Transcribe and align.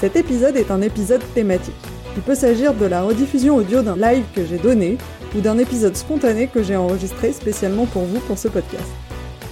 Cet 0.00 0.14
épisode 0.14 0.56
est 0.56 0.70
un 0.70 0.80
épisode 0.80 1.22
thématique. 1.34 1.74
Il 2.14 2.22
peut 2.22 2.36
s'agir 2.36 2.72
de 2.72 2.86
la 2.86 3.02
rediffusion 3.02 3.56
audio 3.56 3.82
d'un 3.82 3.96
live 3.96 4.24
que 4.32 4.46
j'ai 4.46 4.56
donné 4.56 4.96
ou 5.34 5.40
d'un 5.40 5.58
épisode 5.58 5.96
spontané 5.96 6.46
que 6.46 6.62
j'ai 6.62 6.76
enregistré 6.76 7.32
spécialement 7.32 7.84
pour 7.84 8.02
vous 8.04 8.20
pour 8.20 8.38
ce 8.38 8.46
podcast. 8.46 8.86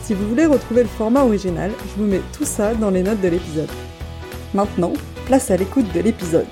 Si 0.04 0.14
vous 0.14 0.28
voulez 0.28 0.46
retrouver 0.46 0.84
le 0.84 0.88
format 0.88 1.24
original, 1.24 1.72
je 1.88 2.00
vous 2.00 2.08
mets 2.08 2.20
tout 2.32 2.44
ça 2.44 2.76
dans 2.76 2.90
les 2.90 3.02
notes 3.02 3.20
de 3.20 3.26
l'épisode. 3.26 3.68
Maintenant, 4.54 4.92
place 5.26 5.50
à 5.50 5.56
l'écoute 5.56 5.92
de 5.92 5.98
l'épisode. 5.98 6.46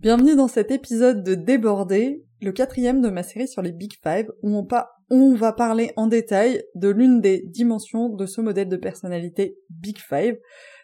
Bienvenue 0.00 0.34
dans 0.34 0.48
cet 0.48 0.72
épisode 0.72 1.22
de 1.22 1.36
Débordé, 1.36 2.24
le 2.42 2.50
quatrième 2.50 3.00
de 3.00 3.10
ma 3.10 3.22
série 3.22 3.46
sur 3.46 3.62
les 3.62 3.70
Big 3.70 3.92
Five, 4.02 4.26
où 4.42 4.56
on, 4.56 4.64
on 5.10 5.34
va 5.34 5.52
parler 5.52 5.92
en 5.96 6.06
détail 6.06 6.62
de 6.74 6.88
l'une 6.88 7.20
des 7.20 7.42
dimensions 7.46 8.08
de 8.08 8.26
ce 8.26 8.40
modèle 8.40 8.68
de 8.68 8.76
personnalité 8.76 9.56
Big 9.70 9.98
Five. 9.98 10.36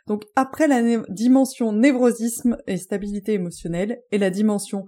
Donc 0.06 0.24
après 0.36 0.68
la 0.68 0.82
dimension 1.08 1.72
névrosisme 1.72 2.56
et 2.66 2.76
stabilité 2.76 3.32
émotionnelle 3.34 4.02
et 4.12 4.18
la 4.18 4.30
dimension 4.30 4.84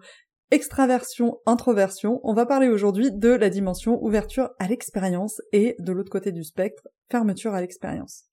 extraversion, 0.50 1.38
introversion, 1.46 2.20
on 2.22 2.34
va 2.34 2.46
parler 2.46 2.68
aujourd'hui 2.68 3.10
de 3.10 3.30
la 3.30 3.50
dimension 3.50 4.02
ouverture 4.02 4.50
à 4.58 4.68
l'expérience 4.68 5.40
et 5.52 5.74
de 5.80 5.92
l'autre 5.92 6.10
côté 6.10 6.32
du 6.32 6.44
spectre, 6.44 6.86
fermeture 7.10 7.54
à 7.54 7.60
l'expérience 7.60 8.24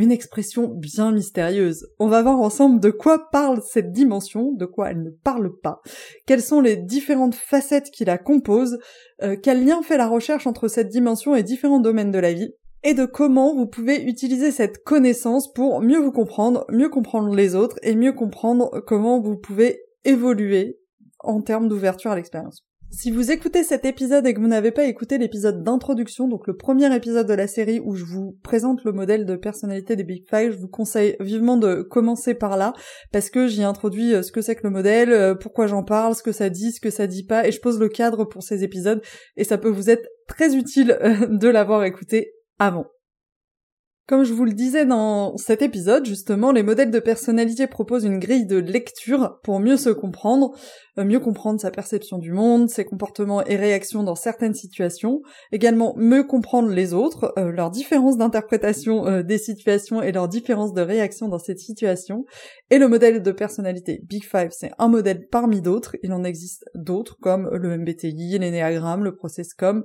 une 0.00 0.12
expression 0.12 0.68
bien 0.68 1.12
mystérieuse. 1.12 1.86
On 1.98 2.08
va 2.08 2.22
voir 2.22 2.40
ensemble 2.40 2.80
de 2.80 2.90
quoi 2.90 3.30
parle 3.30 3.60
cette 3.62 3.92
dimension, 3.92 4.52
de 4.52 4.64
quoi 4.64 4.90
elle 4.90 5.02
ne 5.02 5.10
parle 5.10 5.52
pas, 5.62 5.80
quelles 6.26 6.42
sont 6.42 6.60
les 6.60 6.76
différentes 6.76 7.34
facettes 7.34 7.90
qui 7.90 8.04
la 8.04 8.18
composent, 8.18 8.78
euh, 9.22 9.36
quel 9.40 9.64
lien 9.64 9.82
fait 9.82 9.98
la 9.98 10.08
recherche 10.08 10.46
entre 10.46 10.68
cette 10.68 10.88
dimension 10.88 11.36
et 11.36 11.42
différents 11.42 11.80
domaines 11.80 12.10
de 12.10 12.18
la 12.18 12.32
vie, 12.32 12.54
et 12.82 12.94
de 12.94 13.04
comment 13.04 13.54
vous 13.54 13.66
pouvez 13.66 14.02
utiliser 14.02 14.50
cette 14.50 14.82
connaissance 14.84 15.52
pour 15.52 15.82
mieux 15.82 15.98
vous 15.98 16.12
comprendre, 16.12 16.64
mieux 16.70 16.88
comprendre 16.88 17.34
les 17.34 17.54
autres 17.54 17.76
et 17.82 17.94
mieux 17.94 18.12
comprendre 18.12 18.82
comment 18.86 19.20
vous 19.20 19.36
pouvez 19.36 19.82
évoluer 20.04 20.78
en 21.18 21.42
termes 21.42 21.68
d'ouverture 21.68 22.10
à 22.10 22.16
l'expérience. 22.16 22.64
Si 22.92 23.12
vous 23.12 23.30
écoutez 23.30 23.62
cet 23.62 23.84
épisode 23.84 24.26
et 24.26 24.34
que 24.34 24.40
vous 24.40 24.48
n'avez 24.48 24.72
pas 24.72 24.84
écouté 24.84 25.16
l'épisode 25.16 25.62
d'introduction, 25.62 26.26
donc 26.26 26.48
le 26.48 26.56
premier 26.56 26.92
épisode 26.94 27.28
de 27.28 27.34
la 27.34 27.46
série 27.46 27.78
où 27.78 27.94
je 27.94 28.04
vous 28.04 28.36
présente 28.42 28.82
le 28.82 28.90
modèle 28.90 29.26
de 29.26 29.36
personnalité 29.36 29.94
des 29.94 30.02
Big 30.02 30.24
Five, 30.28 30.52
je 30.52 30.58
vous 30.58 30.68
conseille 30.68 31.14
vivement 31.20 31.56
de 31.56 31.82
commencer 31.82 32.34
par 32.34 32.56
là, 32.56 32.72
parce 33.12 33.30
que 33.30 33.46
j'y 33.46 33.62
introduis 33.62 34.12
euh, 34.12 34.22
ce 34.22 34.32
que 34.32 34.42
c'est 34.42 34.56
que 34.56 34.64
le 34.64 34.70
modèle, 34.70 35.12
euh, 35.12 35.36
pourquoi 35.36 35.68
j'en 35.68 35.84
parle, 35.84 36.16
ce 36.16 36.24
que 36.24 36.32
ça 36.32 36.50
dit, 36.50 36.72
ce 36.72 36.80
que 36.80 36.90
ça 36.90 37.06
dit 37.06 37.24
pas, 37.24 37.46
et 37.46 37.52
je 37.52 37.60
pose 37.60 37.78
le 37.78 37.88
cadre 37.88 38.24
pour 38.24 38.42
ces 38.42 38.64
épisodes, 38.64 39.00
et 39.36 39.44
ça 39.44 39.56
peut 39.56 39.70
vous 39.70 39.88
être 39.88 40.08
très 40.26 40.56
utile 40.56 40.98
euh, 41.00 41.26
de 41.28 41.48
l'avoir 41.48 41.84
écouté 41.84 42.32
avant. 42.58 42.86
Comme 44.10 44.24
je 44.24 44.32
vous 44.32 44.44
le 44.44 44.54
disais 44.54 44.86
dans 44.86 45.36
cet 45.36 45.62
épisode, 45.62 46.04
justement, 46.04 46.50
les 46.50 46.64
modèles 46.64 46.90
de 46.90 46.98
personnalité 46.98 47.68
proposent 47.68 48.02
une 48.02 48.18
grille 48.18 48.44
de 48.44 48.56
lecture 48.56 49.38
pour 49.44 49.60
mieux 49.60 49.76
se 49.76 49.90
comprendre, 49.90 50.50
euh, 50.98 51.04
mieux 51.04 51.20
comprendre 51.20 51.60
sa 51.60 51.70
perception 51.70 52.18
du 52.18 52.32
monde, 52.32 52.68
ses 52.68 52.84
comportements 52.84 53.44
et 53.44 53.54
réactions 53.54 54.02
dans 54.02 54.16
certaines 54.16 54.54
situations, 54.54 55.22
également 55.52 55.94
mieux 55.96 56.24
comprendre 56.24 56.70
les 56.70 56.92
autres, 56.92 57.32
euh, 57.38 57.52
leurs 57.52 57.70
différences 57.70 58.16
d'interprétation 58.16 59.06
euh, 59.06 59.22
des 59.22 59.38
situations 59.38 60.02
et 60.02 60.10
leurs 60.10 60.26
différences 60.26 60.74
de 60.74 60.82
réaction 60.82 61.28
dans 61.28 61.38
cette 61.38 61.60
situation. 61.60 62.24
Et 62.70 62.78
le 62.78 62.88
modèle 62.88 63.22
de 63.22 63.30
personnalité 63.30 64.00
Big 64.08 64.24
Five, 64.24 64.50
c'est 64.50 64.72
un 64.80 64.88
modèle 64.88 65.28
parmi 65.30 65.60
d'autres, 65.60 65.94
il 66.02 66.12
en 66.12 66.24
existe 66.24 66.64
d'autres 66.74 67.16
comme 67.20 67.48
le 67.52 67.78
MBTI, 67.78 68.40
l'énéagramme, 68.40 69.04
le 69.04 69.14
processcom, 69.14 69.84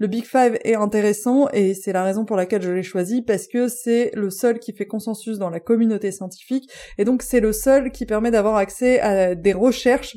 le 0.00 0.06
Big 0.06 0.24
Five 0.24 0.58
est 0.64 0.74
intéressant 0.74 1.48
et 1.52 1.74
c'est 1.74 1.92
la 1.92 2.02
raison 2.02 2.24
pour 2.24 2.36
laquelle 2.36 2.62
je 2.62 2.70
l'ai 2.70 2.82
choisi 2.82 3.20
parce 3.20 3.46
que 3.46 3.68
c'est 3.68 4.10
le 4.14 4.30
seul 4.30 4.58
qui 4.58 4.72
fait 4.72 4.86
consensus 4.86 5.38
dans 5.38 5.50
la 5.50 5.60
communauté 5.60 6.10
scientifique 6.10 6.70
et 6.96 7.04
donc 7.04 7.22
c'est 7.22 7.40
le 7.40 7.52
seul 7.52 7.92
qui 7.92 8.06
permet 8.06 8.30
d'avoir 8.30 8.56
accès 8.56 8.98
à 9.00 9.34
des 9.34 9.52
recherches 9.52 10.16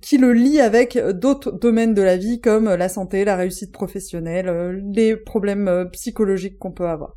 qui 0.00 0.16
le 0.16 0.32
lient 0.32 0.60
avec 0.60 0.96
d'autres 0.96 1.50
domaines 1.50 1.92
de 1.92 2.02
la 2.02 2.16
vie 2.16 2.40
comme 2.40 2.72
la 2.72 2.88
santé, 2.88 3.24
la 3.24 3.34
réussite 3.34 3.72
professionnelle, 3.72 4.80
les 4.94 5.16
problèmes 5.16 5.68
euh, 5.68 5.84
psychologiques 5.86 6.58
qu'on 6.58 6.72
peut 6.72 6.86
avoir. 6.86 7.16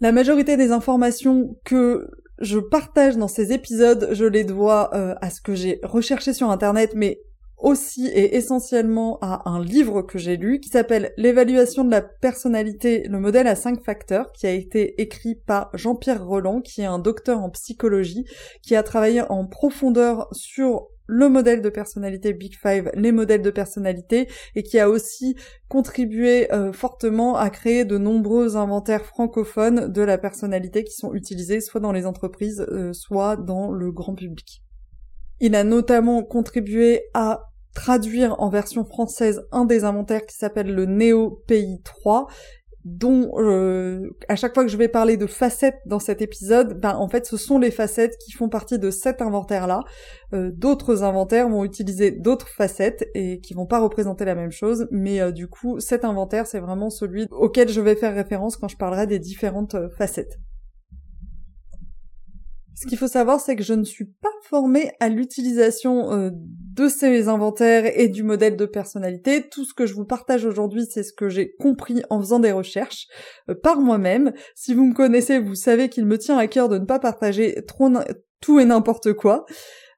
La 0.00 0.12
majorité 0.12 0.56
des 0.56 0.70
informations 0.70 1.56
que 1.64 2.08
je 2.40 2.58
partage 2.58 3.16
dans 3.16 3.28
ces 3.28 3.52
épisodes, 3.52 4.08
je 4.12 4.24
les 4.24 4.44
dois 4.44 4.90
euh, 4.94 5.14
à 5.22 5.30
ce 5.30 5.40
que 5.40 5.54
j'ai 5.54 5.78
recherché 5.82 6.32
sur 6.32 6.50
internet, 6.50 6.92
mais 6.94 7.20
aussi 7.62 8.06
et 8.08 8.36
essentiellement 8.36 9.18
à 9.22 9.48
un 9.48 9.62
livre 9.62 10.02
que 10.02 10.18
j'ai 10.18 10.36
lu 10.36 10.60
qui 10.60 10.68
s'appelle 10.68 11.12
L'évaluation 11.16 11.84
de 11.84 11.90
la 11.90 12.02
personnalité, 12.02 13.04
le 13.08 13.18
modèle 13.18 13.46
à 13.46 13.54
cinq 13.54 13.82
facteurs, 13.82 14.32
qui 14.32 14.46
a 14.46 14.52
été 14.52 15.00
écrit 15.00 15.34
par 15.34 15.70
Jean-Pierre 15.74 16.24
Roland, 16.24 16.60
qui 16.60 16.82
est 16.82 16.86
un 16.86 16.98
docteur 16.98 17.38
en 17.40 17.50
psychologie, 17.50 18.24
qui 18.62 18.74
a 18.76 18.82
travaillé 18.82 19.22
en 19.22 19.46
profondeur 19.46 20.28
sur 20.32 20.88
le 21.06 21.28
modèle 21.28 21.62
de 21.62 21.68
personnalité 21.68 22.32
Big 22.32 22.54
Five, 22.56 22.90
les 22.94 23.12
modèles 23.12 23.42
de 23.42 23.50
personnalité, 23.50 24.28
et 24.54 24.62
qui 24.62 24.78
a 24.78 24.88
aussi 24.88 25.36
contribué 25.68 26.52
euh, 26.52 26.72
fortement 26.72 27.36
à 27.36 27.50
créer 27.50 27.84
de 27.84 27.98
nombreux 27.98 28.56
inventaires 28.56 29.04
francophones 29.04 29.92
de 29.92 30.02
la 30.02 30.18
personnalité 30.18 30.84
qui 30.84 30.94
sont 30.94 31.12
utilisés 31.12 31.60
soit 31.60 31.80
dans 31.80 31.92
les 31.92 32.06
entreprises, 32.06 32.64
euh, 32.70 32.92
soit 32.92 33.36
dans 33.36 33.70
le 33.72 33.92
grand 33.92 34.14
public. 34.14 34.62
Il 35.40 35.54
a 35.54 35.64
notamment 35.64 36.22
contribué 36.22 37.02
à 37.14 37.51
traduire 37.74 38.40
en 38.40 38.48
version 38.48 38.84
française 38.84 39.42
un 39.52 39.64
des 39.64 39.84
inventaires 39.84 40.26
qui 40.26 40.36
s'appelle 40.36 40.74
le 40.74 40.86
Néo 40.86 41.42
Pays 41.46 41.80
3 41.82 42.28
dont 42.84 43.30
euh, 43.38 44.10
à 44.28 44.34
chaque 44.34 44.54
fois 44.54 44.64
que 44.64 44.70
je 44.70 44.76
vais 44.76 44.88
parler 44.88 45.16
de 45.16 45.26
facettes 45.26 45.78
dans 45.86 46.00
cet 46.00 46.20
épisode, 46.20 46.80
ben 46.80 46.96
en 46.96 47.08
fait 47.08 47.26
ce 47.26 47.36
sont 47.36 47.58
les 47.58 47.70
facettes 47.70 48.16
qui 48.18 48.32
font 48.32 48.48
partie 48.48 48.78
de 48.78 48.90
cet 48.90 49.22
inventaire-là. 49.22 49.84
Euh, 50.34 50.50
d'autres 50.52 51.04
inventaires 51.04 51.48
vont 51.48 51.64
utiliser 51.64 52.10
d'autres 52.10 52.48
facettes 52.48 53.08
et 53.14 53.40
qui 53.40 53.54
vont 53.54 53.66
pas 53.66 53.78
représenter 53.78 54.24
la 54.24 54.34
même 54.34 54.50
chose, 54.50 54.88
mais 54.90 55.20
euh, 55.20 55.30
du 55.30 55.48
coup 55.48 55.78
cet 55.78 56.04
inventaire 56.04 56.46
c'est 56.46 56.60
vraiment 56.60 56.90
celui 56.90 57.26
auquel 57.30 57.68
je 57.68 57.80
vais 57.80 57.94
faire 57.94 58.14
référence 58.14 58.56
quand 58.56 58.68
je 58.68 58.76
parlerai 58.76 59.06
des 59.06 59.20
différentes 59.20 59.76
facettes. 59.96 60.38
Ce 62.74 62.86
qu'il 62.86 62.98
faut 62.98 63.08
savoir, 63.08 63.40
c'est 63.40 63.56
que 63.56 63.62
je 63.62 63.74
ne 63.74 63.84
suis 63.84 64.06
pas 64.06 64.28
formée 64.48 64.92
à 65.00 65.08
l'utilisation 65.08 66.12
euh, 66.12 66.30
de 66.32 66.88
ces 66.88 67.28
inventaires 67.28 67.90
et 67.98 68.08
du 68.08 68.22
modèle 68.22 68.56
de 68.56 68.66
personnalité. 68.66 69.48
Tout 69.48 69.64
ce 69.64 69.74
que 69.74 69.86
je 69.86 69.94
vous 69.94 70.04
partage 70.04 70.46
aujourd'hui, 70.46 70.86
c'est 70.88 71.02
ce 71.02 71.12
que 71.12 71.28
j'ai 71.28 71.52
compris 71.52 72.02
en 72.08 72.20
faisant 72.20 72.38
des 72.40 72.52
recherches 72.52 73.06
euh, 73.50 73.54
par 73.54 73.80
moi-même. 73.80 74.32
Si 74.54 74.74
vous 74.74 74.86
me 74.86 74.94
connaissez, 74.94 75.38
vous 75.38 75.54
savez 75.54 75.88
qu'il 75.88 76.06
me 76.06 76.18
tient 76.18 76.38
à 76.38 76.46
cœur 76.46 76.68
de 76.68 76.78
ne 76.78 76.86
pas 76.86 76.98
partager 76.98 77.62
trop 77.66 77.90
tout 78.40 78.58
et 78.58 78.64
n'importe 78.64 79.12
quoi. 79.12 79.44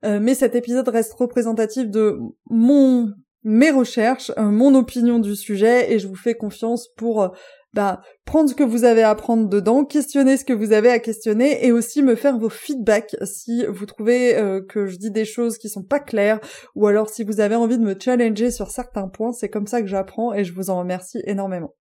Euh, 0.05 0.19
mais 0.21 0.35
cet 0.35 0.55
épisode 0.55 0.89
reste 0.89 1.15
représentatif 1.15 1.89
de 1.89 2.19
mon 2.51 3.13
mes 3.47 3.71
recherches, 3.71 4.33
mon 4.39 4.75
opinion 4.75 5.19
du 5.19 5.37
sujet, 5.37 5.93
et 5.93 5.99
je 5.99 6.09
vous 6.09 6.15
fais 6.15 6.35
confiance 6.35 6.89
pour 6.97 7.31
bah, 7.75 8.01
prendre 8.25 8.49
ce 8.49 8.55
que 8.55 8.63
vous 8.63 8.85
avez 8.85 9.03
à 9.03 9.15
prendre 9.15 9.49
dedans, 9.49 9.85
questionner 9.85 10.37
ce 10.37 10.45
que 10.45 10.53
vous 10.53 10.73
avez 10.73 10.91
à 10.91 11.01
questionner 11.01 11.67
et 11.67 11.73
aussi 11.73 12.03
me 12.03 12.15
faire 12.15 12.39
vos 12.39 12.49
feedbacks 12.49 13.17
si 13.25 13.67
vous 13.67 13.85
trouvez 13.85 14.37
euh, 14.37 14.63
que 14.63 14.87
je 14.87 14.97
dis 14.97 15.11
des 15.11 15.25
choses 15.25 15.59
qui 15.59 15.69
sont 15.69 15.83
pas 15.83 16.01
claires 16.01 16.41
ou 16.77 16.87
alors 16.87 17.11
si 17.11 17.25
vous 17.25 17.41
avez 17.41 17.57
envie 17.57 17.77
de 17.77 17.83
me 17.83 17.97
challenger 17.99 18.53
sur 18.53 18.71
certains 18.71 19.09
points, 19.09 19.33
c'est 19.33 19.49
comme 19.49 19.67
ça 19.67 19.83
que 19.83 19.89
j'apprends 19.89 20.33
et 20.33 20.45
je 20.45 20.55
vous 20.55 20.71
en 20.71 20.79
remercie 20.79 21.21
énormément. 21.25 21.75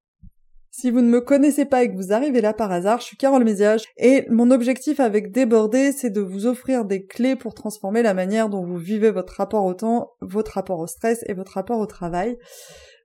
Si 0.75 0.89
vous 0.89 1.01
ne 1.01 1.09
me 1.09 1.21
connaissez 1.21 1.65
pas 1.65 1.83
et 1.83 1.91
que 1.91 1.95
vous 1.95 2.13
arrivez 2.13 2.41
là 2.41 2.51
par 2.51 2.71
hasard, 2.71 2.99
je 2.99 3.05
suis 3.05 3.15
Carole 3.15 3.43
Méziage 3.43 3.83
et 3.95 4.25
mon 4.31 4.49
objectif 4.49 4.99
avec 4.99 5.31
Déborder, 5.31 5.91
c'est 5.91 6.09
de 6.09 6.19
vous 6.19 6.47
offrir 6.47 6.83
des 6.83 7.05
clés 7.05 7.35
pour 7.35 7.53
transformer 7.53 8.01
la 8.01 8.15
manière 8.15 8.49
dont 8.49 8.65
vous 8.65 8.79
vivez 8.79 9.11
votre 9.11 9.33
rapport 9.33 9.65
au 9.65 9.75
temps, 9.75 10.13
votre 10.21 10.53
rapport 10.53 10.79
au 10.79 10.87
stress 10.87 11.23
et 11.27 11.35
votre 11.35 11.51
rapport 11.51 11.77
au 11.77 11.85
travail. 11.85 12.39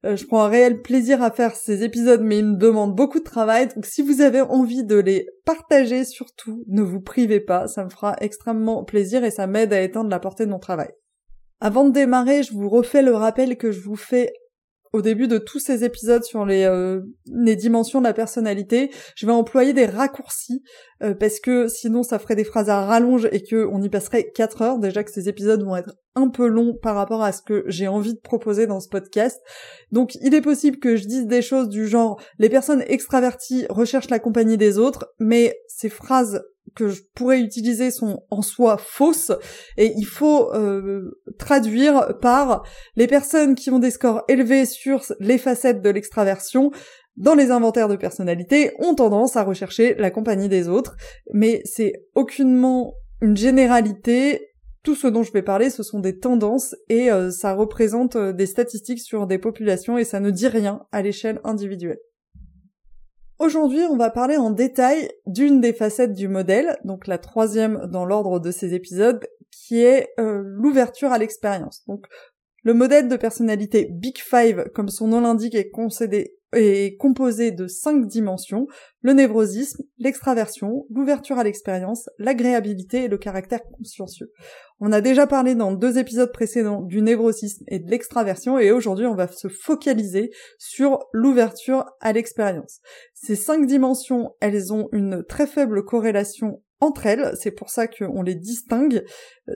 Euh, 0.07 0.17
je 0.17 0.25
prends 0.25 0.45
un 0.45 0.49
réel 0.49 0.81
plaisir 0.81 1.23
à 1.23 1.31
faire 1.31 1.55
ces 1.55 1.85
épisodes, 1.85 2.23
mais 2.23 2.39
ils 2.39 2.47
me 2.47 2.57
demandent 2.57 2.97
beaucoup 2.97 3.19
de 3.19 3.25
travail. 3.25 3.69
Donc 3.75 3.85
si 3.85 4.01
vous 4.01 4.23
avez 4.23 4.41
envie 4.41 4.85
de 4.85 4.97
les 4.97 5.29
partager, 5.45 6.07
surtout, 6.07 6.65
ne 6.69 6.81
vous 6.81 7.03
privez 7.03 7.41
pas. 7.41 7.69
Ça 7.69 7.85
me 7.85 7.91
fera 7.91 8.17
extrêmement 8.23 8.83
plaisir 8.83 9.25
et 9.25 9.31
ça 9.31 9.47
m'aide 9.47 9.75
à 9.75 9.83
étendre 9.83 10.09
la 10.09 10.21
portée 10.21 10.47
de 10.47 10.51
mon 10.51 10.59
travail. 10.59 10.93
Avant 11.61 11.85
de 11.85 11.93
démarrer, 11.93 12.43
je 12.43 12.55
vous 12.55 12.71
refais 12.71 13.03
le 13.03 13.15
rappel 13.15 13.59
que 13.59 13.73
je 13.73 13.81
vous 13.81 13.97
fais 13.97 14.33
au 14.93 15.03
début 15.03 15.29
de 15.29 15.39
tous 15.39 15.59
ces 15.59 15.85
épisodes 15.85 16.25
sur 16.25 16.45
les, 16.45 16.65
euh, 16.65 17.01
les 17.27 17.57
dimensions 17.57 18.01
de 18.01 18.05
la 18.05 18.13
personnalité, 18.13 18.91
je 19.17 19.27
vais 19.27 19.33
employer 19.33 19.73
des 19.73 19.87
raccourcis 19.87 20.63
euh, 21.03 21.15
parce 21.15 21.41
que 21.41 21.69
sinon 21.69 22.03
ça 22.03 22.19
ferait 22.19 22.37
des 22.37 22.45
phrases 22.45 22.71
à 22.71 22.85
rallonge 22.85 23.29
et 23.33 23.43
que 23.43 23.67
on 23.71 23.83
y 23.83 23.89
passerait 23.89 24.31
4 24.31 24.63
heures. 24.63 24.79
Déjà 24.79 25.05
que 25.05 25.11
ces 25.11 25.29
épisodes 25.29 25.63
vont 25.63 25.77
être 25.77 25.95
un 26.19 26.29
peu 26.29 26.47
longs 26.47 26.75
par 26.81 26.95
rapport 26.95 27.23
à 27.23 27.33
ce 27.33 27.43
que 27.43 27.65
j'ai 27.67 27.89
envie 27.89 28.15
de 28.15 28.21
proposer 28.21 28.67
dans 28.67 28.81
ce 28.81 28.89
podcast. 28.89 29.41
Donc 29.93 30.15
il 30.17 30.35
est 30.35 30.41
possible 30.41 30.79
que 30.79 30.97
je 30.97 31.07
dise 31.07 31.27
des 31.27 31.43
choses 31.43 31.69
du 31.69 31.87
genre 31.87 32.21
les 32.39 32.49
personnes 32.49 32.85
extraverties 32.87 33.67
recherchent 33.71 34.11
la 34.11 34.19
compagnie 34.19 34.57
des 34.57 34.79
autres, 34.79 35.13
mais 35.19 35.57
ces 35.69 35.89
phrases 35.89 36.43
que 36.75 36.89
je 36.89 37.03
pourrais 37.15 37.41
utiliser 37.41 37.91
sont 37.91 38.23
en 38.31 38.43
soi 38.43 38.77
fausses 38.79 39.33
et 39.79 39.95
il 39.97 40.05
faut 40.05 40.53
euh, 40.55 41.19
traduire 41.39 42.19
par 42.21 42.63
les 42.95 43.07
personnes 43.07 43.55
qui 43.55 43.71
ont 43.71 43.79
des 43.79 43.91
scores 43.91 44.23
élevés 44.29 44.67
sur 44.67 45.03
les 45.19 45.39
facettes 45.39 45.81
de 45.81 45.91
l'extraversion 45.91 46.71
dans 47.19 47.35
les 47.35 47.51
inventaires 47.51 47.89
de 47.89 47.97
personnalité 47.97 48.73
ont 48.79 48.95
tendance 48.95 49.37
à 49.37 49.43
rechercher 49.43 49.95
la 49.99 50.11
compagnie 50.11 50.49
des 50.49 50.69
autres, 50.69 50.97
mais 51.35 51.61
c'est 51.65 51.93
aucunement 52.15 52.95
une 53.21 53.37
généralité. 53.37 54.48
Tout 54.83 54.95
ce 54.95 55.07
dont 55.07 55.23
je 55.23 55.33
vais 55.33 55.43
parler, 55.43 55.71
ce 55.71 55.83
sont 55.83 56.01
des 56.01 56.19
tendances 56.19 56.77
et 56.89 57.11
euh, 57.11 57.31
ça 57.31 57.55
représente 57.55 58.17
euh, 58.17 58.33
des 58.33 58.47
statistiques 58.47 59.01
sur 59.01 59.27
des 59.27 59.39
populations 59.39 59.99
et 59.99 60.05
ça 60.05 60.21
ne 60.21 60.31
dit 60.31 60.49
rien 60.49 60.87
à 60.93 61.03
l'échelle 61.03 61.41
individuelle. 61.45 61.99
Aujourd'hui, 63.39 63.83
on 63.89 63.97
va 63.97 64.11
parler 64.11 64.37
en 64.37 64.51
détail 64.51 65.11
d'une 65.27 65.61
des 65.61 65.73
facettes 65.73 66.13
du 66.13 66.27
modèle, 66.27 66.77
donc 66.85 67.07
la 67.07 67.19
troisième 67.19 67.87
dans 67.87 68.05
l'ordre 68.05 68.41
de 68.41 68.51
ces 68.51 68.75
épisodes, 68.75 69.25
qui 69.51 69.81
est 69.81 70.09
euh, 70.19 70.43
l'ouverture 70.45 71.13
à 71.13 71.19
l'expérience. 71.19 71.85
Donc, 71.87 72.07
le 72.65 72.75
modèle 72.75 73.09
de 73.09 73.17
personnalité 73.17 73.89
Big 73.93 74.19
Five, 74.19 74.71
comme 74.75 74.89
son 74.89 75.09
nom 75.09 75.21
l'indique, 75.21 75.55
est 75.55 75.71
concédé 75.71 76.38
est 76.53 76.97
composé 76.97 77.51
de 77.51 77.67
cinq 77.67 78.07
dimensions, 78.07 78.67
le 79.03 79.13
névrosisme, 79.13 79.83
l'extraversion, 79.99 80.87
l'ouverture 80.91 81.39
à 81.39 81.45
l'expérience, 81.45 82.09
l'agréabilité 82.19 83.05
et 83.05 83.09
le 83.09 83.19
caractère 83.19 83.63
consciencieux. 83.77 84.33
On 84.81 84.93
a 84.93 85.01
déjà 85.01 85.27
parlé 85.27 85.55
dans 85.55 85.73
deux 85.73 85.99
épisodes 85.99 86.33
précédents 86.33 86.83
du 86.83 87.03
névrosisme 87.03 87.65
et 87.69 87.79
de 87.79 87.91
l'extraversion 87.91 88.59
et 88.59 88.71
aujourd'hui 88.71 89.07
on 89.07 89.15
va 89.15 89.29
se 89.29 89.49
focaliser 89.49 90.31
sur 90.59 91.01
l'ouverture 91.13 91.85
à 92.01 92.13
l'expérience. 92.13 92.81
Ces 93.15 93.37
cinq 93.37 93.67
dimensions, 93.67 94.35
elles 94.41 94.73
ont 94.73 94.89
une 94.93 95.25
très 95.25 95.47
faible 95.47 95.85
corrélation 95.85 96.63
entre 96.81 97.07
elles, 97.07 97.33
c'est 97.35 97.51
pour 97.51 97.71
ça 97.71 97.89
qu'on 97.89 98.23
les 98.23 98.37
distingue. 98.37 99.05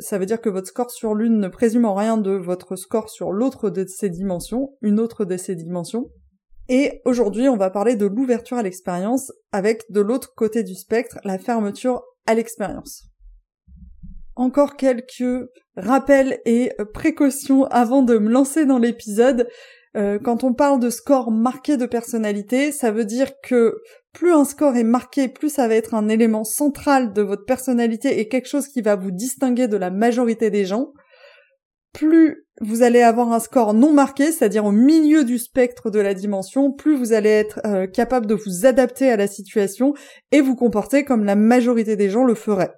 Ça 0.01 0.19
veut 0.19 0.27
dire 0.27 0.41
que 0.41 0.49
votre 0.49 0.67
score 0.67 0.91
sur 0.91 1.15
l'une 1.15 1.39
ne 1.39 1.47
présume 1.47 1.85
en 1.85 1.95
rien 1.95 2.17
de 2.17 2.33
votre 2.33 2.75
score 2.75 3.09
sur 3.11 3.31
l'autre 3.31 3.71
de 3.71 3.87
ces 3.87 4.11
dimensions, 4.11 4.77
une 4.83 4.99
autre 4.99 5.25
de 5.25 5.37
ces 5.37 5.55
dimensions. 5.55 6.11
Et 6.75 7.03
aujourd'hui, 7.05 7.51
on 7.51 7.59
va 7.59 7.69
parler 7.69 7.97
de 7.97 8.07
l'ouverture 8.07 8.57
à 8.57 8.63
l'expérience 8.63 9.31
avec 9.53 9.83
de 9.91 10.01
l'autre 10.01 10.33
côté 10.35 10.63
du 10.63 10.75
spectre, 10.75 11.19
la 11.23 11.37
fermeture 11.37 12.03
à 12.27 12.33
l'expérience. 12.33 13.11
Encore 14.37 14.77
quelques 14.77 15.51
rappels 15.77 16.41
et 16.47 16.73
précautions 16.95 17.65
avant 17.65 18.01
de 18.03 18.17
me 18.17 18.31
lancer 18.31 18.65
dans 18.65 18.79
l'épisode. 18.79 19.51
Euh, 19.97 20.19
quand 20.19 20.45
on 20.45 20.55
parle 20.55 20.81
de 20.81 20.89
score 20.89 21.31
marqué 21.31 21.77
de 21.77 21.85
personnalité, 21.85 22.73
ça 22.73 22.91
veut 22.91 23.05
dire 23.05 23.33
que 23.43 23.77
plus 24.15 24.33
un 24.33 24.47
score 24.47 24.75
est 24.75 24.83
marqué, 24.83 25.29
plus 25.29 25.51
ça 25.51 25.69
va 25.69 25.75
être 25.75 25.93
un 25.93 26.09
élément 26.09 26.45
central 26.45 27.13
de 27.13 27.21
votre 27.21 27.45
personnalité 27.45 28.19
et 28.19 28.29
quelque 28.29 28.49
chose 28.49 28.69
qui 28.69 28.81
va 28.81 28.97
vous 28.97 29.11
distinguer 29.11 29.69
de 29.69 29.77
la 29.77 29.91
majorité 29.91 30.49
des 30.49 30.65
gens 30.65 30.95
plus 31.93 32.47
vous 32.61 32.83
allez 32.83 33.01
avoir 33.01 33.33
un 33.33 33.41
score 33.41 33.75
non 33.75 33.93
marqué, 33.93 34.31
c'est-à-dire 34.31 34.65
au 34.65 34.73
milieu 34.73 35.25
du 35.25 35.39
spectre 35.39 35.91
de 35.91 36.01
la 36.01 36.15
dimension, 36.15 36.71
plus 36.71 36.97
vous 36.97 37.13
allez 37.13 37.31
être 37.31 37.61
euh, 37.65 37.87
capable 37.87 38.27
de 38.27 38.35
vous 38.35 38.67
adapter 38.67 39.11
à 39.11 39.17
la 39.17 39.27
situation 39.27 39.95
et 40.31 40.41
vous 40.41 40.55
comporter 40.55 41.05
comme 41.05 41.25
la 41.25 41.37
majorité 41.37 41.97
des 41.97 42.11
gens 42.11 42.25
le 42.25 42.35
feraient. 42.35 42.75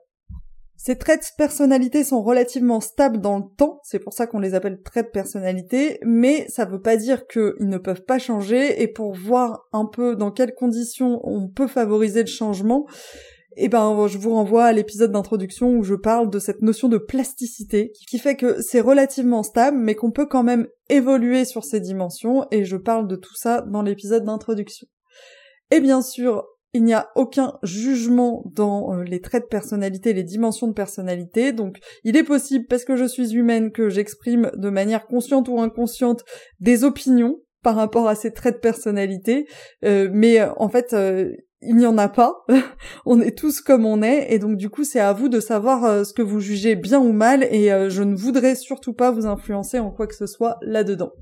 Ces 0.76 0.98
traits 0.98 1.20
de 1.20 1.26
personnalité 1.38 2.04
sont 2.04 2.22
relativement 2.22 2.80
stables 2.80 3.20
dans 3.20 3.38
le 3.38 3.44
temps, 3.56 3.80
c'est 3.84 3.98
pour 3.98 4.12
ça 4.12 4.26
qu'on 4.26 4.38
les 4.38 4.54
appelle 4.54 4.82
traits 4.82 5.06
de 5.06 5.10
personnalité, 5.12 5.98
mais 6.04 6.46
ça 6.48 6.66
veut 6.66 6.80
pas 6.80 6.96
dire 6.96 7.26
qu'ils 7.26 7.54
ne 7.60 7.78
peuvent 7.78 8.04
pas 8.04 8.18
changer, 8.18 8.82
et 8.82 8.88
pour 8.88 9.14
voir 9.14 9.66
un 9.72 9.86
peu 9.86 10.14
dans 10.14 10.30
quelles 10.30 10.54
conditions 10.54 11.20
on 11.24 11.48
peut 11.48 11.68
favoriser 11.68 12.20
le 12.20 12.28
changement, 12.28 12.86
eh 13.56 13.68
ben, 13.68 14.06
je 14.06 14.18
vous 14.18 14.34
renvoie 14.34 14.64
à 14.64 14.72
l'épisode 14.72 15.12
d'introduction 15.12 15.76
où 15.76 15.82
je 15.82 15.94
parle 15.94 16.30
de 16.30 16.38
cette 16.38 16.62
notion 16.62 16.88
de 16.88 16.98
plasticité, 16.98 17.92
qui 18.08 18.18
fait 18.18 18.36
que 18.36 18.60
c'est 18.60 18.80
relativement 18.80 19.42
stable, 19.42 19.78
mais 19.78 19.94
qu'on 19.94 20.10
peut 20.10 20.26
quand 20.26 20.42
même 20.42 20.66
évoluer 20.88 21.44
sur 21.44 21.64
ces 21.64 21.80
dimensions, 21.80 22.46
et 22.50 22.64
je 22.64 22.76
parle 22.76 23.08
de 23.08 23.16
tout 23.16 23.36
ça 23.36 23.62
dans 23.62 23.82
l'épisode 23.82 24.24
d'introduction. 24.24 24.86
Et 25.70 25.80
bien 25.80 26.02
sûr, 26.02 26.44
il 26.74 26.82
n'y 26.82 26.92
a 26.92 27.08
aucun 27.14 27.58
jugement 27.62 28.42
dans 28.52 28.94
euh, 28.94 29.04
les 29.04 29.20
traits 29.20 29.44
de 29.44 29.48
personnalité, 29.48 30.12
les 30.12 30.24
dimensions 30.24 30.66
de 30.66 30.72
personnalité, 30.72 31.52
donc 31.52 31.78
il 32.02 32.16
est 32.16 32.24
possible, 32.24 32.66
parce 32.68 32.84
que 32.84 32.96
je 32.96 33.04
suis 33.04 33.34
humaine, 33.34 33.70
que 33.70 33.88
j'exprime 33.88 34.50
de 34.56 34.70
manière 34.70 35.06
consciente 35.06 35.48
ou 35.48 35.60
inconsciente 35.60 36.24
des 36.58 36.82
opinions 36.82 37.38
par 37.62 37.76
rapport 37.76 38.08
à 38.08 38.14
ces 38.14 38.32
traits 38.32 38.56
de 38.56 38.60
personnalité, 38.60 39.46
euh, 39.84 40.10
mais 40.12 40.40
euh, 40.40 40.52
en 40.56 40.68
fait, 40.68 40.94
il 41.66 41.76
n'y 41.76 41.86
en 41.86 41.98
a 41.98 42.08
pas. 42.08 42.44
on 43.06 43.20
est 43.20 43.36
tous 43.36 43.60
comme 43.60 43.86
on 43.86 44.02
est 44.02 44.32
et 44.32 44.38
donc 44.38 44.56
du 44.56 44.70
coup 44.70 44.84
c'est 44.84 45.00
à 45.00 45.12
vous 45.12 45.28
de 45.28 45.40
savoir 45.40 45.84
euh, 45.84 46.04
ce 46.04 46.12
que 46.12 46.22
vous 46.22 46.40
jugez 46.40 46.76
bien 46.76 47.00
ou 47.00 47.12
mal 47.12 47.46
et 47.50 47.72
euh, 47.72 47.90
je 47.90 48.02
ne 48.02 48.14
voudrais 48.14 48.54
surtout 48.54 48.92
pas 48.92 49.10
vous 49.10 49.26
influencer 49.26 49.78
en 49.78 49.90
quoi 49.90 50.06
que 50.06 50.14
ce 50.14 50.26
soit 50.26 50.58
là-dedans. 50.62 51.12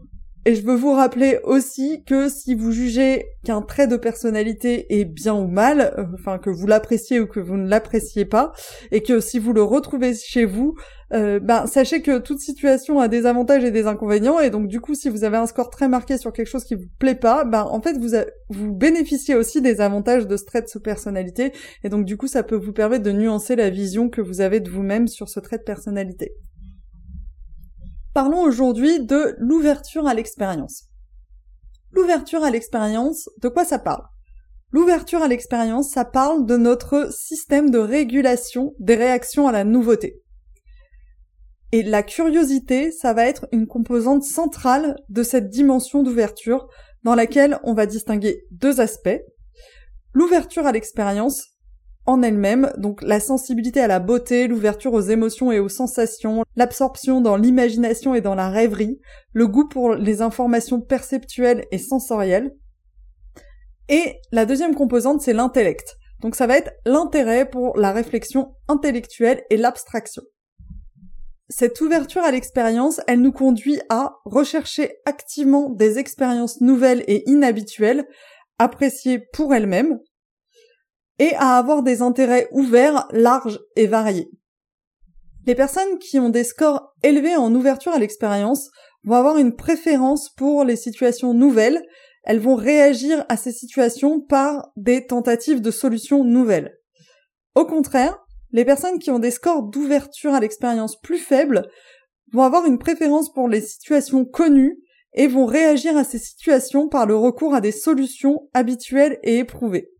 Et 0.44 0.56
je 0.56 0.66
veux 0.66 0.74
vous 0.74 0.92
rappeler 0.92 1.38
aussi 1.44 2.02
que 2.04 2.28
si 2.28 2.56
vous 2.56 2.72
jugez 2.72 3.26
qu'un 3.44 3.62
trait 3.62 3.86
de 3.86 3.96
personnalité 3.96 5.00
est 5.00 5.04
bien 5.04 5.34
ou 5.34 5.46
mal, 5.46 5.94
euh, 5.96 6.04
enfin 6.14 6.38
que 6.38 6.50
vous 6.50 6.66
l'appréciez 6.66 7.20
ou 7.20 7.28
que 7.28 7.38
vous 7.38 7.56
ne 7.56 7.68
l'appréciez 7.68 8.24
pas, 8.24 8.52
et 8.90 9.04
que 9.04 9.20
si 9.20 9.38
vous 9.38 9.52
le 9.52 9.62
retrouvez 9.62 10.14
chez 10.14 10.44
vous, 10.44 10.74
euh, 11.12 11.38
ben 11.38 11.66
sachez 11.66 12.02
que 12.02 12.18
toute 12.18 12.40
situation 12.40 12.98
a 12.98 13.06
des 13.06 13.24
avantages 13.24 13.62
et 13.62 13.70
des 13.70 13.86
inconvénients, 13.86 14.40
et 14.40 14.50
donc 14.50 14.66
du 14.66 14.80
coup 14.80 14.96
si 14.96 15.08
vous 15.08 15.22
avez 15.22 15.36
un 15.36 15.46
score 15.46 15.70
très 15.70 15.86
marqué 15.86 16.18
sur 16.18 16.32
quelque 16.32 16.48
chose 16.48 16.64
qui 16.64 16.74
vous 16.74 16.88
plaît 16.98 17.14
pas, 17.14 17.44
ben 17.44 17.62
en 17.62 17.80
fait 17.80 17.96
vous, 17.98 18.16
vous 18.48 18.72
bénéficiez 18.72 19.36
aussi 19.36 19.62
des 19.62 19.80
avantages 19.80 20.26
de 20.26 20.36
ce 20.36 20.44
trait 20.44 20.62
de 20.62 20.78
personnalité, 20.80 21.52
et 21.84 21.88
donc 21.88 22.04
du 22.04 22.16
coup 22.16 22.26
ça 22.26 22.42
peut 22.42 22.56
vous 22.56 22.72
permettre 22.72 23.04
de 23.04 23.12
nuancer 23.12 23.54
la 23.54 23.70
vision 23.70 24.08
que 24.08 24.20
vous 24.20 24.40
avez 24.40 24.58
de 24.58 24.70
vous-même 24.70 25.06
sur 25.06 25.28
ce 25.28 25.38
trait 25.38 25.58
de 25.58 25.62
personnalité. 25.62 26.32
Parlons 28.14 28.42
aujourd'hui 28.42 29.00
de 29.00 29.34
l'ouverture 29.38 30.06
à 30.06 30.12
l'expérience. 30.12 30.84
L'ouverture 31.92 32.44
à 32.44 32.50
l'expérience, 32.50 33.30
de 33.40 33.48
quoi 33.48 33.64
ça 33.64 33.78
parle? 33.78 34.04
L'ouverture 34.70 35.22
à 35.22 35.28
l'expérience, 35.28 35.90
ça 35.90 36.04
parle 36.04 36.44
de 36.44 36.58
notre 36.58 37.10
système 37.10 37.70
de 37.70 37.78
régulation 37.78 38.74
des 38.78 38.96
réactions 38.96 39.48
à 39.48 39.52
la 39.52 39.64
nouveauté. 39.64 40.20
Et 41.72 41.82
la 41.82 42.02
curiosité, 42.02 42.90
ça 42.90 43.14
va 43.14 43.24
être 43.24 43.48
une 43.50 43.66
composante 43.66 44.24
centrale 44.24 44.96
de 45.08 45.22
cette 45.22 45.48
dimension 45.48 46.02
d'ouverture 46.02 46.68
dans 47.04 47.14
laquelle 47.14 47.60
on 47.64 47.72
va 47.72 47.86
distinguer 47.86 48.44
deux 48.50 48.82
aspects. 48.82 49.22
L'ouverture 50.12 50.66
à 50.66 50.72
l'expérience, 50.72 51.51
en 52.06 52.22
elle-même, 52.22 52.72
donc 52.78 53.00
la 53.02 53.20
sensibilité 53.20 53.80
à 53.80 53.86
la 53.86 54.00
beauté, 54.00 54.48
l'ouverture 54.48 54.92
aux 54.92 55.00
émotions 55.00 55.52
et 55.52 55.60
aux 55.60 55.68
sensations, 55.68 56.44
l'absorption 56.56 57.20
dans 57.20 57.36
l'imagination 57.36 58.14
et 58.14 58.20
dans 58.20 58.34
la 58.34 58.50
rêverie, 58.50 59.00
le 59.32 59.46
goût 59.46 59.68
pour 59.68 59.94
les 59.94 60.20
informations 60.20 60.80
perceptuelles 60.80 61.64
et 61.70 61.78
sensorielles. 61.78 62.52
Et 63.88 64.16
la 64.32 64.46
deuxième 64.46 64.74
composante, 64.74 65.20
c'est 65.20 65.32
l'intellect. 65.32 65.96
Donc 66.20 66.34
ça 66.34 66.46
va 66.46 66.56
être 66.56 66.72
l'intérêt 66.86 67.48
pour 67.48 67.76
la 67.76 67.92
réflexion 67.92 68.54
intellectuelle 68.68 69.42
et 69.50 69.56
l'abstraction. 69.56 70.22
Cette 71.48 71.80
ouverture 71.80 72.22
à 72.22 72.30
l'expérience, 72.30 73.00
elle 73.06 73.20
nous 73.20 73.32
conduit 73.32 73.80
à 73.90 74.14
rechercher 74.24 74.96
activement 75.04 75.68
des 75.68 75.98
expériences 75.98 76.60
nouvelles 76.60 77.04
et 77.06 77.28
inhabituelles, 77.28 78.06
appréciées 78.58 79.18
pour 79.32 79.54
elles-mêmes, 79.54 79.98
et 81.18 81.34
à 81.34 81.56
avoir 81.56 81.82
des 81.82 82.02
intérêts 82.02 82.48
ouverts, 82.52 83.06
larges 83.10 83.60
et 83.76 83.86
variés. 83.86 84.30
Les 85.46 85.54
personnes 85.54 85.98
qui 85.98 86.18
ont 86.18 86.28
des 86.28 86.44
scores 86.44 86.94
élevés 87.02 87.36
en 87.36 87.54
ouverture 87.54 87.92
à 87.92 87.98
l'expérience 87.98 88.70
vont 89.04 89.16
avoir 89.16 89.38
une 89.38 89.56
préférence 89.56 90.30
pour 90.30 90.64
les 90.64 90.76
situations 90.76 91.34
nouvelles, 91.34 91.82
elles 92.22 92.38
vont 92.38 92.54
réagir 92.54 93.24
à 93.28 93.36
ces 93.36 93.52
situations 93.52 94.20
par 94.20 94.70
des 94.76 95.06
tentatives 95.06 95.60
de 95.60 95.70
solutions 95.72 96.22
nouvelles. 96.22 96.78
Au 97.54 97.66
contraire, 97.66 98.18
les 98.52 98.64
personnes 98.64 98.98
qui 98.98 99.10
ont 99.10 99.18
des 99.18 99.30
scores 99.30 99.64
d'ouverture 99.64 100.34
à 100.34 100.40
l'expérience 100.40 101.00
plus 101.00 101.18
faibles 101.18 101.68
vont 102.32 102.42
avoir 102.42 102.66
une 102.66 102.78
préférence 102.78 103.32
pour 103.32 103.48
les 103.48 103.60
situations 103.60 104.24
connues 104.24 104.78
et 105.14 105.26
vont 105.26 105.46
réagir 105.46 105.96
à 105.96 106.04
ces 106.04 106.18
situations 106.18 106.88
par 106.88 107.06
le 107.06 107.16
recours 107.16 107.54
à 107.54 107.60
des 107.60 107.72
solutions 107.72 108.48
habituelles 108.54 109.18
et 109.22 109.38
éprouvées. 109.38 109.90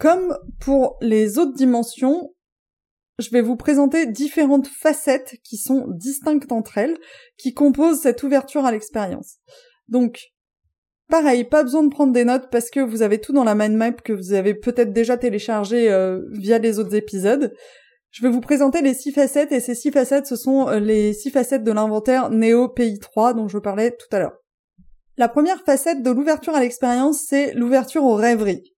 Comme 0.00 0.36
pour 0.60 0.96
les 1.02 1.38
autres 1.38 1.54
dimensions, 1.54 2.34
je 3.18 3.28
vais 3.30 3.42
vous 3.42 3.56
présenter 3.56 4.06
différentes 4.06 4.66
facettes 4.66 5.36
qui 5.44 5.58
sont 5.58 5.86
distinctes 5.88 6.50
entre 6.50 6.78
elles, 6.78 6.96
qui 7.36 7.52
composent 7.52 8.00
cette 8.00 8.22
ouverture 8.22 8.64
à 8.64 8.72
l'expérience. 8.72 9.36
Donc, 9.88 10.32
Pareil, 11.10 11.42
pas 11.42 11.64
besoin 11.64 11.82
de 11.82 11.88
prendre 11.88 12.12
des 12.12 12.24
notes 12.24 12.50
parce 12.52 12.70
que 12.70 12.78
vous 12.78 13.02
avez 13.02 13.20
tout 13.20 13.32
dans 13.32 13.42
la 13.42 13.56
mind 13.56 13.74
map 13.74 13.90
que 13.90 14.12
vous 14.12 14.32
avez 14.32 14.54
peut-être 14.54 14.92
déjà 14.92 15.16
téléchargé 15.16 15.90
euh, 15.90 16.20
via 16.30 16.58
les 16.58 16.78
autres 16.78 16.94
épisodes. 16.94 17.52
Je 18.12 18.22
vais 18.22 18.30
vous 18.30 18.40
présenter 18.40 18.80
les 18.80 18.94
six 18.94 19.10
facettes 19.10 19.50
et 19.50 19.58
ces 19.58 19.74
six 19.74 19.90
facettes, 19.90 20.28
ce 20.28 20.36
sont 20.36 20.68
euh, 20.68 20.78
les 20.78 21.12
six 21.12 21.30
facettes 21.30 21.64
de 21.64 21.72
l'inventaire 21.72 22.30
Néo 22.30 22.68
PI3 22.68 23.34
dont 23.34 23.48
je 23.48 23.58
parlais 23.58 23.90
tout 23.90 24.06
à 24.12 24.20
l'heure. 24.20 24.38
La 25.16 25.28
première 25.28 25.64
facette 25.64 26.04
de 26.04 26.10
l'ouverture 26.12 26.54
à 26.54 26.60
l'expérience, 26.60 27.24
c'est 27.26 27.54
l'ouverture 27.54 28.04
aux 28.04 28.14
rêveries. 28.14 28.72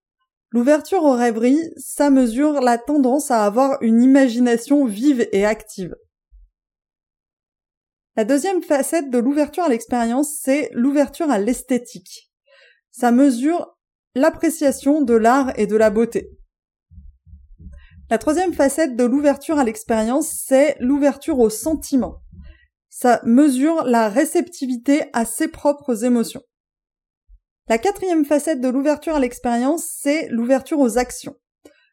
L'ouverture 0.52 1.02
aux 1.02 1.16
rêveries, 1.16 1.73
ça 1.78 2.11
mesure 2.11 2.61
la 2.61 2.76
tendance 2.76 3.30
à 3.30 3.47
avoir 3.47 3.82
une 3.82 4.02
imagination 4.02 4.85
vive 4.85 5.26
et 5.32 5.47
active. 5.47 5.97
La 8.16 8.25
deuxième 8.26 8.62
facette 8.62 9.09
de 9.09 9.16
l'ouverture 9.16 9.62
à 9.62 9.71
l'expérience, 9.71 10.37
c'est 10.38 10.68
l'ouverture 10.75 11.30
à 11.30 11.38
l'esthétique. 11.38 12.30
Ça 12.90 13.11
mesure 13.11 13.78
l'appréciation 14.14 15.00
de 15.00 15.14
l'art 15.14 15.59
et 15.59 15.66
de 15.66 15.76
la 15.76 15.88
beauté. 15.88 16.30
La 18.11 18.18
troisième 18.18 18.52
facette 18.52 18.94
de 18.94 19.04
l'ouverture 19.04 19.59
à 19.59 19.64
l'expérience, 19.64 20.28
c'est 20.47 20.76
l'ouverture 20.80 21.38
au 21.38 21.49
sentiment. 21.49 22.23
Ça 22.90 23.23
mesure 23.25 23.85
la 23.85 24.11
réceptivité 24.11 25.04
à 25.14 25.25
ses 25.25 25.49
propres 25.49 26.04
émotions. 26.04 26.42
La 27.73 27.79
quatrième 27.79 28.26
facette 28.26 28.61
de 28.61 28.69
l'ouverture 28.69 29.14
à 29.14 29.19
l'expérience, 29.19 29.87
c'est 29.87 30.29
l'ouverture 30.29 30.79
aux 30.79 30.99
actions. 30.99 31.37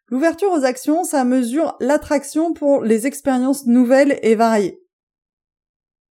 L'ouverture 0.09 0.51
aux 0.51 0.65
actions, 0.65 1.05
ça 1.05 1.23
mesure 1.23 1.77
l'attraction 1.79 2.51
pour 2.51 2.83
les 2.83 3.07
expériences 3.07 3.65
nouvelles 3.65 4.19
et 4.21 4.35
variées. 4.35 4.81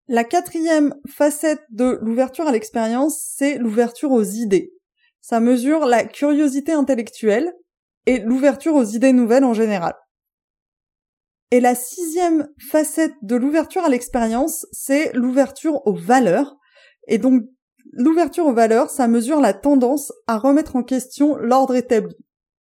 La 0.07 0.23
quatrième 0.23 0.95
facette 1.09 1.65
de 1.71 1.99
l'ouverture 2.01 2.47
à 2.47 2.53
l'expérience, 2.53 3.19
c'est 3.21 3.59
l'ouverture 3.59 4.13
aux 4.13 4.23
idées. 4.23 4.73
Ça 5.21 5.41
mesure 5.41 5.85
la 5.85 6.05
curiosité 6.05 6.71
intellectuelle 6.71 7.53
et 8.07 8.21
l'ouverture 8.21 8.77
aux 8.77 8.85
idées 8.85 9.13
nouvelles 9.13 9.43
en 9.43 9.53
général. 9.53 9.95
Et 11.51 11.59
la 11.59 11.75
sixième 11.75 12.47
facette 12.71 13.15
de 13.23 13.35
l'ouverture 13.35 13.83
à 13.83 13.89
l'expérience, 13.89 14.65
c'est 14.71 15.13
l'ouverture 15.13 15.85
aux 15.89 15.97
valeurs. 15.97 16.57
Et 17.09 17.19
donc, 17.19 17.43
l'ouverture 17.93 18.47
aux 18.47 18.52
valeurs, 18.52 18.90
ça 18.90 19.09
mesure 19.09 19.40
la 19.40 19.52
tendance 19.52 20.12
à 20.26 20.38
remettre 20.38 20.76
en 20.76 20.83
question 20.83 21.37
l'ordre 21.37 21.75
établi. 21.75 22.14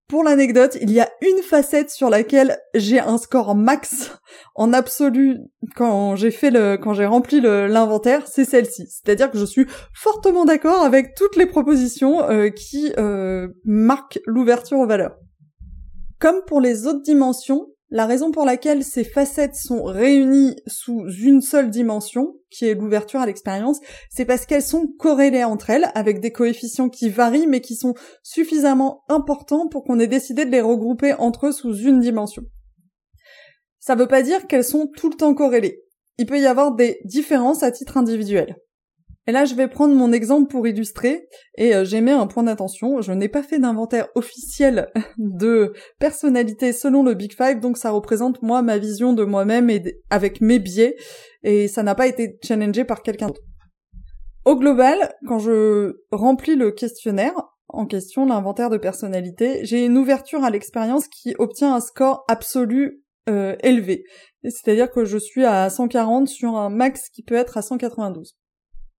Pour 0.08 0.22
l'anecdote, 0.22 0.78
il 0.80 0.92
y 0.92 1.00
a 1.00 1.10
une 1.20 1.42
facette 1.42 1.90
sur 1.90 2.10
laquelle 2.10 2.60
j'ai 2.74 3.00
un 3.00 3.18
score 3.18 3.56
max 3.56 4.12
en 4.54 4.72
absolu 4.72 5.38
quand 5.74 6.14
j'ai 6.14 6.30
fait 6.30 6.50
le, 6.50 6.76
quand 6.76 6.94
j'ai 6.94 7.06
rempli 7.06 7.40
l'inventaire, 7.40 8.28
c'est 8.28 8.44
celle-ci. 8.44 8.86
C'est-à-dire 8.88 9.32
que 9.32 9.38
je 9.38 9.44
suis 9.44 9.66
fortement 9.92 10.44
d'accord 10.44 10.82
avec 10.82 11.14
toutes 11.16 11.34
les 11.34 11.46
propositions 11.46 12.22
euh, 12.30 12.50
qui 12.50 12.92
euh, 12.98 13.48
marquent 13.64 14.20
l'ouverture 14.26 14.78
aux 14.78 14.86
valeurs. 14.86 15.16
Comme 16.20 16.40
pour 16.46 16.60
les 16.60 16.86
autres 16.86 17.02
dimensions, 17.02 17.66
la 17.90 18.06
raison 18.06 18.32
pour 18.32 18.44
laquelle 18.44 18.82
ces 18.82 19.04
facettes 19.04 19.54
sont 19.54 19.84
réunies 19.84 20.56
sous 20.66 21.06
une 21.20 21.40
seule 21.40 21.70
dimension, 21.70 22.34
qui 22.50 22.66
est 22.66 22.74
l'ouverture 22.74 23.20
à 23.20 23.26
l'expérience, 23.26 23.78
c'est 24.10 24.24
parce 24.24 24.44
qu'elles 24.44 24.62
sont 24.62 24.88
corrélées 24.98 25.44
entre 25.44 25.70
elles, 25.70 25.90
avec 25.94 26.20
des 26.20 26.32
coefficients 26.32 26.88
qui 26.88 27.08
varient, 27.08 27.46
mais 27.46 27.60
qui 27.60 27.76
sont 27.76 27.94
suffisamment 28.22 29.04
importants 29.08 29.68
pour 29.68 29.84
qu'on 29.84 30.00
ait 30.00 30.08
décidé 30.08 30.44
de 30.44 30.50
les 30.50 30.60
regrouper 30.60 31.14
entre 31.14 31.46
eux 31.46 31.52
sous 31.52 31.74
une 31.76 32.00
dimension. 32.00 32.42
Ça 33.78 33.94
veut 33.94 34.08
pas 34.08 34.22
dire 34.22 34.48
qu'elles 34.48 34.64
sont 34.64 34.88
tout 34.96 35.08
le 35.08 35.16
temps 35.16 35.34
corrélées. 35.34 35.84
Il 36.18 36.26
peut 36.26 36.40
y 36.40 36.46
avoir 36.46 36.74
des 36.74 36.98
différences 37.04 37.62
à 37.62 37.70
titre 37.70 37.98
individuel. 37.98 38.56
Et 39.26 39.32
là, 39.32 39.44
je 39.44 39.54
vais 39.54 39.66
prendre 39.66 39.94
mon 39.94 40.12
exemple 40.12 40.48
pour 40.48 40.68
illustrer, 40.68 41.28
et 41.56 41.74
euh, 41.74 41.84
j'ai 41.84 42.00
mis 42.00 42.12
un 42.12 42.26
point 42.28 42.44
d'attention, 42.44 43.00
je 43.02 43.12
n'ai 43.12 43.28
pas 43.28 43.42
fait 43.42 43.58
d'inventaire 43.58 44.06
officiel 44.14 44.88
de 45.18 45.72
personnalité 45.98 46.72
selon 46.72 47.02
le 47.02 47.14
Big 47.14 47.32
Five, 47.32 47.60
donc 47.60 47.76
ça 47.76 47.90
représente 47.90 48.40
moi 48.42 48.62
ma 48.62 48.78
vision 48.78 49.12
de 49.12 49.24
moi-même 49.24 49.68
et 49.68 50.00
avec 50.10 50.40
mes 50.40 50.60
biais, 50.60 50.96
et 51.42 51.66
ça 51.66 51.82
n'a 51.82 51.96
pas 51.96 52.06
été 52.06 52.38
challengé 52.44 52.84
par 52.84 53.02
quelqu'un 53.02 53.26
d'autre. 53.26 53.40
Au 54.44 54.54
global, 54.54 55.12
quand 55.26 55.40
je 55.40 55.96
remplis 56.12 56.54
le 56.54 56.70
questionnaire 56.70 57.34
en 57.68 57.84
question, 57.84 58.26
l'inventaire 58.26 58.70
de 58.70 58.76
personnalité, 58.76 59.64
j'ai 59.64 59.84
une 59.84 59.98
ouverture 59.98 60.44
à 60.44 60.50
l'expérience 60.50 61.08
qui 61.08 61.34
obtient 61.40 61.74
un 61.74 61.80
score 61.80 62.24
absolu 62.28 63.02
euh, 63.28 63.56
élevé. 63.64 64.04
C'est-à-dire 64.44 64.88
que 64.88 65.04
je 65.04 65.18
suis 65.18 65.44
à 65.44 65.68
140 65.68 66.28
sur 66.28 66.56
un 66.56 66.70
max 66.70 67.08
qui 67.08 67.24
peut 67.24 67.34
être 67.34 67.56
à 67.56 67.62
192. 67.62 68.36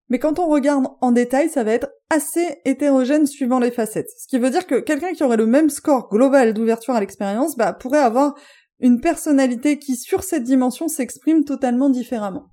Mais 0.10 0.20
quand 0.20 0.40
on 0.40 0.48
regarde 0.48 0.86
en 1.02 1.12
détail, 1.12 1.50
ça 1.50 1.64
va 1.64 1.74
être 1.74 1.90
assez 2.10 2.60
hétérogène 2.66 3.28
suivant 3.28 3.60
les 3.60 3.72
facettes. 3.72 4.10
Ce 4.18 4.28
qui 4.28 4.40
veut 4.40 4.50
dire 4.50 4.66
que 4.66 4.80
quelqu'un 4.80 5.14
qui 5.14 5.24
aurait 5.24 5.38
le 5.38 5.46
même 5.46 5.70
score 5.70 6.10
global 6.10 6.54
d'ouverture 6.54 6.94
à 6.94 7.00
l'expérience, 7.00 7.58
bah, 7.58 7.74
pourrait 7.74 8.00
avoir 8.00 8.36
une 8.80 9.02
personnalité 9.02 9.80
qui, 9.80 9.96
sur 9.96 10.24
cette 10.24 10.44
dimension, 10.44 10.88
s'exprime 10.88 11.44
totalement 11.44 11.90
différemment. 11.90 12.50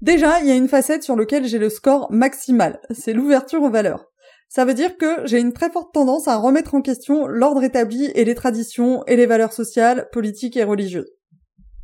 Déjà, 0.00 0.40
il 0.40 0.48
y 0.48 0.50
a 0.50 0.56
une 0.56 0.68
facette 0.68 1.02
sur 1.02 1.14
laquelle 1.14 1.46
j'ai 1.46 1.58
le 1.58 1.68
score 1.68 2.10
maximal. 2.10 2.80
C'est 2.90 3.12
l'ouverture 3.12 3.62
aux 3.62 3.70
valeurs. 3.70 4.06
Ça 4.48 4.64
veut 4.64 4.74
dire 4.74 4.96
que 4.98 5.26
j'ai 5.26 5.40
une 5.40 5.52
très 5.52 5.70
forte 5.70 5.94
tendance 5.94 6.28
à 6.28 6.36
remettre 6.36 6.74
en 6.74 6.82
question 6.82 7.26
l'ordre 7.26 7.62
établi 7.62 8.10
et 8.14 8.24
les 8.24 8.34
traditions 8.34 9.04
et 9.06 9.16
les 9.16 9.26
valeurs 9.26 9.52
sociales, 9.52 10.08
politiques 10.12 10.56
et 10.56 10.64
religieuses. 10.64 11.10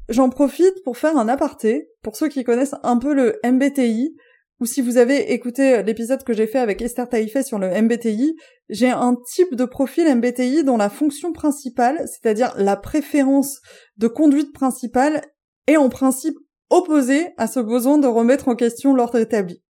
J'en 0.09 0.31
profite 0.31 0.83
pour 0.85 0.97
faire 0.97 1.19
un 1.19 1.29
aparté, 1.29 1.91
pour 2.03 2.17
ceux 2.17 2.29
qui 2.29 2.45
connaissent 2.45 2.77
un 2.83 2.97
peu 2.97 3.13
le 3.13 3.39
MBTI, 3.45 4.17
ou 4.61 4.67
si 4.67 4.81
vous 4.81 4.97
avez 4.97 5.33
écouté 5.33 5.83
l'épisode 5.83 6.25
que 6.25 6.33
j'ai 6.33 6.47
fait 6.47 6.59
avec 6.59 6.83
Esther 6.83 7.09
Taïfé 7.09 7.43
sur 7.43 7.59
le 7.59 7.69
MBTI, 7.69 8.35
j'ai 8.71 8.89
un 8.89 9.17
type 9.35 9.55
de 9.55 9.65
profil 9.65 10.13
MBTI 10.17 10.65
dont 10.65 10.77
la 10.77 10.91
fonction 10.91 11.33
principale, 11.33 12.05
c'est-à-dire 12.07 12.55
la 12.57 12.77
préférence 12.77 13.61
de 13.99 14.09
conduite 14.09 14.53
principale, 14.53 15.23
est 15.67 15.77
en 15.77 15.91
principe 15.91 16.37
opposée 16.71 17.29
à 17.37 17.47
ce 17.47 17.61
besoin 17.61 17.99
de 17.99 18.07
remettre 18.07 18.49
en 18.49 18.57
question 18.57 18.95
l'ordre 18.95 19.19
établi. 19.19 19.63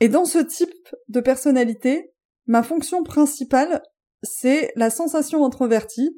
Et 0.00 0.08
dans 0.08 0.24
ce 0.24 0.38
type 0.38 0.72
de 1.08 1.20
personnalité, 1.20 2.12
ma 2.46 2.62
fonction 2.62 3.02
principale, 3.02 3.82
c'est 4.22 4.72
la 4.76 4.90
sensation 4.90 5.44
introvertie, 5.44 6.16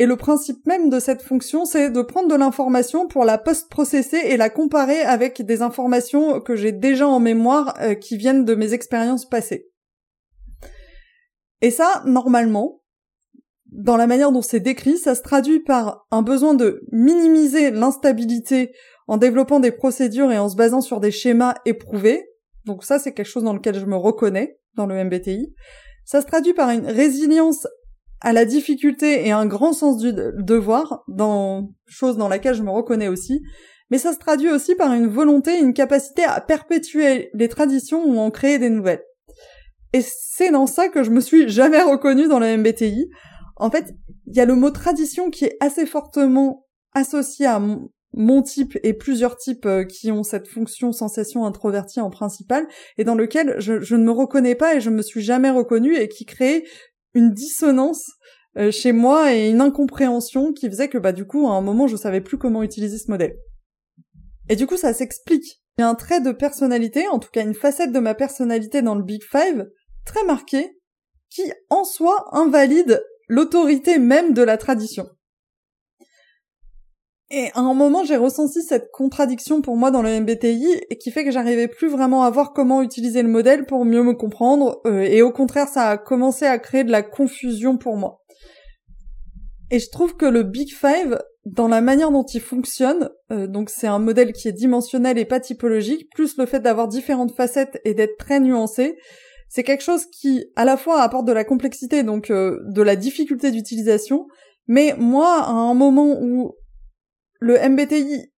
et 0.00 0.06
le 0.06 0.16
principe 0.16 0.66
même 0.66 0.90
de 0.90 0.98
cette 0.98 1.22
fonction, 1.22 1.64
c'est 1.64 1.90
de 1.90 2.02
prendre 2.02 2.28
de 2.28 2.34
l'information 2.34 3.06
pour 3.06 3.24
la 3.24 3.38
post-processer 3.38 4.18
et 4.24 4.36
la 4.36 4.50
comparer 4.50 5.00
avec 5.02 5.42
des 5.42 5.62
informations 5.62 6.40
que 6.40 6.56
j'ai 6.56 6.72
déjà 6.72 7.06
en 7.06 7.20
mémoire 7.20 7.74
euh, 7.80 7.94
qui 7.94 8.16
viennent 8.16 8.44
de 8.44 8.56
mes 8.56 8.72
expériences 8.72 9.28
passées. 9.28 9.68
Et 11.60 11.70
ça, 11.70 12.02
normalement, 12.06 12.82
dans 13.66 13.96
la 13.96 14.08
manière 14.08 14.32
dont 14.32 14.42
c'est 14.42 14.60
décrit, 14.60 14.98
ça 14.98 15.14
se 15.14 15.22
traduit 15.22 15.60
par 15.60 16.06
un 16.10 16.22
besoin 16.22 16.54
de 16.54 16.82
minimiser 16.90 17.70
l'instabilité 17.70 18.72
en 19.06 19.16
développant 19.16 19.60
des 19.60 19.72
procédures 19.72 20.32
et 20.32 20.38
en 20.38 20.48
se 20.48 20.56
basant 20.56 20.80
sur 20.80 21.00
des 21.00 21.12
schémas 21.12 21.54
éprouvés. 21.66 22.26
Donc 22.64 22.84
ça, 22.84 22.98
c'est 22.98 23.12
quelque 23.12 23.26
chose 23.26 23.44
dans 23.44 23.52
lequel 23.52 23.78
je 23.78 23.86
me 23.86 23.96
reconnais 23.96 24.58
dans 24.74 24.86
le 24.86 25.04
MBTI. 25.04 25.54
Ça 26.04 26.20
se 26.20 26.26
traduit 26.26 26.54
par 26.54 26.70
une 26.70 26.86
résilience 26.86 27.66
à 28.24 28.32
la 28.32 28.46
difficulté 28.46 29.26
et 29.26 29.32
un 29.32 29.44
grand 29.44 29.74
sens 29.74 29.98
du 29.98 30.12
devoir, 30.12 31.04
dans 31.08 31.68
chose 31.86 32.16
dans 32.16 32.26
laquelle 32.26 32.54
je 32.54 32.62
me 32.62 32.70
reconnais 32.70 33.08
aussi, 33.08 33.42
mais 33.90 33.98
ça 33.98 34.14
se 34.14 34.18
traduit 34.18 34.48
aussi 34.48 34.74
par 34.74 34.94
une 34.94 35.08
volonté, 35.08 35.58
une 35.58 35.74
capacité 35.74 36.24
à 36.24 36.40
perpétuer 36.40 37.28
les 37.34 37.48
traditions 37.48 38.02
ou 38.02 38.18
en 38.18 38.30
créer 38.30 38.58
des 38.58 38.70
nouvelles. 38.70 39.02
Et 39.92 40.00
c'est 40.02 40.50
dans 40.50 40.66
ça 40.66 40.88
que 40.88 41.02
je 41.02 41.10
me 41.10 41.20
suis 41.20 41.50
jamais 41.50 41.82
reconnue 41.82 42.26
dans 42.26 42.38
le 42.38 42.56
MBTI. 42.56 43.10
En 43.56 43.70
fait, 43.70 43.94
il 44.26 44.34
y 44.34 44.40
a 44.40 44.46
le 44.46 44.54
mot 44.54 44.70
tradition 44.70 45.28
qui 45.30 45.44
est 45.44 45.58
assez 45.60 45.84
fortement 45.84 46.66
associé 46.94 47.44
à 47.44 47.60
mon, 47.60 48.42
type 48.42 48.78
et 48.82 48.94
plusieurs 48.94 49.36
types 49.36 49.66
euh, 49.66 49.84
qui 49.84 50.12
ont 50.12 50.22
cette 50.22 50.46
fonction 50.46 50.92
sensation 50.92 51.44
introvertie 51.44 52.00
en 52.00 52.10
principal 52.10 52.64
et 52.96 53.02
dans 53.02 53.16
lequel 53.16 53.56
je, 53.58 53.80
je, 53.80 53.96
ne 53.96 54.04
me 54.04 54.12
reconnais 54.12 54.54
pas 54.54 54.76
et 54.76 54.80
je 54.80 54.90
me 54.90 55.02
suis 55.02 55.20
jamais 55.20 55.50
reconnue 55.50 55.96
et 55.96 56.08
qui 56.08 56.24
crée 56.24 56.64
une 57.14 57.32
dissonance 57.32 58.10
euh, 58.56 58.70
chez 58.70 58.92
moi 58.92 59.34
et 59.34 59.50
une 59.50 59.60
incompréhension 59.60 60.52
qui 60.52 60.68
faisait 60.68 60.88
que 60.88 60.98
bah 60.98 61.12
du 61.12 61.26
coup 61.26 61.48
à 61.48 61.52
un 61.52 61.60
moment 61.60 61.86
je 61.86 61.96
savais 61.96 62.20
plus 62.20 62.38
comment 62.38 62.62
utiliser 62.62 62.98
ce 62.98 63.10
modèle. 63.10 63.36
Et 64.48 64.56
du 64.56 64.66
coup 64.66 64.76
ça 64.76 64.92
s'explique. 64.92 65.62
Il 65.76 65.80
y 65.80 65.84
a 65.84 65.88
un 65.88 65.96
trait 65.96 66.20
de 66.20 66.30
personnalité, 66.30 67.08
en 67.08 67.18
tout 67.18 67.30
cas 67.32 67.42
une 67.42 67.54
facette 67.54 67.92
de 67.92 67.98
ma 67.98 68.14
personnalité 68.14 68.80
dans 68.80 68.94
le 68.94 69.02
Big 69.02 69.22
Five, 69.24 69.66
très 70.04 70.24
marqué, 70.24 70.78
qui 71.30 71.42
en 71.68 71.84
soi 71.84 72.28
invalide 72.32 73.02
l'autorité 73.28 73.98
même 73.98 74.34
de 74.34 74.42
la 74.42 74.56
tradition. 74.56 75.08
Et 77.30 77.48
à 77.54 77.60
un 77.60 77.74
moment, 77.74 78.04
j'ai 78.04 78.16
ressenti 78.16 78.62
cette 78.62 78.90
contradiction 78.92 79.62
pour 79.62 79.76
moi 79.76 79.90
dans 79.90 80.02
le 80.02 80.20
MBTI 80.20 80.82
et 80.90 80.98
qui 80.98 81.10
fait 81.10 81.24
que 81.24 81.30
j'arrivais 81.30 81.68
plus 81.68 81.88
vraiment 81.88 82.22
à 82.22 82.30
voir 82.30 82.52
comment 82.52 82.82
utiliser 82.82 83.22
le 83.22 83.28
modèle 83.28 83.64
pour 83.64 83.84
mieux 83.84 84.02
me 84.02 84.12
comprendre 84.12 84.80
euh, 84.86 85.00
et 85.00 85.22
au 85.22 85.32
contraire, 85.32 85.68
ça 85.68 85.88
a 85.88 85.98
commencé 85.98 86.44
à 86.44 86.58
créer 86.58 86.84
de 86.84 86.92
la 86.92 87.02
confusion 87.02 87.78
pour 87.78 87.96
moi. 87.96 88.20
Et 89.70 89.78
je 89.78 89.90
trouve 89.90 90.16
que 90.16 90.26
le 90.26 90.42
Big 90.42 90.72
Five 90.74 91.18
dans 91.46 91.68
la 91.68 91.80
manière 91.80 92.10
dont 92.10 92.24
il 92.24 92.40
fonctionne, 92.40 93.10
euh, 93.30 93.46
donc 93.46 93.70
c'est 93.70 93.86
un 93.86 93.98
modèle 93.98 94.32
qui 94.32 94.48
est 94.48 94.52
dimensionnel 94.52 95.18
et 95.18 95.24
pas 95.24 95.40
typologique, 95.40 96.08
plus 96.14 96.36
le 96.38 96.46
fait 96.46 96.60
d'avoir 96.60 96.88
différentes 96.88 97.34
facettes 97.34 97.80
et 97.84 97.94
d'être 97.94 98.16
très 98.16 98.40
nuancé, 98.40 98.96
c'est 99.48 99.62
quelque 99.62 99.82
chose 99.82 100.06
qui 100.06 100.46
à 100.56 100.64
la 100.64 100.76
fois 100.76 101.02
apporte 101.02 101.26
de 101.26 101.32
la 101.32 101.44
complexité, 101.44 102.02
donc 102.02 102.30
euh, 102.30 102.58
de 102.68 102.82
la 102.82 102.96
difficulté 102.96 103.50
d'utilisation, 103.50 104.26
mais 104.66 104.94
moi, 104.98 105.42
à 105.42 105.50
un 105.50 105.74
moment 105.74 106.18
où 106.20 106.54
le 107.44 107.58
MBTI 107.58 108.32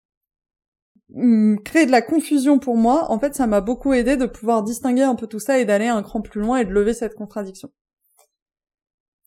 mm, 1.09 1.57
crée 1.63 1.85
de 1.85 1.91
la 1.91 2.01
confusion 2.01 2.59
pour 2.59 2.75
moi, 2.75 3.12
en 3.12 3.19
fait 3.19 3.35
ça 3.35 3.47
m'a 3.47 3.62
beaucoup 3.62 3.93
aidé 3.93 4.17
de 4.17 4.25
pouvoir 4.25 4.63
distinguer 4.63 5.03
un 5.03 5.15
peu 5.15 5.27
tout 5.27 5.39
ça 5.39 5.59
et 5.59 5.65
d'aller 5.65 5.88
un 5.88 6.03
cran 6.03 6.21
plus 6.21 6.41
loin 6.41 6.57
et 6.57 6.65
de 6.65 6.71
lever 6.71 6.93
cette 6.93 7.15
contradiction. 7.15 7.69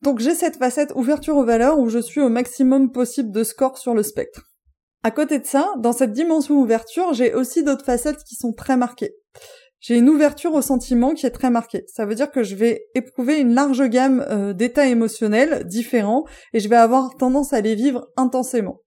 Donc 0.03 0.21
j'ai 0.21 0.35
cette 0.35 0.57
facette 0.57 0.93
ouverture 0.95 1.37
aux 1.37 1.45
valeurs 1.45 1.79
où 1.79 1.89
je 1.89 1.99
suis 1.99 2.21
au 2.21 2.29
maximum 2.29 2.93
possible 2.93 3.31
de 3.31 3.45
score 3.45 3.79
sur 3.79 3.95
le 3.95 4.03
spectre. 4.03 4.43
À 5.05 5.11
côté 5.11 5.39
de 5.39 5.47
ça, 5.47 5.73
dans 5.79 5.93
cette 5.93 6.13
dimension 6.13 6.57
ouverture, 6.57 7.15
j'ai 7.15 7.33
aussi 7.33 7.63
d'autres 7.63 7.85
facettes 7.85 8.23
qui 8.25 8.35
sont 8.35 8.53
très 8.53 8.77
marquées. 8.77 9.15
J'ai 9.81 9.97
une 9.97 10.09
ouverture 10.09 10.55
au 10.55 10.63
sentiment 10.63 11.15
qui 11.15 11.25
est 11.25 11.31
très 11.31 11.51
marquée. 11.51 11.85
Ça 11.87 12.05
veut 12.05 12.17
dire 12.17 12.33
que 12.33 12.43
je 12.43 12.57
vais 12.57 12.83
éprouver 12.97 13.39
une 13.39 13.55
large 13.55 13.89
gamme 13.89 14.27
euh, 14.29 14.53
d'états 14.53 14.89
émotionnels 14.89 15.65
différents 15.67 16.25
et 16.53 16.59
je 16.59 16.69
vais 16.69 16.77
avoir 16.77 17.17
tendance 17.17 17.53
à 17.53 17.61
les 17.61 17.77
vivre 17.77 18.09
intensément. 18.17 18.81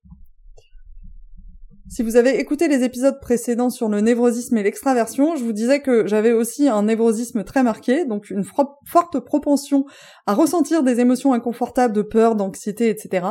Si 1.91 2.03
vous 2.03 2.15
avez 2.15 2.39
écouté 2.39 2.69
les 2.69 2.85
épisodes 2.85 3.19
précédents 3.19 3.69
sur 3.69 3.89
le 3.89 3.99
névrosisme 3.99 4.55
et 4.55 4.63
l'extraversion, 4.63 5.35
je 5.35 5.43
vous 5.43 5.51
disais 5.51 5.81
que 5.81 6.07
j'avais 6.07 6.31
aussi 6.31 6.69
un 6.69 6.83
névrosisme 6.83 7.43
très 7.43 7.63
marqué, 7.63 8.05
donc 8.05 8.29
une 8.29 8.45
forte 8.45 9.19
propension 9.19 9.83
à 10.25 10.33
ressentir 10.33 10.83
des 10.83 11.01
émotions 11.01 11.33
inconfortables 11.33 11.93
de 11.93 12.01
peur, 12.01 12.35
d'anxiété, 12.35 12.87
etc. 12.87 13.27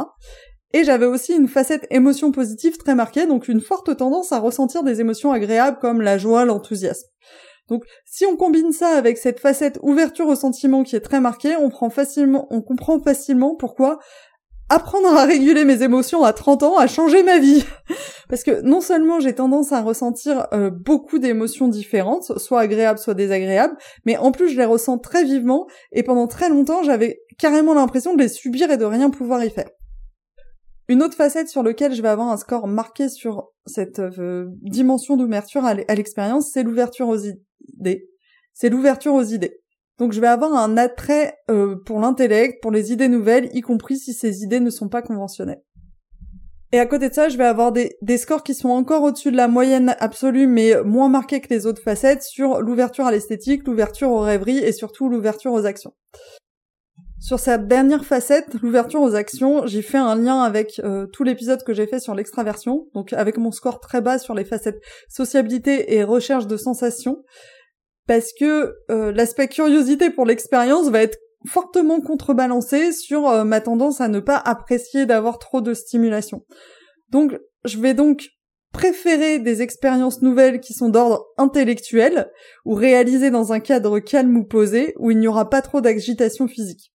Et 0.75 0.85
j'avais 0.85 1.07
aussi 1.07 1.33
une 1.33 1.49
facette 1.49 1.87
émotion 1.89 2.33
positive 2.33 2.77
très 2.77 2.95
marquée, 2.95 3.27
donc 3.27 3.49
une 3.49 3.63
forte 3.63 3.97
tendance 3.97 4.31
à 4.31 4.39
ressentir 4.39 4.83
des 4.83 5.01
émotions 5.01 5.33
agréables 5.33 5.79
comme 5.79 6.03
la 6.03 6.19
joie, 6.19 6.45
l'enthousiasme. 6.45 7.09
Donc, 7.71 7.85
si 8.05 8.27
on 8.27 8.37
combine 8.37 8.73
ça 8.73 8.89
avec 8.89 9.17
cette 9.17 9.41
facette 9.41 9.79
ouverture 9.81 10.27
au 10.27 10.35
sentiment 10.35 10.83
qui 10.83 10.97
est 10.97 11.01
très 11.01 11.21
marquée, 11.21 11.57
on 11.57 11.71
on 11.71 12.63
comprend 12.63 13.01
facilement 13.01 13.55
pourquoi 13.55 14.01
apprendre 14.71 15.09
à 15.09 15.27
réguler 15.27 15.65
mes 15.65 15.83
émotions 15.83 16.25
à 16.25 16.33
30 16.33 16.63
ans 16.63 16.79
a 16.79 16.87
changé 16.87 17.23
ma 17.23 17.39
vie. 17.39 17.65
Parce 18.29 18.45
que 18.45 18.63
non 18.63 18.81
seulement 18.81 19.19
j'ai 19.21 19.35
tendance 19.35 19.73
à 19.73 19.83
ressentir 19.83 20.47
euh, 20.55 20.71
beaucoup 20.71 21.19
d'émotions 21.19 21.69
différentes, 21.69 22.39
soit 22.39 22.61
agréables, 22.61 22.99
soit 22.99 23.15
désagréables, 23.15 23.77
mais 24.07 24.17
en 24.17 24.31
plus 24.31 24.49
je 24.49 24.57
les 24.57 24.65
ressens 24.65 24.99
très 24.99 25.25
vivement 25.25 25.67
et 25.93 26.05
pendant 26.05 26.29
très 26.29 26.49
longtemps 26.49 26.85
j'avais 26.85 27.21
carrément 27.37 27.75
l'impression 27.75 28.15
de 28.15 28.23
les 28.23 28.29
subir 28.29 28.71
et 28.71 28.77
de 28.77 28.85
rien 28.85 29.11
pouvoir 29.11 29.45
y 29.45 29.51
faire. 29.51 29.69
Une 30.89 31.03
autre 31.03 31.15
facette 31.15 31.49
sur 31.49 31.63
laquelle 31.63 31.93
je 31.93 32.03
vais 32.03 32.09
avoir 32.09 32.29
un 32.29 32.37
score 32.37 32.67
marqué 32.69 33.09
sur 33.09 33.49
cette 33.67 33.99
euh, 33.99 34.47
dimension 34.63 35.17
d'ouverture 35.17 35.65
à 35.65 35.75
l'expérience, 35.75 36.51
c'est 36.53 36.63
l'ouverture 36.63 37.09
aux 37.09 37.19
idées. 37.19 38.09
C'est 38.53 38.69
l'ouverture 38.69 39.15
aux 39.15 39.23
idées. 39.23 39.61
Donc 40.01 40.13
je 40.13 40.21
vais 40.21 40.27
avoir 40.27 40.55
un 40.55 40.79
attrait 40.79 41.35
euh, 41.51 41.77
pour 41.85 42.01
l'intellect, 42.01 42.63
pour 42.63 42.71
les 42.71 42.91
idées 42.91 43.09
nouvelles, 43.09 43.51
y 43.53 43.61
compris 43.61 43.99
si 43.99 44.15
ces 44.15 44.43
idées 44.43 44.59
ne 44.59 44.71
sont 44.71 44.89
pas 44.89 45.03
conventionnelles. 45.03 45.63
Et 46.73 46.79
à 46.79 46.87
côté 46.87 47.11
de 47.11 47.15
ça, 47.15 47.29
je 47.29 47.37
vais 47.37 47.45
avoir 47.45 47.71
des, 47.71 48.17
scores 48.17 48.43
qui 48.43 48.55
sont 48.55 48.71
encore 48.71 49.03
au-dessus 49.03 49.31
de 49.31 49.37
la 49.37 49.49
moyenne 49.49 49.95
absolue, 49.99 50.47
mais 50.47 50.83
moins 50.85 51.11
marqués 51.11 51.41
que 51.41 51.53
les 51.53 51.67
autres 51.67 51.83
facettes, 51.83 52.23
sur 52.23 52.63
l'ouverture 52.63 53.05
à 53.05 53.11
l'esthétique, 53.11 53.67
l'ouverture 53.67 54.11
aux 54.11 54.21
rêveries 54.21 54.59
et 54.59 54.73
surtout 54.73 55.11
l'ouverture 55.11 55.53
aux 55.53 55.67
actions. 55.67 55.93
Sur 57.19 57.39
cette 57.39 57.69
dernière 57.69 58.07
facette, 58.07 58.55
l'ouverture 58.63 59.03
aux 59.03 59.15
actions, 59.15 59.67
j'ai 59.67 59.83
fait 59.83 59.99
un 59.99 60.15
lien 60.15 60.41
avec 60.41 60.81
euh, 60.83 61.07
tout 61.09 61.25
l'épisode 61.25 61.63
que 61.63 61.75
j'ai 61.75 61.87
fait 61.87 62.01
sur 62.01 62.15
l'extraversion, 62.15 62.87
donc 62.95 63.13
avec 63.13 63.37
mon 63.37 63.51
score 63.51 63.81
très 63.81 64.01
bas 64.01 64.19
sur 64.19 64.35
les 64.35 64.47
facettes 64.47 64.81
sociabilité 65.11 65.95
et 65.97 66.05
recherche 66.05 66.47
de 66.47 66.57
sensations 66.57 67.23
parce 68.11 68.33
que 68.33 68.75
euh, 68.91 69.13
l'aspect 69.13 69.47
curiosité 69.47 70.11
pour 70.11 70.27
l'expérience 70.27 70.89
va 70.89 71.01
être 71.01 71.17
fortement 71.47 72.01
contrebalancé 72.01 72.91
sur 72.91 73.29
euh, 73.29 73.45
ma 73.45 73.61
tendance 73.61 74.01
à 74.01 74.09
ne 74.09 74.19
pas 74.19 74.37
apprécier 74.37 75.07
d'avoir 75.07 75.39
trop 75.39 75.61
de 75.61 75.75
stimulation. 75.75 76.45
Donc 77.11 77.39
je 77.65 77.79
vais 77.79 77.95
donc 77.95 78.31
préférer 78.73 79.39
des 79.39 79.63
expériences 79.63 80.23
nouvelles 80.23 80.59
qui 80.59 80.75
sont 80.75 80.89
d'ordre 80.89 81.25
intellectuel 81.37 82.29
ou 82.65 82.75
réalisées 82.75 83.31
dans 83.31 83.53
un 83.53 83.61
cadre 83.61 84.01
calme 84.01 84.37
ou 84.37 84.45
posé 84.45 84.93
où 84.99 85.13
il 85.13 85.19
n'y 85.21 85.29
aura 85.29 85.49
pas 85.49 85.63
trop 85.63 85.81
d'agitation 85.81 86.49
physique. 86.49 86.93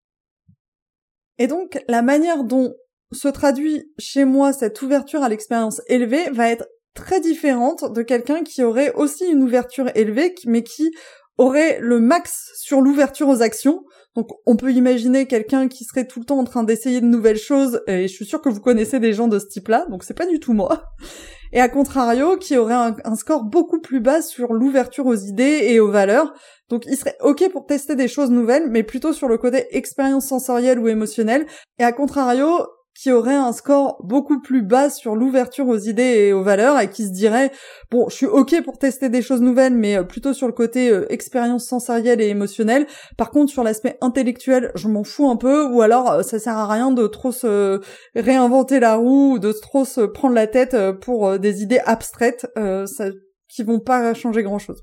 Et 1.38 1.46
donc 1.46 1.82
la 1.88 2.02
manière 2.02 2.44
dont 2.44 2.74
se 3.10 3.28
traduit 3.28 3.90
chez 3.98 4.26
moi 4.26 4.52
cette 4.52 4.82
ouverture 4.82 5.22
à 5.22 5.30
l'expérience 5.30 5.80
élevée 5.86 6.28
va 6.28 6.50
être 6.50 6.66
très 6.96 7.20
différente 7.20 7.92
de 7.92 8.02
quelqu'un 8.02 8.42
qui 8.42 8.64
aurait 8.64 8.92
aussi 8.94 9.24
une 9.24 9.42
ouverture 9.42 9.90
élevée, 9.94 10.34
mais 10.46 10.64
qui 10.64 10.90
aurait 11.38 11.78
le 11.80 12.00
max 12.00 12.50
sur 12.56 12.80
l'ouverture 12.80 13.28
aux 13.28 13.42
actions. 13.42 13.84
Donc 14.16 14.30
on 14.46 14.56
peut 14.56 14.72
imaginer 14.72 15.26
quelqu'un 15.26 15.68
qui 15.68 15.84
serait 15.84 16.06
tout 16.06 16.20
le 16.20 16.24
temps 16.24 16.38
en 16.38 16.44
train 16.44 16.64
d'essayer 16.64 17.00
de 17.00 17.06
nouvelles 17.06 17.38
choses, 17.38 17.82
et 17.86 18.08
je 18.08 18.12
suis 18.12 18.24
sûre 18.24 18.40
que 18.40 18.48
vous 18.48 18.60
connaissez 18.60 18.98
des 18.98 19.12
gens 19.12 19.28
de 19.28 19.38
ce 19.38 19.46
type-là, 19.46 19.86
donc 19.90 20.02
c'est 20.02 20.16
pas 20.16 20.26
du 20.26 20.40
tout 20.40 20.54
moi. 20.54 20.84
Et 21.52 21.60
à 21.60 21.68
contrario, 21.68 22.36
qui 22.36 22.56
aurait 22.56 22.74
un, 22.74 22.96
un 23.04 23.14
score 23.14 23.44
beaucoup 23.44 23.80
plus 23.80 24.00
bas 24.00 24.20
sur 24.20 24.52
l'ouverture 24.52 25.06
aux 25.06 25.14
idées 25.14 25.60
et 25.68 25.78
aux 25.78 25.90
valeurs. 25.90 26.34
Donc 26.68 26.84
il 26.86 26.96
serait 26.96 27.16
ok 27.20 27.48
pour 27.52 27.66
tester 27.66 27.94
des 27.94 28.08
choses 28.08 28.30
nouvelles, 28.30 28.68
mais 28.68 28.82
plutôt 28.82 29.12
sur 29.12 29.28
le 29.28 29.38
côté 29.38 29.64
expérience 29.70 30.26
sensorielle 30.26 30.80
ou 30.80 30.88
émotionnelle. 30.88 31.46
Et 31.78 31.84
à 31.84 31.92
contrario, 31.92 32.66
qui 32.96 33.12
aurait 33.12 33.34
un 33.34 33.52
score 33.52 33.98
beaucoup 34.02 34.40
plus 34.40 34.62
bas 34.62 34.88
sur 34.88 35.16
l'ouverture 35.16 35.68
aux 35.68 35.78
idées 35.78 36.28
et 36.28 36.32
aux 36.32 36.42
valeurs 36.42 36.80
et 36.80 36.88
qui 36.88 37.04
se 37.04 37.12
dirait 37.12 37.52
bon 37.90 38.08
je 38.08 38.14
suis 38.14 38.26
ok 38.26 38.62
pour 38.64 38.78
tester 38.78 39.08
des 39.08 39.22
choses 39.22 39.42
nouvelles 39.42 39.74
mais 39.74 39.98
euh, 39.98 40.02
plutôt 40.02 40.32
sur 40.32 40.46
le 40.46 40.52
côté 40.52 40.90
euh, 40.90 41.10
expérience 41.12 41.66
sensorielle 41.66 42.20
et 42.20 42.28
émotionnelle. 42.28 42.86
Par 43.16 43.30
contre 43.30 43.52
sur 43.52 43.62
l'aspect 43.62 43.98
intellectuel 44.00 44.72
je 44.74 44.88
m'en 44.88 45.04
fous 45.04 45.28
un 45.28 45.36
peu. 45.36 45.66
Ou 45.66 45.82
alors 45.82 46.10
euh, 46.10 46.22
ça 46.22 46.38
sert 46.38 46.56
à 46.56 46.66
rien 46.66 46.90
de 46.90 47.06
trop 47.06 47.32
se 47.32 47.80
réinventer 48.14 48.80
la 48.80 48.96
roue 48.96 49.34
ou 49.34 49.38
de 49.38 49.52
trop 49.52 49.84
se 49.84 50.00
prendre 50.00 50.34
la 50.34 50.46
tête 50.46 50.76
pour 51.00 51.38
des 51.38 51.62
idées 51.62 51.80
abstraites 51.84 52.46
ça, 52.56 53.06
qui 53.48 53.62
vont 53.62 53.80
pas 53.80 54.14
changer 54.14 54.42
grand 54.42 54.58
chose 54.58 54.82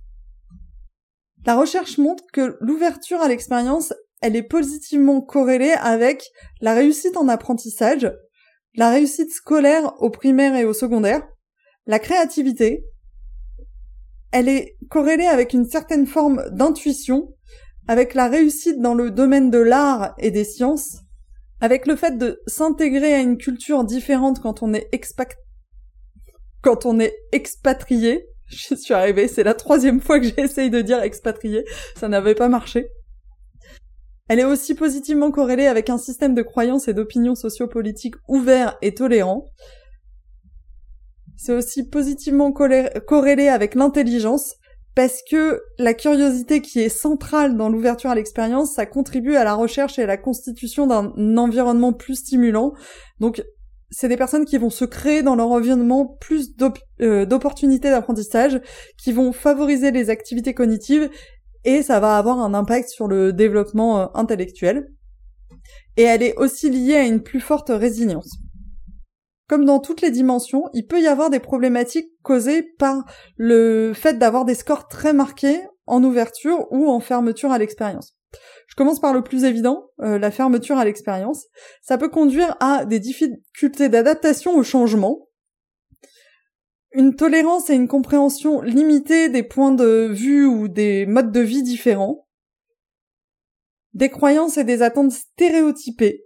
la 1.45 1.55
recherche 1.55 1.97
montre 1.97 2.23
que 2.31 2.57
l'ouverture 2.61 3.21
à 3.21 3.27
l'expérience 3.27 3.93
elle 4.23 4.37
est 4.37 4.43
positivement 4.43 5.19
corrélée 5.19 5.73
avec 5.73 6.31
la 6.61 6.73
réussite 6.73 7.17
en 7.17 7.27
apprentissage, 7.27 8.09
la 8.73 8.89
réussite 8.89 9.29
scolaire 9.31 9.93
au 10.01 10.09
primaire 10.09 10.55
et 10.55 10.63
au 10.63 10.73
secondaire, 10.73 11.27
la 11.87 11.99
créativité. 11.99 12.85
Elle 14.31 14.47
est 14.47 14.77
corrélée 14.89 15.27
avec 15.27 15.51
une 15.51 15.65
certaine 15.65 16.07
forme 16.07 16.49
d'intuition, 16.51 17.35
avec 17.89 18.13
la 18.13 18.29
réussite 18.29 18.79
dans 18.79 18.93
le 18.93 19.11
domaine 19.11 19.51
de 19.51 19.57
l'art 19.57 20.15
et 20.17 20.31
des 20.31 20.45
sciences, 20.45 20.99
avec 21.59 21.85
le 21.85 21.97
fait 21.97 22.17
de 22.17 22.41
s'intégrer 22.47 23.13
à 23.13 23.19
une 23.19 23.37
culture 23.37 23.83
différente 23.83 24.39
quand 24.39 24.63
on 24.63 24.73
est 24.73 24.87
expat... 24.93 25.35
quand 26.61 26.85
on 26.85 26.97
est 27.01 27.13
expatrié. 27.33 28.25
Je 28.47 28.75
suis 28.75 28.93
arrivée, 28.93 29.27
c'est 29.27 29.43
la 29.43 29.53
troisième 29.53 29.99
fois 29.99 30.21
que 30.21 30.27
j'essaye 30.27 30.69
de 30.69 30.79
dire 30.79 31.01
expatrié, 31.01 31.65
ça 31.97 32.07
n'avait 32.07 32.35
pas 32.35 32.47
marché. 32.47 32.87
Elle 34.33 34.39
est 34.39 34.45
aussi 34.45 34.73
positivement 34.73 35.29
corrélée 35.29 35.67
avec 35.67 35.91
un 35.91 35.99
système 35.99 36.33
de 36.33 36.41
croyances 36.41 36.87
et 36.87 36.95
d'opinions 36.95 37.35
sociopolitiques 37.35 38.15
ouvert 38.27 38.79
et 38.81 38.95
tolérant. 38.95 39.45
C'est 41.37 41.53
aussi 41.53 41.87
positivement 41.87 42.51
corrélé 42.51 43.47
avec 43.47 43.75
l'intelligence, 43.75 44.55
parce 44.95 45.19
que 45.29 45.61
la 45.77 45.93
curiosité 45.93 46.61
qui 46.61 46.79
est 46.79 46.89
centrale 46.89 47.55
dans 47.55 47.69
l'ouverture 47.69 48.09
à 48.09 48.15
l'expérience, 48.15 48.73
ça 48.73 48.87
contribue 48.87 49.35
à 49.35 49.43
la 49.43 49.53
recherche 49.53 49.99
et 49.99 50.01
à 50.01 50.07
la 50.07 50.17
constitution 50.17 50.87
d'un 50.87 51.37
environnement 51.37 51.93
plus 51.93 52.15
stimulant. 52.15 52.73
Donc, 53.19 53.43
c'est 53.91 54.07
des 54.07 54.17
personnes 54.17 54.45
qui 54.45 54.57
vont 54.57 54.71
se 54.71 54.85
créer 54.85 55.21
dans 55.21 55.35
leur 55.35 55.51
environnement 55.51 56.07
plus 56.07 56.55
euh, 57.01 57.27
d'opportunités 57.27 57.91
d'apprentissage, 57.91 58.59
qui 58.97 59.11
vont 59.11 59.31
favoriser 59.31 59.91
les 59.91 60.09
activités 60.09 60.55
cognitives 60.55 61.11
et 61.65 61.83
ça 61.83 61.99
va 61.99 62.17
avoir 62.17 62.39
un 62.39 62.53
impact 62.53 62.89
sur 62.89 63.07
le 63.07 63.33
développement 63.33 63.99
euh, 63.99 64.05
intellectuel. 64.13 64.87
Et 65.97 66.03
elle 66.03 66.23
est 66.23 66.35
aussi 66.37 66.69
liée 66.69 66.95
à 66.95 67.03
une 67.03 67.21
plus 67.21 67.39
forte 67.39 67.69
résilience. 67.69 68.37
Comme 69.47 69.65
dans 69.65 69.79
toutes 69.79 70.01
les 70.01 70.11
dimensions, 70.11 70.63
il 70.73 70.87
peut 70.87 71.01
y 71.01 71.07
avoir 71.07 71.29
des 71.29 71.39
problématiques 71.39 72.09
causées 72.23 72.63
par 72.79 73.03
le 73.37 73.93
fait 73.93 74.17
d'avoir 74.17 74.45
des 74.45 74.55
scores 74.55 74.87
très 74.87 75.13
marqués 75.13 75.61
en 75.85 76.03
ouverture 76.03 76.67
ou 76.71 76.89
en 76.89 76.99
fermeture 76.99 77.51
à 77.51 77.57
l'expérience. 77.57 78.15
Je 78.67 78.75
commence 78.75 78.99
par 78.99 79.13
le 79.13 79.21
plus 79.21 79.43
évident, 79.43 79.89
euh, 80.01 80.17
la 80.17 80.31
fermeture 80.31 80.77
à 80.77 80.85
l'expérience. 80.85 81.45
Ça 81.81 81.97
peut 81.97 82.09
conduire 82.09 82.55
à 82.59 82.85
des 82.85 82.99
difficultés 82.99 83.89
d'adaptation 83.89 84.55
au 84.55 84.63
changement, 84.63 85.27
une 86.93 87.15
tolérance 87.15 87.69
et 87.69 87.75
une 87.75 87.87
compréhension 87.87 88.61
limitée 88.61 89.29
des 89.29 89.43
points 89.43 89.73
de 89.73 90.09
vue 90.11 90.45
ou 90.45 90.67
des 90.67 91.05
modes 91.05 91.31
de 91.31 91.39
vie 91.39 91.63
différents, 91.63 92.27
des 93.93 94.09
croyances 94.09 94.57
et 94.57 94.63
des 94.63 94.81
attentes 94.81 95.11
stéréotypées, 95.11 96.25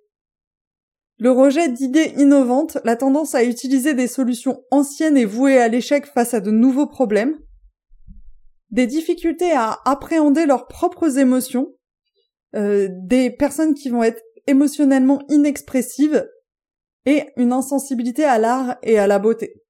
le 1.19 1.31
rejet 1.31 1.69
d'idées 1.69 2.13
innovantes, 2.17 2.77
la 2.83 2.95
tendance 2.95 3.33
à 3.33 3.43
utiliser 3.43 3.93
des 3.93 4.07
solutions 4.07 4.63
anciennes 4.69 5.17
et 5.17 5.25
vouées 5.25 5.59
à 5.59 5.67
l'échec 5.67 6.05
face 6.05 6.33
à 6.33 6.41
de 6.41 6.51
nouveaux 6.51 6.87
problèmes, 6.87 7.39
des 8.69 8.85
difficultés 8.85 9.51
à 9.51 9.79
appréhender 9.85 10.45
leurs 10.45 10.67
propres 10.67 11.17
émotions, 11.17 11.73
euh, 12.55 12.87
des 12.91 13.31
personnes 13.31 13.73
qui 13.73 13.89
vont 13.89 14.03
être 14.03 14.21
émotionnellement 14.45 15.21
inexpressives 15.29 16.29
et 17.05 17.23
une 17.37 17.53
insensibilité 17.53 18.23
à 18.23 18.37
l'art 18.37 18.77
et 18.83 18.99
à 18.99 19.07
la 19.07 19.17
beauté. 19.17 19.63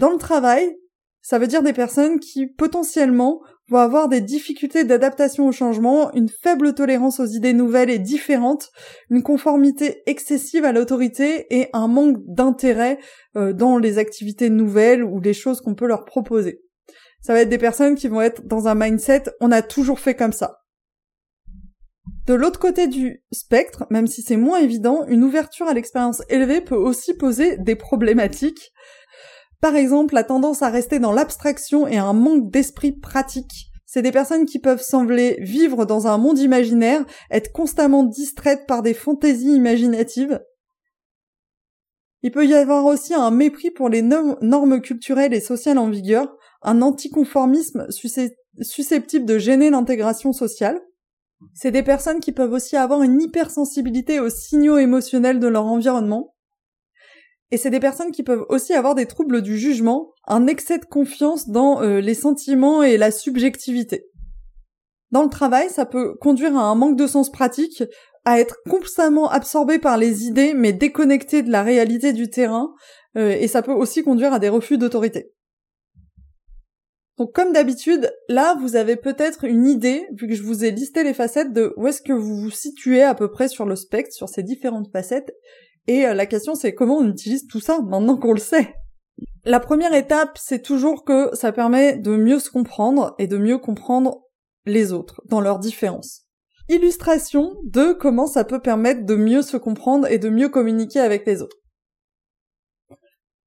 Dans 0.00 0.12
le 0.12 0.16
travail, 0.18 0.78
ça 1.20 1.38
veut 1.38 1.46
dire 1.46 1.62
des 1.62 1.74
personnes 1.74 2.20
qui 2.20 2.46
potentiellement 2.46 3.42
vont 3.68 3.76
avoir 3.76 4.08
des 4.08 4.22
difficultés 4.22 4.82
d'adaptation 4.82 5.46
au 5.46 5.52
changement, 5.52 6.10
une 6.14 6.30
faible 6.30 6.72
tolérance 6.72 7.20
aux 7.20 7.26
idées 7.26 7.52
nouvelles 7.52 7.90
et 7.90 7.98
différentes, 7.98 8.70
une 9.10 9.22
conformité 9.22 10.02
excessive 10.06 10.64
à 10.64 10.72
l'autorité 10.72 11.54
et 11.54 11.68
un 11.74 11.86
manque 11.86 12.16
d'intérêt 12.26 12.98
euh, 13.36 13.52
dans 13.52 13.76
les 13.76 13.98
activités 13.98 14.48
nouvelles 14.48 15.04
ou 15.04 15.20
les 15.20 15.34
choses 15.34 15.60
qu'on 15.60 15.74
peut 15.74 15.86
leur 15.86 16.06
proposer. 16.06 16.62
Ça 17.20 17.34
va 17.34 17.42
être 17.42 17.50
des 17.50 17.58
personnes 17.58 17.94
qui 17.94 18.08
vont 18.08 18.22
être 18.22 18.46
dans 18.46 18.68
un 18.68 18.74
mindset 18.74 19.24
on 19.42 19.52
a 19.52 19.60
toujours 19.60 20.00
fait 20.00 20.14
comme 20.14 20.32
ça. 20.32 20.60
De 22.26 22.32
l'autre 22.32 22.58
côté 22.58 22.86
du 22.86 23.22
spectre, 23.32 23.86
même 23.90 24.06
si 24.06 24.22
c'est 24.22 24.36
moins 24.36 24.60
évident, 24.60 25.04
une 25.08 25.24
ouverture 25.24 25.66
à 25.66 25.74
l'expérience 25.74 26.22
élevée 26.30 26.62
peut 26.62 26.76
aussi 26.76 27.12
poser 27.12 27.58
des 27.58 27.76
problématiques 27.76 28.72
par 29.60 29.76
exemple, 29.76 30.14
la 30.14 30.24
tendance 30.24 30.62
à 30.62 30.70
rester 30.70 30.98
dans 30.98 31.12
l'abstraction 31.12 31.86
et 31.86 31.98
un 31.98 32.12
manque 32.12 32.50
d'esprit 32.50 32.92
pratique. 32.92 33.70
C'est 33.84 34.02
des 34.02 34.12
personnes 34.12 34.46
qui 34.46 34.58
peuvent 34.58 34.82
sembler 34.82 35.36
vivre 35.40 35.84
dans 35.84 36.06
un 36.06 36.16
monde 36.16 36.38
imaginaire, 36.38 37.04
être 37.30 37.52
constamment 37.52 38.04
distraites 38.04 38.66
par 38.66 38.82
des 38.82 38.94
fantaisies 38.94 39.54
imaginatives. 39.54 40.40
Il 42.22 42.30
peut 42.30 42.46
y 42.46 42.54
avoir 42.54 42.84
aussi 42.84 43.14
un 43.14 43.30
mépris 43.30 43.70
pour 43.70 43.88
les 43.88 44.02
normes 44.02 44.80
culturelles 44.80 45.34
et 45.34 45.40
sociales 45.40 45.78
en 45.78 45.90
vigueur, 45.90 46.36
un 46.62 46.82
anticonformisme 46.82 47.86
susceptible 48.60 49.24
de 49.24 49.38
gêner 49.38 49.70
l'intégration 49.70 50.32
sociale. 50.32 50.80
C'est 51.54 51.70
des 51.70 51.82
personnes 51.82 52.20
qui 52.20 52.32
peuvent 52.32 52.52
aussi 52.52 52.76
avoir 52.76 53.02
une 53.02 53.20
hypersensibilité 53.20 54.20
aux 54.20 54.30
signaux 54.30 54.78
émotionnels 54.78 55.40
de 55.40 55.48
leur 55.48 55.64
environnement. 55.64 56.34
Et 57.50 57.56
c'est 57.56 57.70
des 57.70 57.80
personnes 57.80 58.12
qui 58.12 58.22
peuvent 58.22 58.46
aussi 58.48 58.74
avoir 58.74 58.94
des 58.94 59.06
troubles 59.06 59.42
du 59.42 59.58
jugement, 59.58 60.12
un 60.26 60.46
excès 60.46 60.78
de 60.78 60.84
confiance 60.84 61.48
dans 61.48 61.82
euh, 61.82 62.00
les 62.00 62.14
sentiments 62.14 62.82
et 62.82 62.96
la 62.96 63.10
subjectivité. 63.10 64.06
Dans 65.10 65.24
le 65.24 65.28
travail, 65.28 65.68
ça 65.70 65.86
peut 65.86 66.14
conduire 66.20 66.56
à 66.56 66.62
un 66.62 66.76
manque 66.76 66.96
de 66.96 67.08
sens 67.08 67.32
pratique, 67.32 67.82
à 68.24 68.38
être 68.38 68.56
constamment 68.68 69.28
absorbé 69.28 69.78
par 69.78 69.96
les 69.96 70.26
idées 70.26 70.54
mais 70.54 70.72
déconnecté 70.72 71.42
de 71.42 71.50
la 71.50 71.62
réalité 71.62 72.12
du 72.12 72.30
terrain, 72.30 72.72
euh, 73.16 73.30
et 73.30 73.48
ça 73.48 73.62
peut 73.62 73.72
aussi 73.72 74.04
conduire 74.04 74.32
à 74.32 74.38
des 74.38 74.48
refus 74.48 74.78
d'autorité. 74.78 75.32
Donc 77.18 77.34
comme 77.34 77.52
d'habitude, 77.52 78.12
là 78.28 78.56
vous 78.60 78.76
avez 78.76 78.96
peut-être 78.96 79.44
une 79.44 79.66
idée, 79.66 80.06
vu 80.12 80.28
que 80.28 80.34
je 80.34 80.42
vous 80.42 80.64
ai 80.64 80.70
listé 80.70 81.02
les 81.02 81.12
facettes, 81.12 81.52
de 81.52 81.74
où 81.76 81.88
est-ce 81.88 82.02
que 82.02 82.12
vous 82.12 82.36
vous 82.36 82.50
situez 82.50 83.02
à 83.02 83.14
peu 83.14 83.30
près 83.30 83.48
sur 83.48 83.66
le 83.66 83.76
spectre, 83.76 84.14
sur 84.14 84.28
ces 84.28 84.42
différentes 84.42 84.90
facettes, 84.92 85.32
et 85.90 86.06
euh, 86.06 86.14
la 86.14 86.26
question 86.26 86.54
c'est 86.54 86.72
comment 86.72 86.98
on 86.98 87.08
utilise 87.08 87.48
tout 87.48 87.58
ça 87.58 87.80
maintenant 87.80 88.16
qu'on 88.16 88.32
le 88.32 88.38
sait? 88.38 88.74
La 89.44 89.58
première 89.58 89.92
étape, 89.92 90.38
c'est 90.40 90.62
toujours 90.62 91.04
que 91.04 91.30
ça 91.34 91.50
permet 91.50 91.96
de 91.96 92.14
mieux 92.14 92.38
se 92.38 92.48
comprendre 92.48 93.14
et 93.18 93.26
de 93.26 93.38
mieux 93.38 93.58
comprendre 93.58 94.22
les 94.66 94.92
autres 94.92 95.20
dans 95.26 95.40
leurs 95.40 95.58
différences. 95.58 96.26
Illustration 96.68 97.56
de 97.64 97.92
comment 97.92 98.28
ça 98.28 98.44
peut 98.44 98.60
permettre 98.60 99.04
de 99.04 99.16
mieux 99.16 99.42
se 99.42 99.56
comprendre 99.56 100.06
et 100.08 100.18
de 100.18 100.28
mieux 100.28 100.48
communiquer 100.48 101.00
avec 101.00 101.26
les 101.26 101.42
autres. 101.42 101.56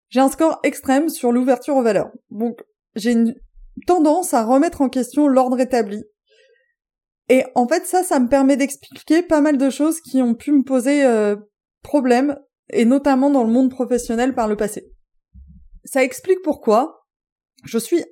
J'ai 0.09 0.19
un 0.19 0.29
score 0.29 0.59
extrême 0.63 1.07
sur 1.07 1.31
l'ouverture 1.31 1.77
aux 1.77 1.83
valeurs. 1.83 2.11
Donc, 2.29 2.61
j'ai 2.95 3.13
une 3.13 3.35
tendance 3.87 4.33
à 4.33 4.43
remettre 4.43 4.81
en 4.81 4.89
question 4.89 5.27
l'ordre 5.27 5.59
établi. 5.59 6.03
Et 7.29 7.43
en 7.55 7.67
fait, 7.67 7.85
ça, 7.85 8.03
ça 8.03 8.19
me 8.19 8.27
permet 8.27 8.57
d'expliquer 8.57 9.23
pas 9.23 9.41
mal 9.41 9.57
de 9.57 9.69
choses 9.69 10.01
qui 10.01 10.21
ont 10.21 10.35
pu 10.35 10.51
me 10.51 10.63
poser 10.63 11.05
euh, 11.05 11.35
problème, 11.83 12.37
et 12.69 12.85
notamment 12.85 13.29
dans 13.29 13.43
le 13.43 13.51
monde 13.51 13.69
professionnel 13.69 14.33
par 14.33 14.47
le 14.47 14.55
passé. 14.55 14.89
Ça 15.85 16.03
explique 16.03 16.41
pourquoi 16.43 17.05
je 17.63 17.77
suis 17.77 18.03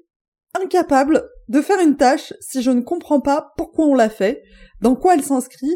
incapable 0.54 1.30
de 1.48 1.62
faire 1.62 1.80
une 1.80 1.98
tâche 1.98 2.34
si 2.40 2.62
je 2.62 2.72
ne 2.72 2.82
comprends 2.82 3.22
pas 3.22 3.54
pourquoi 3.58 3.86
on 3.86 3.96
l'a 3.96 4.10
fait, 4.10 4.44
dans 4.82 4.96
quoi 4.96 5.16
elle 5.16 5.24
s'inscrit, 5.24 5.76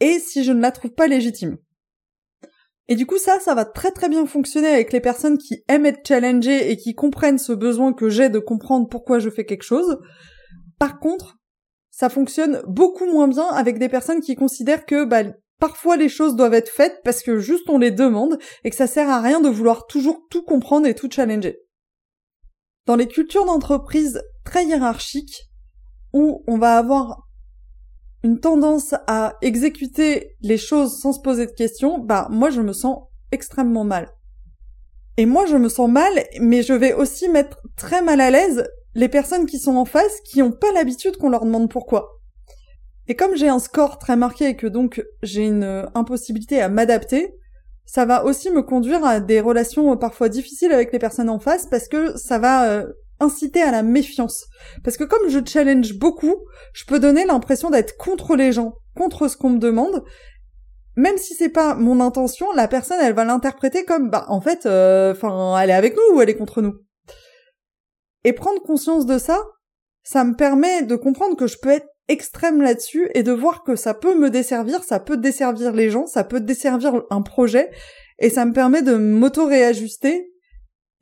et 0.00 0.18
si 0.18 0.44
je 0.44 0.52
ne 0.52 0.60
la 0.60 0.72
trouve 0.72 0.92
pas 0.92 1.06
légitime. 1.06 1.58
Et 2.88 2.96
du 2.96 3.06
coup, 3.06 3.18
ça, 3.18 3.40
ça 3.40 3.54
va 3.54 3.64
très 3.64 3.92
très 3.92 4.08
bien 4.08 4.26
fonctionner 4.26 4.68
avec 4.68 4.92
les 4.92 5.00
personnes 5.00 5.38
qui 5.38 5.64
aiment 5.68 5.86
être 5.86 6.06
challengées 6.06 6.70
et 6.70 6.76
qui 6.76 6.94
comprennent 6.94 7.38
ce 7.38 7.52
besoin 7.52 7.94
que 7.94 8.10
j'ai 8.10 8.28
de 8.28 8.38
comprendre 8.38 8.88
pourquoi 8.88 9.18
je 9.18 9.30
fais 9.30 9.46
quelque 9.46 9.62
chose. 9.62 9.98
Par 10.78 10.98
contre, 10.98 11.38
ça 11.90 12.10
fonctionne 12.10 12.60
beaucoup 12.66 13.06
moins 13.06 13.28
bien 13.28 13.46
avec 13.46 13.78
des 13.78 13.88
personnes 13.88 14.20
qui 14.20 14.34
considèrent 14.34 14.84
que 14.84 15.04
bah, 15.04 15.22
Parfois 15.64 15.96
les 15.96 16.10
choses 16.10 16.36
doivent 16.36 16.52
être 16.52 16.68
faites 16.68 17.00
parce 17.04 17.22
que 17.22 17.38
juste 17.38 17.70
on 17.70 17.78
les 17.78 17.90
demande 17.90 18.38
et 18.64 18.68
que 18.68 18.76
ça 18.76 18.86
sert 18.86 19.08
à 19.08 19.22
rien 19.22 19.40
de 19.40 19.48
vouloir 19.48 19.86
toujours 19.86 20.26
tout 20.28 20.42
comprendre 20.42 20.86
et 20.86 20.94
tout 20.94 21.08
challenger. 21.10 21.56
Dans 22.84 22.96
les 22.96 23.08
cultures 23.08 23.46
d'entreprise 23.46 24.20
très 24.44 24.66
hiérarchiques, 24.66 25.44
où 26.12 26.44
on 26.46 26.58
va 26.58 26.76
avoir 26.76 27.30
une 28.22 28.40
tendance 28.40 28.94
à 29.06 29.38
exécuter 29.40 30.36
les 30.42 30.58
choses 30.58 31.00
sans 31.00 31.14
se 31.14 31.22
poser 31.22 31.46
de 31.46 31.52
questions, 31.52 31.98
bah 31.98 32.28
moi 32.30 32.50
je 32.50 32.60
me 32.60 32.74
sens 32.74 32.98
extrêmement 33.32 33.84
mal. 33.84 34.12
Et 35.16 35.24
moi 35.24 35.46
je 35.46 35.56
me 35.56 35.70
sens 35.70 35.88
mal, 35.88 36.12
mais 36.42 36.62
je 36.62 36.74
vais 36.74 36.92
aussi 36.92 37.30
mettre 37.30 37.62
très 37.74 38.02
mal 38.02 38.20
à 38.20 38.30
l'aise 38.30 38.68
les 38.94 39.08
personnes 39.08 39.46
qui 39.46 39.58
sont 39.58 39.76
en 39.76 39.86
face 39.86 40.20
qui 40.26 40.40
n'ont 40.40 40.52
pas 40.52 40.72
l'habitude 40.72 41.16
qu'on 41.16 41.30
leur 41.30 41.46
demande 41.46 41.70
pourquoi. 41.70 42.20
Et 43.08 43.16
comme 43.16 43.36
j'ai 43.36 43.48
un 43.48 43.58
score 43.58 43.98
très 43.98 44.16
marqué 44.16 44.48
et 44.48 44.56
que 44.56 44.66
donc 44.66 45.04
j'ai 45.22 45.44
une 45.44 45.64
euh, 45.64 45.86
impossibilité 45.94 46.60
à 46.60 46.68
m'adapter, 46.68 47.34
ça 47.84 48.06
va 48.06 48.24
aussi 48.24 48.50
me 48.50 48.62
conduire 48.62 49.04
à 49.04 49.20
des 49.20 49.40
relations 49.40 49.92
euh, 49.92 49.96
parfois 49.96 50.28
difficiles 50.28 50.72
avec 50.72 50.92
les 50.92 50.98
personnes 50.98 51.28
en 51.28 51.38
face 51.38 51.66
parce 51.66 51.88
que 51.88 52.16
ça 52.16 52.38
va 52.38 52.70
euh, 52.70 52.86
inciter 53.20 53.60
à 53.60 53.70
la 53.70 53.82
méfiance. 53.82 54.46
Parce 54.82 54.96
que 54.96 55.04
comme 55.04 55.28
je 55.28 55.40
challenge 55.44 55.98
beaucoup, 55.98 56.36
je 56.72 56.84
peux 56.86 56.98
donner 56.98 57.26
l'impression 57.26 57.68
d'être 57.68 57.96
contre 57.98 58.36
les 58.36 58.52
gens, 58.52 58.74
contre 58.96 59.28
ce 59.28 59.36
qu'on 59.36 59.50
me 59.50 59.58
demande. 59.58 60.02
Même 60.96 61.18
si 61.18 61.34
c'est 61.34 61.50
pas 61.50 61.74
mon 61.74 62.00
intention, 62.00 62.52
la 62.52 62.68
personne 62.68 62.98
elle 63.02 63.14
va 63.14 63.24
l'interpréter 63.24 63.84
comme 63.84 64.10
bah 64.10 64.26
en 64.28 64.40
fait, 64.40 64.60
enfin 64.60 65.58
elle 65.60 65.70
est 65.70 65.74
avec 65.74 65.96
nous 65.96 66.16
ou 66.16 66.22
elle 66.22 66.30
est 66.30 66.36
contre 66.36 66.62
nous. 66.62 66.74
Et 68.22 68.32
prendre 68.32 68.62
conscience 68.62 69.04
de 69.04 69.18
ça, 69.18 69.42
ça 70.04 70.22
me 70.22 70.36
permet 70.36 70.82
de 70.82 70.94
comprendre 70.94 71.36
que 71.36 71.48
je 71.48 71.58
peux 71.60 71.70
être 71.70 71.88
extrême 72.08 72.60
là-dessus 72.60 73.10
et 73.14 73.22
de 73.22 73.32
voir 73.32 73.62
que 73.64 73.76
ça 73.76 73.94
peut 73.94 74.14
me 74.14 74.30
desservir, 74.30 74.84
ça 74.84 75.00
peut 75.00 75.16
desservir 75.16 75.72
les 75.72 75.90
gens, 75.90 76.06
ça 76.06 76.24
peut 76.24 76.40
desservir 76.40 77.02
un 77.10 77.22
projet 77.22 77.70
et 78.18 78.30
ça 78.30 78.44
me 78.44 78.52
permet 78.52 78.82
de 78.82 78.94
m'auto-réajuster 78.94 80.30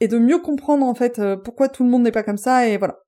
et 0.01 0.09
de 0.09 0.19
mieux 0.19 0.39
comprendre 0.39 0.87
en 0.87 0.95
fait 0.95 1.19
euh, 1.19 1.37
pourquoi 1.37 1.69
tout 1.69 1.85
le 1.85 1.91
monde 1.91 2.03
n'est 2.03 2.13
pas 2.13 2.23
comme 2.23 2.39
ça 2.39 2.69
et 2.69 2.77
voilà. 2.77 3.01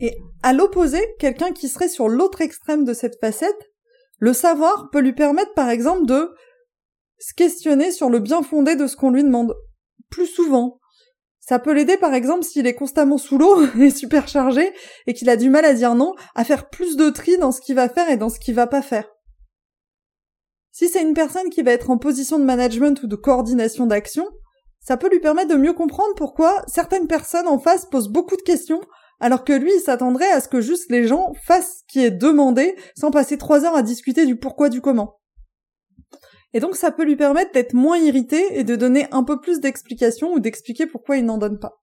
Et 0.00 0.16
à 0.42 0.52
l'opposé, 0.52 1.00
quelqu'un 1.18 1.52
qui 1.52 1.68
serait 1.68 1.88
sur 1.88 2.08
l'autre 2.08 2.40
extrême 2.40 2.84
de 2.84 2.92
cette 2.92 3.20
facette, 3.20 3.70
le 4.18 4.32
savoir 4.32 4.90
peut 4.90 5.00
lui 5.00 5.12
permettre 5.12 5.54
par 5.54 5.68
exemple 5.68 6.06
de 6.06 6.34
se 7.18 7.34
questionner 7.34 7.92
sur 7.92 8.10
le 8.10 8.18
bien 8.18 8.42
fondé 8.42 8.74
de 8.74 8.86
ce 8.86 8.96
qu'on 8.96 9.10
lui 9.10 9.22
demande 9.22 9.54
plus 10.10 10.26
souvent, 10.26 10.80
ça 11.44 11.58
peut 11.58 11.72
l'aider 11.72 11.96
par 11.96 12.14
exemple 12.14 12.44
s'il 12.44 12.66
est 12.68 12.74
constamment 12.74 13.18
sous 13.18 13.36
l'eau 13.36 13.66
et 13.80 13.90
super 13.90 14.28
chargé 14.28 14.72
et 15.06 15.12
qu'il 15.12 15.28
a 15.28 15.36
du 15.36 15.50
mal 15.50 15.64
à 15.64 15.74
dire 15.74 15.94
non, 15.94 16.14
à 16.34 16.44
faire 16.44 16.70
plus 16.70 16.96
de 16.96 17.10
tri 17.10 17.36
dans 17.36 17.52
ce 17.52 17.60
qu'il 17.60 17.74
va 17.74 17.88
faire 17.88 18.08
et 18.08 18.16
dans 18.16 18.30
ce 18.30 18.38
qu'il 18.38 18.54
va 18.54 18.68
pas 18.68 18.80
faire. 18.80 19.10
Si 20.70 20.88
c'est 20.88 21.02
une 21.02 21.14
personne 21.14 21.50
qui 21.50 21.62
va 21.62 21.72
être 21.72 21.90
en 21.90 21.98
position 21.98 22.38
de 22.38 22.44
management 22.44 23.02
ou 23.02 23.06
de 23.08 23.16
coordination 23.16 23.86
d'action, 23.86 24.26
ça 24.80 24.96
peut 24.96 25.10
lui 25.10 25.20
permettre 25.20 25.50
de 25.50 25.60
mieux 25.60 25.74
comprendre 25.74 26.14
pourquoi 26.16 26.62
certaines 26.66 27.08
personnes 27.08 27.48
en 27.48 27.58
face 27.58 27.86
posent 27.86 28.08
beaucoup 28.08 28.36
de 28.36 28.42
questions 28.42 28.80
alors 29.20 29.44
que 29.44 29.52
lui 29.52 29.72
il 29.74 29.80
s'attendrait 29.80 30.30
à 30.30 30.40
ce 30.40 30.48
que 30.48 30.60
juste 30.60 30.90
les 30.90 31.06
gens 31.06 31.32
fassent 31.44 31.78
ce 31.80 31.92
qui 31.92 32.04
est 32.04 32.10
demandé 32.10 32.76
sans 32.96 33.10
passer 33.10 33.36
trois 33.36 33.64
heures 33.64 33.76
à 33.76 33.82
discuter 33.82 34.26
du 34.26 34.36
pourquoi 34.36 34.68
du 34.68 34.80
comment. 34.80 35.20
Et 36.54 36.60
donc 36.60 36.76
ça 36.76 36.90
peut 36.90 37.04
lui 37.04 37.16
permettre 37.16 37.52
d'être 37.52 37.74
moins 37.74 37.98
irrité 37.98 38.58
et 38.58 38.64
de 38.64 38.76
donner 38.76 39.06
un 39.10 39.24
peu 39.24 39.40
plus 39.40 39.60
d'explications 39.60 40.32
ou 40.32 40.38
d'expliquer 40.38 40.86
pourquoi 40.86 41.16
il 41.16 41.24
n'en 41.24 41.38
donne 41.38 41.58
pas. 41.58 41.82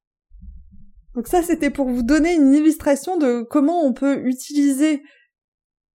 Donc 1.15 1.27
ça 1.27 1.41
c'était 1.41 1.71
pour 1.71 1.89
vous 1.89 2.03
donner 2.03 2.35
une 2.35 2.53
illustration 2.53 3.17
de 3.17 3.41
comment 3.41 3.83
on 3.83 3.93
peut 3.93 4.25
utiliser 4.25 5.01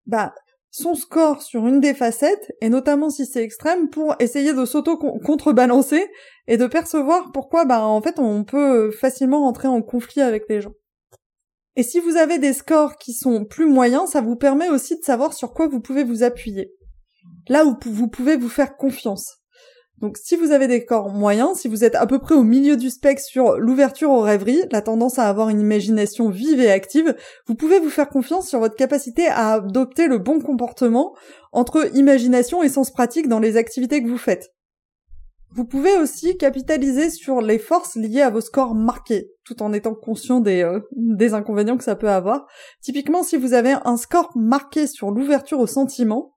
bah, 0.06 0.34
son 0.70 0.96
score 0.96 1.40
sur 1.40 1.68
une 1.68 1.78
des 1.78 1.94
facettes, 1.94 2.50
et 2.60 2.68
notamment 2.68 3.08
si 3.08 3.26
c'est 3.26 3.44
extrême, 3.44 3.90
pour 3.90 4.16
essayer 4.18 4.52
de 4.52 4.64
s'auto-contrebalancer 4.64 6.04
et 6.48 6.56
de 6.56 6.66
percevoir 6.66 7.30
pourquoi 7.30 7.64
bah 7.64 7.86
en 7.86 8.02
fait 8.02 8.18
on 8.18 8.42
peut 8.42 8.90
facilement 8.90 9.40
rentrer 9.40 9.68
en 9.68 9.82
conflit 9.82 10.20
avec 10.20 10.48
les 10.48 10.60
gens. 10.60 10.74
Et 11.76 11.84
si 11.84 12.00
vous 12.00 12.16
avez 12.16 12.38
des 12.38 12.52
scores 12.52 12.96
qui 12.96 13.12
sont 13.12 13.44
plus 13.44 13.66
moyens, 13.66 14.10
ça 14.10 14.20
vous 14.20 14.34
permet 14.36 14.68
aussi 14.68 14.98
de 14.98 15.04
savoir 15.04 15.32
sur 15.32 15.54
quoi 15.54 15.68
vous 15.68 15.80
pouvez 15.80 16.02
vous 16.02 16.24
appuyer 16.24 16.72
là 17.48 17.64
où 17.64 17.76
vous 17.84 18.08
pouvez 18.08 18.36
vous 18.36 18.48
faire 18.48 18.76
confiance. 18.76 19.44
Donc 20.00 20.18
si 20.18 20.36
vous 20.36 20.50
avez 20.50 20.66
des 20.66 20.80
scores 20.80 21.08
moyens, 21.08 21.58
si 21.58 21.68
vous 21.68 21.84
êtes 21.84 21.94
à 21.94 22.06
peu 22.06 22.18
près 22.18 22.34
au 22.34 22.42
milieu 22.42 22.76
du 22.76 22.90
spectre 22.90 23.22
sur 23.22 23.58
l'ouverture 23.58 24.10
aux 24.10 24.20
rêveries, 24.20 24.62
la 24.70 24.82
tendance 24.82 25.18
à 25.18 25.28
avoir 25.28 25.48
une 25.48 25.60
imagination 25.60 26.30
vive 26.30 26.60
et 26.60 26.70
active, 26.70 27.14
vous 27.46 27.54
pouvez 27.54 27.78
vous 27.78 27.90
faire 27.90 28.08
confiance 28.08 28.48
sur 28.48 28.58
votre 28.58 28.74
capacité 28.74 29.28
à 29.28 29.52
adopter 29.52 30.08
le 30.08 30.18
bon 30.18 30.40
comportement 30.40 31.14
entre 31.52 31.88
imagination 31.96 32.62
et 32.62 32.68
sens 32.68 32.90
pratique 32.90 33.28
dans 33.28 33.38
les 33.38 33.56
activités 33.56 34.02
que 34.02 34.08
vous 34.08 34.18
faites. 34.18 34.50
Vous 35.52 35.64
pouvez 35.64 35.96
aussi 35.96 36.36
capitaliser 36.36 37.10
sur 37.10 37.40
les 37.40 37.60
forces 37.60 37.94
liées 37.94 38.22
à 38.22 38.30
vos 38.30 38.40
scores 38.40 38.74
marqués, 38.74 39.30
tout 39.44 39.62
en 39.62 39.72
étant 39.72 39.94
conscient 39.94 40.40
des, 40.40 40.62
euh, 40.62 40.80
des 40.96 41.32
inconvénients 41.32 41.76
que 41.76 41.84
ça 41.84 41.94
peut 41.94 42.10
avoir. 42.10 42.48
Typiquement, 42.82 43.22
si 43.22 43.36
vous 43.36 43.54
avez 43.54 43.76
un 43.84 43.96
score 43.96 44.32
marqué 44.34 44.88
sur 44.88 45.12
l'ouverture 45.12 45.60
aux 45.60 45.68
sentiments, 45.68 46.33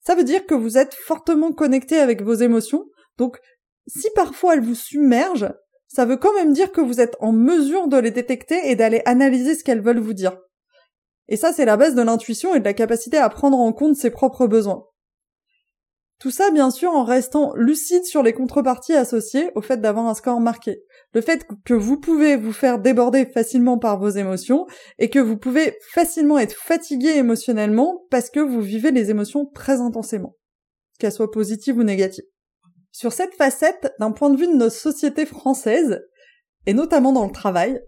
ça 0.00 0.14
veut 0.14 0.24
dire 0.24 0.46
que 0.46 0.54
vous 0.54 0.78
êtes 0.78 0.94
fortement 0.94 1.52
connecté 1.52 1.98
avec 1.98 2.22
vos 2.22 2.34
émotions. 2.34 2.86
Donc, 3.18 3.38
si 3.86 4.08
parfois 4.14 4.54
elles 4.54 4.64
vous 4.64 4.74
submergent, 4.74 5.52
ça 5.88 6.04
veut 6.04 6.16
quand 6.16 6.34
même 6.34 6.52
dire 6.52 6.72
que 6.72 6.80
vous 6.80 7.00
êtes 7.00 7.16
en 7.20 7.32
mesure 7.32 7.88
de 7.88 7.96
les 7.96 8.10
détecter 8.10 8.70
et 8.70 8.76
d'aller 8.76 9.02
analyser 9.06 9.54
ce 9.54 9.64
qu'elles 9.64 9.82
veulent 9.82 9.98
vous 9.98 10.12
dire. 10.12 10.36
Et 11.28 11.36
ça, 11.36 11.52
c'est 11.52 11.64
la 11.64 11.76
base 11.76 11.94
de 11.94 12.02
l'intuition 12.02 12.54
et 12.54 12.60
de 12.60 12.64
la 12.64 12.74
capacité 12.74 13.18
à 13.18 13.28
prendre 13.28 13.58
en 13.58 13.72
compte 13.72 13.96
ses 13.96 14.10
propres 14.10 14.46
besoins. 14.46 14.84
Tout 16.18 16.32
ça, 16.32 16.50
bien 16.50 16.72
sûr, 16.72 16.90
en 16.90 17.04
restant 17.04 17.54
lucide 17.54 18.04
sur 18.04 18.24
les 18.24 18.32
contreparties 18.32 18.94
associées 18.94 19.52
au 19.54 19.60
fait 19.60 19.80
d'avoir 19.80 20.06
un 20.06 20.14
score 20.14 20.40
marqué. 20.40 20.82
Le 21.12 21.20
fait 21.20 21.46
que 21.64 21.74
vous 21.74 21.98
pouvez 21.98 22.36
vous 22.36 22.52
faire 22.52 22.80
déborder 22.80 23.24
facilement 23.24 23.78
par 23.78 24.00
vos 24.00 24.08
émotions 24.08 24.66
et 24.98 25.10
que 25.10 25.20
vous 25.20 25.36
pouvez 25.36 25.76
facilement 25.92 26.38
être 26.38 26.56
fatigué 26.56 27.10
émotionnellement 27.10 28.02
parce 28.10 28.30
que 28.30 28.40
vous 28.40 28.60
vivez 28.60 28.90
les 28.90 29.10
émotions 29.10 29.46
très 29.46 29.80
intensément, 29.80 30.34
qu'elles 30.98 31.12
soient 31.12 31.30
positives 31.30 31.78
ou 31.78 31.84
négatives. 31.84 32.26
Sur 32.90 33.12
cette 33.12 33.34
facette, 33.34 33.94
d'un 34.00 34.10
point 34.10 34.30
de 34.30 34.36
vue 34.36 34.48
de 34.48 34.56
nos 34.56 34.70
sociétés 34.70 35.26
françaises, 35.26 36.00
et 36.66 36.74
notamment 36.74 37.12
dans 37.12 37.26
le 37.26 37.32
travail, 37.32 37.80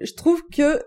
je 0.00 0.12
trouve 0.14 0.42
que 0.52 0.82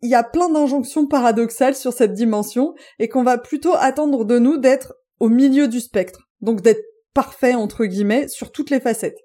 il 0.00 0.10
y 0.10 0.14
a 0.14 0.22
plein 0.22 0.48
d'injonctions 0.48 1.08
paradoxales 1.08 1.74
sur 1.74 1.92
cette 1.92 2.14
dimension 2.14 2.74
et 3.00 3.08
qu'on 3.08 3.24
va 3.24 3.36
plutôt 3.36 3.74
attendre 3.74 4.24
de 4.24 4.38
nous 4.38 4.56
d'être 4.56 4.94
au 5.20 5.28
milieu 5.28 5.68
du 5.68 5.80
spectre, 5.80 6.28
donc 6.40 6.62
d'être 6.62 6.84
parfait 7.14 7.54
entre 7.54 7.84
guillemets 7.84 8.28
sur 8.28 8.52
toutes 8.52 8.70
les 8.70 8.80
facettes. 8.80 9.18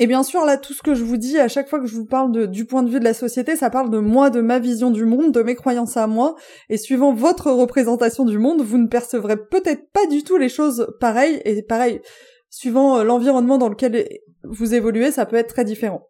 Et 0.00 0.06
bien 0.06 0.22
sûr, 0.22 0.44
là, 0.44 0.56
tout 0.56 0.74
ce 0.74 0.82
que 0.82 0.94
je 0.94 1.02
vous 1.02 1.16
dis, 1.16 1.38
à 1.38 1.48
chaque 1.48 1.68
fois 1.68 1.80
que 1.80 1.86
je 1.86 1.96
vous 1.96 2.06
parle 2.06 2.46
du 2.48 2.64
point 2.66 2.84
de 2.84 2.90
vue 2.90 3.00
de 3.00 3.04
la 3.04 3.14
société, 3.14 3.56
ça 3.56 3.68
parle 3.68 3.90
de 3.90 3.98
moi, 3.98 4.30
de 4.30 4.40
ma 4.40 4.60
vision 4.60 4.92
du 4.92 5.04
monde, 5.04 5.32
de 5.32 5.42
mes 5.42 5.56
croyances 5.56 5.96
à 5.96 6.06
moi, 6.06 6.36
et 6.68 6.76
suivant 6.76 7.12
votre 7.12 7.50
représentation 7.50 8.24
du 8.24 8.38
monde, 8.38 8.62
vous 8.62 8.78
ne 8.78 8.86
percevrez 8.86 9.36
peut-être 9.36 9.90
pas 9.90 10.06
du 10.06 10.22
tout 10.22 10.36
les 10.36 10.48
choses 10.48 10.94
pareilles, 11.00 11.42
et 11.44 11.62
pareil, 11.62 12.00
suivant 12.48 12.98
euh, 12.98 13.02
l'environnement 13.02 13.58
dans 13.58 13.68
lequel 13.68 14.08
vous 14.44 14.72
évoluez, 14.72 15.10
ça 15.10 15.26
peut 15.26 15.36
être 15.36 15.52
très 15.52 15.64
différent. 15.64 16.08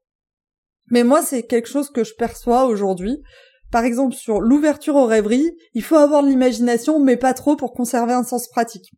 Mais 0.91 1.03
moi, 1.03 1.23
c'est 1.23 1.45
quelque 1.45 1.69
chose 1.69 1.89
que 1.89 2.05
je 2.05 2.15
perçois 2.15 2.67
aujourd'hui, 2.67 3.23
par 3.71 3.85
exemple, 3.85 4.15
sur 4.15 4.41
l'ouverture 4.41 4.97
aux 4.97 5.07
rêveries, 5.07 5.57
il 5.75 5.83
faut 5.83 5.97
avoir 5.97 6.23
de 6.23 6.29
l'imagination, 6.29 7.01
mais 7.01 7.17
pas 7.17 7.35
trop 7.35 7.57
pour 7.57 7.73
conserver 7.73 8.13
un 8.13 8.25
sens 8.25 8.49
pratique. 8.49 8.91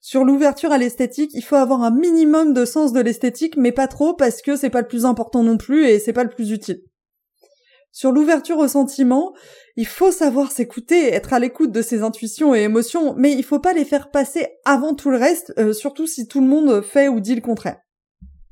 Sur 0.00 0.24
l'ouverture 0.24 0.72
à 0.72 0.78
l'esthétique, 0.78 1.30
il 1.34 1.42
faut 1.42 1.56
avoir 1.56 1.82
un 1.82 1.92
minimum 1.92 2.52
de 2.52 2.64
sens 2.64 2.92
de 2.92 3.00
l'esthétique, 3.00 3.56
mais 3.56 3.72
pas 3.72 3.86
trop 3.86 4.14
parce 4.14 4.42
que 4.42 4.56
c'est 4.56 4.70
pas 4.70 4.80
le 4.80 4.88
plus 4.88 5.04
important 5.04 5.42
non 5.42 5.56
plus 5.56 5.86
et 5.86 5.98
c'est 5.98 6.12
pas 6.12 6.24
le 6.24 6.30
plus 6.30 6.50
utile. 6.50 6.82
Sur 7.92 8.10
l'ouverture 8.10 8.58
aux 8.58 8.68
sentiments, 8.68 9.34
il 9.76 9.86
faut 9.86 10.10
savoir 10.10 10.50
s'écouter, 10.50 11.12
être 11.12 11.34
à 11.34 11.38
l'écoute 11.38 11.72
de 11.72 11.82
ses 11.82 12.02
intuitions 12.02 12.54
et 12.54 12.62
émotions, 12.62 13.14
mais 13.16 13.32
il 13.32 13.44
faut 13.44 13.60
pas 13.60 13.74
les 13.74 13.84
faire 13.84 14.10
passer 14.10 14.48
avant 14.64 14.94
tout 14.94 15.10
le 15.10 15.18
reste, 15.18 15.52
euh, 15.58 15.72
surtout 15.72 16.06
si 16.06 16.26
tout 16.26 16.40
le 16.40 16.46
monde 16.46 16.82
fait 16.82 17.08
ou 17.08 17.20
dit 17.20 17.34
le 17.34 17.42
contraire. 17.42 17.78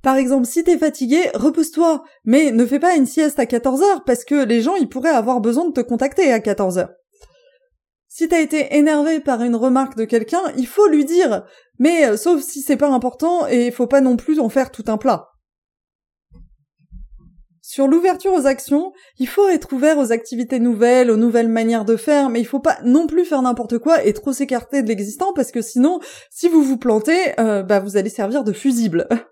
Par 0.02 0.16
exemple, 0.16 0.46
si 0.46 0.64
t'es 0.64 0.78
fatigué, 0.78 1.30
repose-toi, 1.34 2.04
mais 2.24 2.52
ne 2.52 2.64
fais 2.64 2.78
pas 2.78 2.96
une 2.96 3.06
sieste 3.06 3.38
à 3.38 3.46
14 3.46 3.82
heures 3.82 4.04
parce 4.04 4.24
que 4.24 4.44
les 4.44 4.62
gens 4.62 4.76
ils 4.76 4.88
pourraient 4.88 5.10
avoir 5.10 5.40
besoin 5.40 5.66
de 5.66 5.72
te 5.72 5.80
contacter 5.80 6.32
à 6.32 6.40
14 6.40 6.78
heures. 6.78 6.92
Si 8.08 8.26
t'as 8.26 8.40
été 8.40 8.76
énervé 8.76 9.20
par 9.20 9.42
une 9.42 9.54
remarque 9.54 9.96
de 9.96 10.04
quelqu'un, 10.04 10.42
il 10.56 10.66
faut 10.66 10.88
lui 10.88 11.04
dire, 11.04 11.44
mais 11.78 12.06
euh, 12.06 12.16
sauf 12.16 12.42
si 12.42 12.60
c'est 12.60 12.76
pas 12.76 12.88
important 12.88 13.46
et 13.46 13.66
il 13.66 13.72
faut 13.72 13.86
pas 13.86 14.00
non 14.00 14.16
plus 14.16 14.40
en 14.40 14.48
faire 14.48 14.72
tout 14.72 14.84
un 14.88 14.96
plat. 14.96 15.28
Sur 17.62 17.86
l'ouverture 17.86 18.32
aux 18.32 18.46
actions, 18.46 18.92
il 19.18 19.28
faut 19.28 19.48
être 19.48 19.72
ouvert 19.72 19.96
aux 19.96 20.10
activités 20.10 20.58
nouvelles, 20.58 21.08
aux 21.08 21.16
nouvelles 21.16 21.48
manières 21.48 21.84
de 21.84 21.96
faire, 21.96 22.28
mais 22.28 22.40
il 22.40 22.44
faut 22.44 22.58
pas 22.58 22.78
non 22.84 23.06
plus 23.06 23.24
faire 23.24 23.42
n'importe 23.42 23.78
quoi 23.78 24.04
et 24.04 24.12
trop 24.12 24.32
s'écarter 24.32 24.82
de 24.82 24.88
l'existant 24.88 25.32
parce 25.32 25.52
que 25.52 25.62
sinon, 25.62 26.00
si 26.30 26.48
vous 26.48 26.64
vous 26.64 26.78
plantez, 26.78 27.38
euh, 27.38 27.62
bah 27.62 27.78
vous 27.78 27.96
allez 27.96 28.10
servir 28.10 28.42
de 28.42 28.52
fusible. 28.52 29.06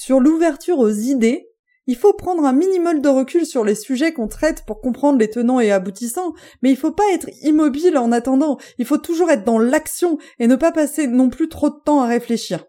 Sur 0.00 0.20
l'ouverture 0.20 0.78
aux 0.78 0.92
idées, 0.92 1.48
il 1.88 1.96
faut 1.96 2.12
prendre 2.12 2.44
un 2.44 2.52
minimum 2.52 3.00
de 3.00 3.08
recul 3.08 3.44
sur 3.44 3.64
les 3.64 3.74
sujets 3.74 4.12
qu'on 4.12 4.28
traite 4.28 4.64
pour 4.64 4.80
comprendre 4.80 5.18
les 5.18 5.28
tenants 5.28 5.58
et 5.58 5.72
aboutissants, 5.72 6.34
mais 6.62 6.70
il 6.70 6.76
faut 6.76 6.92
pas 6.92 7.10
être 7.12 7.28
immobile 7.42 7.98
en 7.98 8.12
attendant, 8.12 8.58
il 8.78 8.86
faut 8.86 8.98
toujours 8.98 9.28
être 9.28 9.42
dans 9.42 9.58
l'action 9.58 10.16
et 10.38 10.46
ne 10.46 10.54
pas 10.54 10.70
passer 10.70 11.08
non 11.08 11.30
plus 11.30 11.48
trop 11.48 11.68
de 11.68 11.80
temps 11.84 12.00
à 12.00 12.06
réfléchir. 12.06 12.64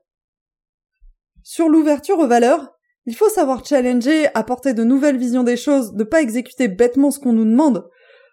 Sur 1.44 1.70
l'ouverture 1.70 2.18
aux 2.18 2.26
valeurs, 2.26 2.72
il 3.06 3.16
faut 3.16 3.30
savoir 3.30 3.64
challenger, 3.64 4.28
apporter 4.34 4.74
de 4.74 4.84
nouvelles 4.84 5.18
visions 5.18 5.44
des 5.44 5.56
choses, 5.56 5.94
ne 5.94 6.04
pas 6.04 6.24
exécuter 6.24 6.68
bêtement 6.68 7.12
ce 7.12 7.20
qu'on 7.20 7.34
nous 7.34 7.46
demande, 7.46 7.88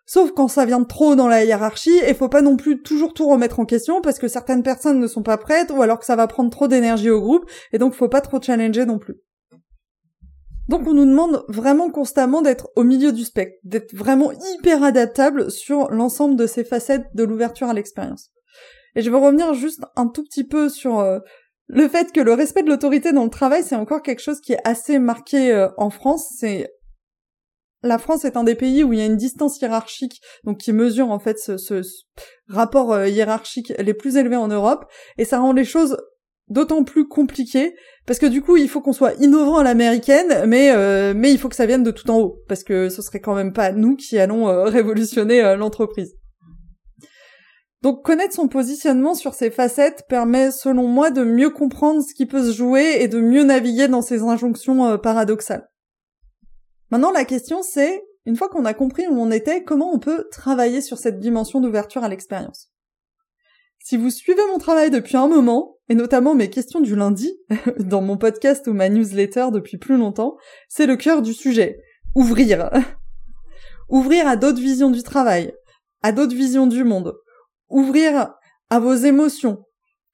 Sauf 0.07 0.31
quand 0.33 0.47
ça 0.47 0.64
vient 0.64 0.79
de 0.79 0.87
trop 0.87 1.16
dans 1.16 1.27
la 1.27 1.45
hiérarchie, 1.45 1.99
et 2.07 2.14
faut 2.14 2.29
pas 2.29 2.42
non 2.42 2.57
plus 2.57 2.81
toujours 2.81 3.12
tout 3.12 3.29
remettre 3.29 3.59
en 3.59 3.64
question 3.64 4.01
parce 4.01 4.21
que 4.21 4.29
certaines 4.29 4.62
personnes 4.62 5.01
ne 5.01 5.07
sont 5.09 5.25
pas 5.25 5.37
prêtes 5.37 5.73
ou 5.77 5.83
alors 5.83 5.99
que 5.99 6.07
ça 6.07 6.14
va 6.14 6.29
prendre 6.29 6.51
trop 6.51 6.69
d'énergie 6.69 7.11
au 7.11 7.21
groupe, 7.21 7.51
et 7.73 7.79
donc 7.79 7.95
faut 7.95 8.09
pas 8.09 8.21
trop 8.21 8.40
challenger 8.40 8.87
non 8.87 8.99
plus. 8.99 9.16
Donc 10.69 10.87
on 10.87 10.95
nous 10.95 11.05
demande 11.05 11.45
vraiment 11.49 11.90
constamment 11.90 12.42
d'être 12.42 12.71
au 12.77 12.83
milieu 12.83 13.12
du 13.12 13.25
spectre, 13.25 13.59
d'être 13.64 13.95
vraiment 13.95 14.33
hyper 14.33 14.83
adaptable 14.83 15.51
sur 15.51 15.90
l'ensemble 15.90 16.37
de 16.37 16.47
ces 16.47 16.64
facettes 16.64 17.07
de 17.14 17.25
l'ouverture 17.25 17.69
à 17.69 17.75
l'expérience. 17.75 18.31
Et 18.95 19.03
je 19.03 19.11
veux 19.11 19.19
revenir 19.19 19.55
juste 19.55 19.83
un 19.95 20.07
tout 20.07 20.25
petit 20.25 20.45
peu 20.45 20.69
sur 20.69 20.99
euh, 21.01 21.19
le 21.69 21.88
fait 21.88 22.12
que 22.12 22.21
le 22.21 22.33
respect 22.33 22.62
de 22.62 22.69
l'autorité 22.69 23.12
dans 23.12 23.25
le 23.25 23.31
travail, 23.31 23.62
c'est 23.62 23.77
encore 23.77 24.03
quelque 24.03 24.23
chose 24.23 24.40
qui 24.40 24.55
est 24.55 24.61
assez 24.64 24.99
marqué 24.99 25.53
euh, 25.53 25.69
en 25.77 25.90
France. 25.90 26.29
C'est 26.38 26.69
la 27.87 27.99
France 27.99 28.25
est 28.25 28.37
un 28.37 28.44
des 28.44 28.55
pays 28.55 28.85
où 28.85 28.92
il 28.92 28.99
y 28.99 29.03
a 29.03 29.07
une 29.07 29.16
distance 29.16 29.61
hiérarchique, 29.61 30.20
donc 30.44 30.59
qui 30.59 30.72
mesure 30.72 31.11
en 31.11 31.18
fait 31.18 31.38
ce, 31.38 31.81
rapport 32.49 32.92
euh, 32.92 33.09
hiérarchique 33.09 33.72
les 33.79 33.94
plus 33.94 34.16
élevés 34.16 34.37
en 34.37 34.49
Europe, 34.49 34.85
et 35.18 35.25
ça 35.25 35.38
rend 35.38 35.53
les 35.53 35.64
choses 35.64 35.96
d'autant 36.49 36.85
plus 36.85 37.09
compliquées 37.09 37.75
parce 38.07 38.20
que 38.20 38.27
du 38.27 38.40
coup 38.40 38.57
il 38.57 38.68
faut 38.68 38.81
qu'on 38.81 38.92
soit 38.92 39.14
innovant 39.14 39.59
à 39.59 39.64
l'américaine, 39.64 40.44
mais 40.46 40.70
euh, 40.72 41.12
mais 41.16 41.33
il 41.33 41.38
faut 41.38 41.49
que 41.49 41.57
ça 41.57 41.66
vienne 41.66 41.83
de 41.83 41.90
tout 41.90 42.09
en 42.11 42.20
haut 42.20 42.42
parce 42.49 42.62
que 42.62 42.88
ce 42.88 43.03
serait 43.03 43.20
quand 43.20 43.35
même 43.35 43.53
pas 43.53 43.72
nous 43.72 43.96
qui 43.96 44.18
allons 44.18 44.49
euh, 44.49 44.64
révolutionner 44.64 45.57
l'entreprise. 45.57 46.14
Donc 47.83 48.05
connaître 48.05 48.35
son 48.35 48.49
positionnement 48.49 49.14
sur 49.14 49.35
ces 49.35 49.51
facettes 49.51 50.05
permet 50.09 50.51
selon 50.51 50.87
moi 50.87 51.11
de 51.11 51.25
mieux 51.25 51.51
comprendre 51.51 52.03
ce 52.03 52.14
qui 52.14 52.27
peut 52.27 52.44
se 52.44 52.57
jouer 52.57 52.99
et 53.01 53.09
de 53.09 53.20
mieux 53.20 53.44
naviguer 53.44 53.88
dans 53.88 54.03
ces 54.03 54.22
injonctions 54.22 54.99
paradoxales. 54.99 55.68
Maintenant, 56.90 57.11
la 57.11 57.25
question 57.25 57.62
c'est, 57.62 58.05
une 58.27 58.37
fois 58.37 58.49
qu'on 58.49 58.64
a 58.64 58.75
compris 58.75 59.07
où 59.09 59.20
on 59.20 59.31
était, 59.31 59.62
comment 59.62 59.92
on 59.92 59.99
peut 59.99 60.29
travailler 60.31 60.81
sur 60.81 60.99
cette 60.99 61.18
dimension 61.18 61.61
d'ouverture 61.61 62.05
à 62.05 62.09
l'expérience? 62.09 62.70
Si 63.79 63.96
vous 63.96 64.11
suivez 64.11 64.42
mon 64.51 64.59
travail 64.59 64.90
depuis 64.90 65.16
un 65.16 65.29
moment, 65.29 65.79
et 65.88 65.94
notamment 65.94 66.35
mes 66.35 66.51
questions 66.51 66.81
du 66.81 66.96
lundi, 66.96 67.38
dans 67.79 68.03
mon 68.03 68.16
podcast 68.16 68.66
ou 68.66 68.72
ma 68.72 68.88
newsletter 68.88 69.49
depuis 69.53 69.79
plus 69.79 69.96
longtemps, 69.96 70.37
c'est 70.68 70.87
le 70.87 70.96
cœur 70.96 71.22
du 71.22 71.33
sujet. 71.33 71.79
Ouvrir. 72.14 72.70
Ouvrir 73.88 74.27
à 74.27 74.37
d'autres 74.37 74.61
visions 74.61 74.90
du 74.90 75.05
travail, 75.05 75.55
à 76.03 76.11
d'autres 76.11 76.35
visions 76.35 76.66
du 76.66 76.83
monde. 76.83 77.14
Ouvrir 77.68 78.35
à 78.70 78.81
vos 78.81 78.94
émotions. 78.94 79.64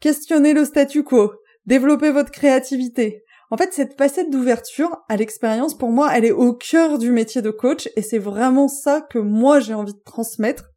Questionner 0.01 0.53
le 0.53 0.65
statu 0.65 1.03
quo. 1.03 1.33
Développer 1.65 2.11
votre 2.11 2.31
créativité. 2.31 3.25
En 3.53 3.59
fait, 3.59 3.75
cette 3.75 3.99
facette 3.99 4.31
d'ouverture 4.31 5.05
à 5.11 5.17
l'expérience, 5.19 5.77
pour 5.77 5.91
moi, 5.91 6.09
elle 6.15 6.25
est 6.25 6.33
au 6.33 6.55
cœur 6.55 6.97
du 6.97 7.11
métier 7.11 7.43
de 7.43 7.51
coach 7.51 7.87
et 7.97 8.01
c'est 8.01 8.19
vraiment 8.19 8.67
ça 8.67 9.03
que 9.03 9.19
moi 9.19 9.61
j'ai 9.61 9.75
envie 9.75 9.93
de 9.93 10.03
transmettre 10.07 10.71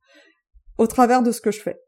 au 0.77 0.85
travers 0.85 1.23
de 1.23 1.31
ce 1.31 1.39
que 1.39 1.51
je 1.51 1.61
fais. 1.61 1.79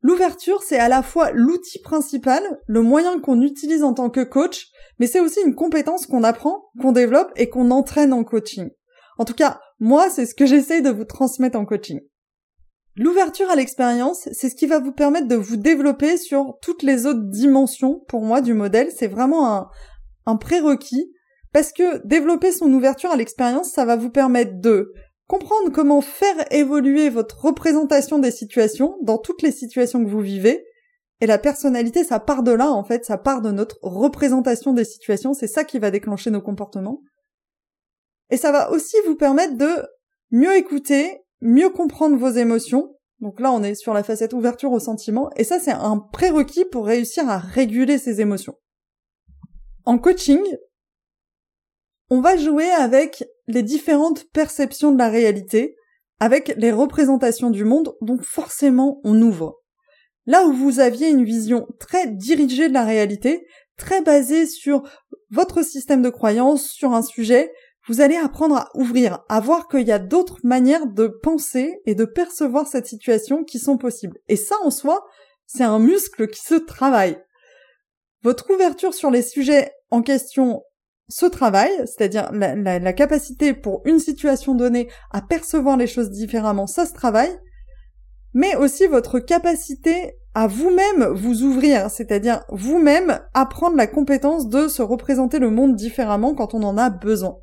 L'ouverture, 0.00 0.62
c'est 0.62 0.78
à 0.78 0.88
la 0.88 1.02
fois 1.02 1.32
l'outil 1.32 1.82
principal, 1.82 2.42
le 2.66 2.80
moyen 2.80 3.20
qu'on 3.20 3.42
utilise 3.42 3.84
en 3.84 3.92
tant 3.92 4.08
que 4.08 4.24
coach, 4.24 4.68
mais 4.98 5.06
c'est 5.06 5.20
aussi 5.20 5.40
une 5.44 5.54
compétence 5.54 6.06
qu'on 6.06 6.24
apprend, 6.24 6.70
qu'on 6.80 6.92
développe 6.92 7.32
et 7.36 7.50
qu'on 7.50 7.70
entraîne 7.70 8.14
en 8.14 8.24
coaching. 8.24 8.70
En 9.18 9.26
tout 9.26 9.34
cas, 9.34 9.60
moi, 9.80 10.08
c'est 10.08 10.24
ce 10.24 10.34
que 10.34 10.46
j'essaye 10.46 10.80
de 10.80 10.88
vous 10.88 11.04
transmettre 11.04 11.58
en 11.58 11.66
coaching. 11.66 12.00
L'ouverture 12.96 13.50
à 13.50 13.56
l'expérience, 13.56 14.28
c'est 14.32 14.48
ce 14.48 14.54
qui 14.54 14.66
va 14.66 14.78
vous 14.78 14.92
permettre 14.92 15.26
de 15.26 15.34
vous 15.34 15.56
développer 15.56 16.16
sur 16.16 16.58
toutes 16.62 16.84
les 16.84 17.06
autres 17.06 17.24
dimensions, 17.24 18.04
pour 18.06 18.22
moi, 18.22 18.40
du 18.40 18.54
modèle. 18.54 18.92
C'est 18.94 19.08
vraiment 19.08 19.68
un, 20.26 20.36
prérequis, 20.36 21.12
parce 21.52 21.72
que 21.72 22.06
développer 22.06 22.52
son 22.52 22.72
ouverture 22.72 23.10
à 23.10 23.16
l'expérience, 23.16 23.72
ça 23.72 23.84
va 23.84 23.96
vous 23.96 24.10
permettre 24.10 24.60
de 24.60 24.92
comprendre 25.26 25.72
comment 25.72 26.02
faire 26.02 26.46
évoluer 26.52 27.08
votre 27.08 27.40
représentation 27.44 28.20
des 28.20 28.30
situations, 28.30 28.96
dans 29.02 29.18
toutes 29.18 29.42
les 29.42 29.52
situations 29.52 30.04
que 30.04 30.10
vous 30.10 30.20
vivez, 30.20 30.64
Et 31.20 31.26
la 31.26 31.38
personnalité, 31.38 32.04
ça 32.04 32.20
part 32.20 32.42
de 32.42 32.52
là, 32.52 32.70
en 32.70 32.84
fait, 32.84 33.04
ça 33.04 33.18
part 33.18 33.40
de 33.40 33.50
notre 33.50 33.78
représentation 33.82 34.72
des 34.72 34.84
situations, 34.84 35.32
c'est 35.32 35.48
ça 35.48 35.64
qui 35.64 35.78
va 35.78 35.90
déclencher 35.90 36.30
nos 36.30 36.42
comportements. 36.42 37.00
Et 38.30 38.36
ça 38.36 38.52
va 38.52 38.70
aussi 38.70 38.96
vous 39.06 39.16
permettre 39.16 39.56
de 39.56 39.86
mieux 40.30 40.54
écouter, 40.56 41.23
mieux 41.44 41.70
comprendre 41.70 42.16
vos 42.16 42.30
émotions. 42.30 42.96
Donc 43.20 43.38
là, 43.38 43.52
on 43.52 43.62
est 43.62 43.76
sur 43.76 43.94
la 43.94 44.02
facette 44.02 44.32
ouverture 44.32 44.72
au 44.72 44.80
sentiment, 44.80 45.30
et 45.36 45.44
ça, 45.44 45.60
c'est 45.60 45.70
un 45.70 45.98
prérequis 45.98 46.64
pour 46.64 46.86
réussir 46.86 47.28
à 47.28 47.38
réguler 47.38 47.98
ses 47.98 48.20
émotions. 48.20 48.56
En 49.84 49.98
coaching, 49.98 50.42
on 52.10 52.20
va 52.20 52.36
jouer 52.36 52.70
avec 52.70 53.24
les 53.46 53.62
différentes 53.62 54.24
perceptions 54.32 54.92
de 54.92 54.98
la 54.98 55.08
réalité, 55.08 55.76
avec 56.20 56.54
les 56.56 56.72
représentations 56.72 57.50
du 57.50 57.64
monde, 57.64 57.94
donc 58.00 58.22
forcément 58.22 59.00
on 59.04 59.20
ouvre. 59.20 59.60
Là 60.26 60.46
où 60.46 60.52
vous 60.52 60.80
aviez 60.80 61.08
une 61.08 61.24
vision 61.24 61.66
très 61.78 62.06
dirigée 62.06 62.68
de 62.68 62.74
la 62.74 62.84
réalité, 62.84 63.46
très 63.76 64.02
basée 64.02 64.46
sur 64.46 64.82
votre 65.30 65.62
système 65.62 66.02
de 66.02 66.10
croyance, 66.10 66.68
sur 66.68 66.92
un 66.92 67.02
sujet, 67.02 67.52
vous 67.86 68.00
allez 68.00 68.16
apprendre 68.16 68.56
à 68.56 68.70
ouvrir, 68.74 69.24
à 69.28 69.40
voir 69.40 69.68
qu'il 69.68 69.86
y 69.86 69.92
a 69.92 69.98
d'autres 69.98 70.38
manières 70.42 70.86
de 70.86 71.06
penser 71.06 71.80
et 71.86 71.94
de 71.94 72.04
percevoir 72.04 72.66
cette 72.66 72.86
situation 72.86 73.44
qui 73.44 73.58
sont 73.58 73.76
possibles. 73.76 74.18
Et 74.28 74.36
ça 74.36 74.56
en 74.62 74.70
soi, 74.70 75.04
c'est 75.46 75.64
un 75.64 75.78
muscle 75.78 76.28
qui 76.28 76.40
se 76.40 76.54
travaille. 76.54 77.18
Votre 78.22 78.50
ouverture 78.54 78.94
sur 78.94 79.10
les 79.10 79.22
sujets 79.22 79.70
en 79.90 80.00
question 80.00 80.62
se 81.10 81.26
travaille, 81.26 81.76
c'est-à-dire 81.84 82.30
la, 82.32 82.92
capacité 82.94 83.52
pour 83.52 83.82
une 83.84 83.98
situation 83.98 84.54
donnée 84.54 84.88
à 85.10 85.20
percevoir 85.20 85.76
les 85.76 85.86
choses 85.86 86.10
différemment, 86.10 86.66
ça 86.66 86.86
se 86.86 86.94
travaille, 86.94 87.38
mais 88.32 88.56
aussi 88.56 88.86
votre 88.86 89.18
capacité 89.18 90.14
à 90.34 90.46
vous-même 90.46 91.04
vous 91.14 91.42
ouvrir, 91.42 91.90
c'est-à-dire 91.90 92.44
vous-même 92.48 93.20
apprendre 93.34 93.76
la 93.76 93.86
compétence 93.86 94.48
de 94.48 94.66
se 94.66 94.80
représenter 94.80 95.38
le 95.38 95.50
monde 95.50 95.76
différemment 95.76 96.34
quand 96.34 96.54
on 96.54 96.62
en 96.62 96.78
a 96.78 96.88
besoin. 96.88 97.36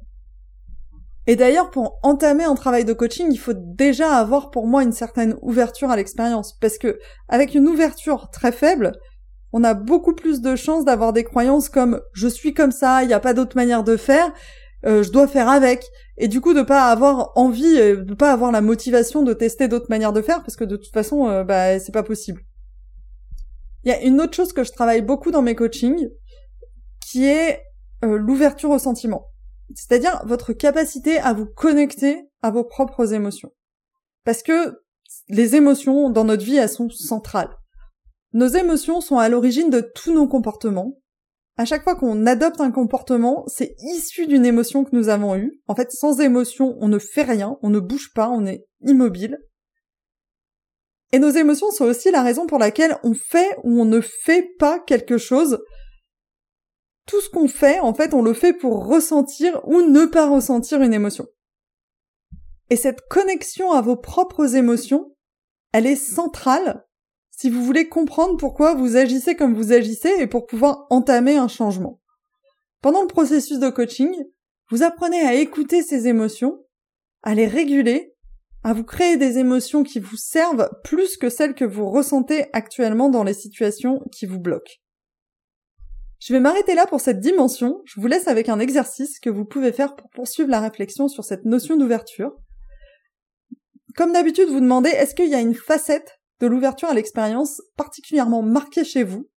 Et 1.27 1.36
d'ailleurs, 1.36 1.69
pour 1.69 1.99
entamer 2.01 2.43
un 2.43 2.55
travail 2.55 2.84
de 2.84 2.93
coaching, 2.93 3.27
il 3.31 3.38
faut 3.38 3.53
déjà 3.55 4.15
avoir 4.15 4.49
pour 4.49 4.65
moi 4.65 4.84
une 4.84 4.91
certaine 4.91 5.36
ouverture 5.41 5.91
à 5.91 5.95
l'expérience, 5.95 6.57
parce 6.60 6.77
que 6.77 6.99
avec 7.29 7.53
une 7.53 7.67
ouverture 7.67 8.29
très 8.31 8.51
faible, 8.51 8.93
on 9.53 9.63
a 9.63 9.73
beaucoup 9.73 10.15
plus 10.15 10.41
de 10.41 10.55
chances 10.55 10.86
d'avoir 10.86 11.13
des 11.13 11.23
croyances 11.23 11.69
comme 11.69 12.01
je 12.13 12.27
suis 12.27 12.53
comme 12.53 12.71
ça, 12.71 13.03
il 13.03 13.07
n'y 13.07 13.13
a 13.13 13.19
pas 13.19 13.34
d'autre 13.34 13.55
manière 13.55 13.84
de 13.84 13.97
faire, 13.97 14.31
euh, 14.86 15.03
je 15.03 15.12
dois 15.12 15.27
faire 15.27 15.47
avec, 15.47 15.86
et 16.17 16.27
du 16.27 16.41
coup 16.41 16.53
de 16.53 16.63
pas 16.63 16.89
avoir 16.89 17.31
envie, 17.36 17.77
euh, 17.77 17.97
de 17.97 18.13
pas 18.15 18.31
avoir 18.31 18.51
la 18.51 18.62
motivation 18.62 19.21
de 19.21 19.34
tester 19.34 19.67
d'autres 19.67 19.89
manières 19.89 20.13
de 20.13 20.21
faire, 20.21 20.41
parce 20.41 20.55
que 20.55 20.63
de 20.63 20.75
toute 20.75 20.93
façon, 20.93 21.29
euh, 21.29 21.43
bah 21.43 21.79
c'est 21.79 21.91
pas 21.91 22.03
possible. 22.03 22.41
Il 23.84 23.91
y 23.91 23.93
a 23.93 24.01
une 24.01 24.21
autre 24.21 24.36
chose 24.36 24.53
que 24.53 24.63
je 24.63 24.71
travaille 24.71 25.01
beaucoup 25.01 25.29
dans 25.29 25.41
mes 25.41 25.55
coachings, 25.55 26.10
qui 26.99 27.25
est 27.25 27.62
l'ouverture 28.03 28.71
au 28.71 28.79
sentiment. 28.79 29.31
C'est-à-dire 29.75 30.21
votre 30.25 30.53
capacité 30.53 31.19
à 31.19 31.34
vous 31.34 31.45
connecter 31.45 32.29
à 32.41 32.51
vos 32.51 32.63
propres 32.63 33.13
émotions. 33.13 33.51
Parce 34.23 34.43
que 34.43 34.79
les 35.29 35.55
émotions 35.55 36.10
dans 36.10 36.23
notre 36.23 36.43
vie, 36.43 36.57
elles 36.57 36.69
sont 36.69 36.89
centrales. 36.89 37.55
Nos 38.34 38.47
émotions 38.47 39.01
sont 39.01 39.17
à 39.17 39.29
l'origine 39.29 39.69
de 39.69 39.81
tous 39.81 40.13
nos 40.13 40.27
comportements. 40.27 40.97
À 41.57 41.65
chaque 41.65 41.84
fois 41.84 41.95
qu'on 41.95 42.25
adopte 42.25 42.62
un 42.62 42.71
comportement, 42.71 43.43
c'est 43.47 43.75
issu 43.79 44.25
d'une 44.25 44.45
émotion 44.45 44.84
que 44.84 44.95
nous 44.95 45.10
avons 45.10 45.36
eue. 45.36 45.60
En 45.67 45.75
fait, 45.75 45.91
sans 45.91 46.21
émotion, 46.21 46.77
on 46.79 46.88
ne 46.88 46.97
fait 46.97 47.23
rien, 47.23 47.57
on 47.62 47.69
ne 47.69 47.79
bouge 47.79 48.13
pas, 48.15 48.29
on 48.29 48.45
est 48.45 48.65
immobile. 48.81 49.38
Et 51.12 51.19
nos 51.19 51.29
émotions 51.29 51.71
sont 51.71 51.86
aussi 51.86 52.10
la 52.10 52.23
raison 52.23 52.47
pour 52.47 52.57
laquelle 52.57 52.97
on 53.03 53.13
fait 53.13 53.57
ou 53.63 53.81
on 53.81 53.86
ne 53.86 53.99
fait 53.99 54.47
pas 54.60 54.79
quelque 54.79 55.17
chose. 55.17 55.60
Tout 57.06 57.22
ce 57.22 57.30
qu'on 57.30 57.48
fait, 57.48 57.80
en 57.80 57.94
fait, 57.94 58.14
on 58.14 58.22
le 58.22 58.34
fait 58.34 58.54
pour 58.54 58.86
ressentir 58.86 59.62
ou 59.68 59.82
ne 59.82 60.06
pas 60.06 60.30
ressentir 60.30 60.82
une 60.82 60.94
émotion. 60.94 61.28
Et 62.70 62.76
cette 62.76 63.02
connexion 63.10 63.72
à 63.72 63.82
vos 63.82 63.98
propres 63.98 64.56
émotions, 64.56 65.16
elle 65.74 65.88
est 65.88 65.96
centrale 65.96 66.86
si 67.32 67.50
vous 67.50 67.64
voulez 67.64 67.90
comprendre 67.90 68.38
pourquoi 68.38 68.76
vous 68.76 68.98
agissez 68.98 69.36
comme 69.36 69.56
vous 69.56 69.74
agissez 69.74 70.14
et 70.20 70.28
pour 70.28 70.46
pouvoir 70.46 70.86
entamer 70.90 71.38
un 71.38 71.48
changement. 71.48 72.00
Pendant 72.82 73.02
le 73.02 73.08
processus 73.08 73.58
de 73.58 73.70
coaching, 73.70 74.14
vous 74.70 74.84
apprenez 74.84 75.22
à 75.22 75.34
écouter 75.34 75.82
ces 75.82 76.08
émotions, 76.08 76.64
à 77.24 77.34
les 77.34 77.48
réguler, 77.48 78.16
à 78.64 78.74
vous 78.74 78.84
créer 78.84 79.18
des 79.18 79.40
émotions 79.40 79.84
qui 79.84 80.00
vous 80.00 80.18
servent 80.18 80.70
plus 80.84 81.18
que 81.18 81.30
celles 81.30 81.56
que 81.56 81.66
vous 81.66 81.90
ressentez 81.90 82.46
actuellement 82.54 83.10
dans 83.10 83.24
les 83.24 83.34
situations 83.34 84.02
qui 84.12 84.26
vous 84.26 84.40
bloquent. 84.40 84.81
Je 86.21 86.34
vais 86.34 86.39
m'arrêter 86.39 86.75
là 86.75 86.86
pour 86.86 87.01
cette 87.01 87.19
dimension, 87.19 87.81
je 87.84 87.99
vous 87.99 88.05
laisse 88.05 88.27
avec 88.27 88.47
un 88.47 88.60
exercice 88.60 89.19
que 89.19 89.31
vous 89.31 89.43
pouvez 89.43 89.71
faire 89.71 89.95
pour 89.95 90.07
poursuivre 90.12 90.51
la 90.51 90.60
réflexion 90.60 91.07
sur 91.07 91.23
cette 91.23 91.45
notion 91.45 91.77
d'ouverture. 91.77 92.38
Comme 93.95 94.13
d'habitude, 94.13 94.49
vous 94.49 94.60
demandez 94.60 94.89
est-ce 94.89 95.15
qu'il 95.15 95.29
y 95.29 95.36
a 95.36 95.39
une 95.39 95.55
facette 95.55 96.19
de 96.39 96.45
l'ouverture 96.45 96.89
à 96.89 96.93
l'expérience 96.93 97.60
particulièrement 97.75 98.43
marquée 98.43 98.84
chez 98.84 99.03
vous? 99.03 99.31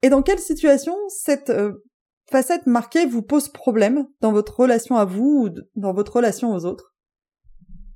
Et 0.00 0.08
dans 0.08 0.22
quelle 0.22 0.38
situation 0.38 0.96
cette 1.08 1.50
euh, 1.50 1.84
facette 2.30 2.66
marquée 2.66 3.04
vous 3.04 3.22
pose 3.22 3.50
problème 3.50 4.06
dans 4.22 4.32
votre 4.32 4.58
relation 4.58 4.96
à 4.96 5.04
vous 5.04 5.44
ou 5.44 5.50
dans 5.78 5.92
votre 5.92 6.16
relation 6.16 6.54
aux 6.54 6.64
autres? 6.64 6.94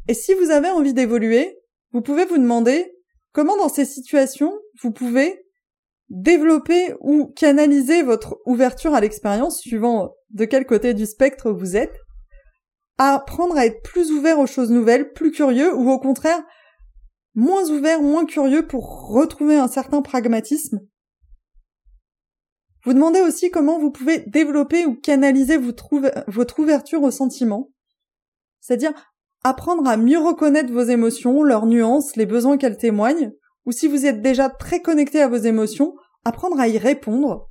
Et 0.06 0.12
si 0.12 0.34
vous 0.34 0.50
avez 0.50 0.68
envie 0.68 0.92
d'évoluer, 0.92 1.58
vous 1.92 2.02
pouvez 2.02 2.26
vous 2.26 2.36
demander 2.36 2.92
comment 3.32 3.56
dans 3.56 3.70
ces 3.70 3.86
situations 3.86 4.52
vous 4.82 4.92
pouvez 4.92 5.46
développer 6.10 6.94
ou 7.00 7.26
canaliser 7.36 8.02
votre 8.02 8.38
ouverture 8.44 8.94
à 8.94 9.00
l'expérience 9.00 9.60
suivant 9.60 10.12
de 10.30 10.44
quel 10.44 10.66
côté 10.66 10.92
du 10.92 11.06
spectre 11.06 11.50
vous 11.50 11.76
êtes, 11.76 11.96
apprendre 12.98 13.56
à 13.56 13.66
être 13.66 13.82
plus 13.82 14.10
ouvert 14.10 14.38
aux 14.38 14.46
choses 14.46 14.70
nouvelles, 14.70 15.12
plus 15.12 15.30
curieux 15.30 15.74
ou 15.74 15.90
au 15.90 15.98
contraire 15.98 16.42
moins 17.34 17.70
ouvert, 17.70 18.02
moins 18.02 18.26
curieux 18.26 18.66
pour 18.66 19.08
retrouver 19.08 19.56
un 19.56 19.68
certain 19.68 20.02
pragmatisme. 20.02 20.80
Vous 22.84 22.92
demandez 22.92 23.20
aussi 23.20 23.50
comment 23.50 23.78
vous 23.78 23.92
pouvez 23.92 24.18
développer 24.26 24.86
ou 24.86 24.96
canaliser 24.96 25.58
votre 25.58 26.58
ouverture 26.58 27.02
aux 27.02 27.10
sentiments, 27.10 27.70
c'est-à-dire 28.60 28.92
apprendre 29.44 29.88
à 29.88 29.96
mieux 29.96 30.18
reconnaître 30.18 30.72
vos 30.72 30.82
émotions, 30.82 31.42
leurs 31.42 31.66
nuances, 31.66 32.16
les 32.16 32.26
besoins 32.26 32.58
qu'elles 32.58 32.78
témoignent, 32.78 33.32
ou 33.66 33.72
si 33.72 33.88
vous 33.88 34.06
êtes 34.06 34.22
déjà 34.22 34.48
très 34.48 34.80
connecté 34.80 35.20
à 35.20 35.28
vos 35.28 35.36
émotions, 35.36 35.94
apprendre 36.24 36.58
à 36.58 36.68
y 36.68 36.78
répondre, 36.78 37.50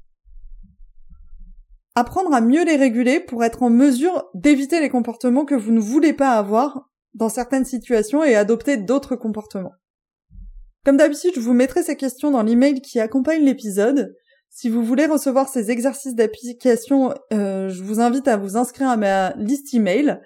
apprendre 1.96 2.34
à 2.34 2.42
mieux 2.42 2.66
les 2.66 2.76
réguler 2.76 3.20
pour 3.20 3.44
être 3.44 3.64
en 3.64 3.70
mesure 3.70 4.30
d'éviter 4.34 4.80
les 4.80 4.90
comportements 4.90 5.46
que 5.46 5.56
vous 5.56 5.72
ne 5.72 5.80
voulez 5.80 6.14
pas 6.14 6.32
avoir 6.32 6.90
dans 7.14 7.30
certaines 7.30 7.66
situations 7.66 8.24
et 8.24 8.36
adopter 8.36 8.78
d'autres 8.78 9.16
comportements. 9.16 9.74
Comme 10.86 10.98
d'habitude, 10.98 11.34
je 11.36 11.42
vous 11.42 11.54
mettrai 11.54 11.84
ces 11.84 11.96
questions 11.96 12.32
dans 12.32 12.44
l'email 12.44 12.82
qui 12.82 13.00
accompagne 13.00 13.44
l'épisode. 13.44 14.16
Si 14.50 14.70
vous 14.70 14.84
voulez 14.84 15.06
recevoir 15.06 15.48
ces 15.50 15.72
exercices 15.72 16.16
d'application, 16.16 17.14
euh, 17.34 17.70
je 17.70 17.84
vous 17.84 18.00
invite 18.00 18.28
à 18.28 18.38
vous 18.38 18.58
inscrire 18.58 18.90
à 18.90 18.98
ma 18.98 19.32
liste 19.36 19.74
email. 19.74 20.20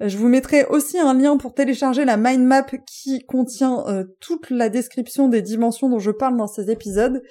Je 0.00 0.16
vous 0.18 0.28
mettrai 0.28 0.66
aussi 0.66 0.98
un 0.98 1.14
lien 1.14 1.36
pour 1.36 1.54
télécharger 1.54 2.04
la 2.04 2.16
mind 2.16 2.44
map 2.44 2.66
qui 2.86 3.24
contient 3.24 3.86
euh, 3.88 4.04
toute 4.20 4.50
la 4.50 4.68
description 4.68 5.28
des 5.28 5.42
dimensions 5.42 5.88
dont 5.88 5.98
je 5.98 6.10
parle 6.10 6.36
dans 6.36 6.48
ces 6.48 6.70
épisodes. 6.70 7.22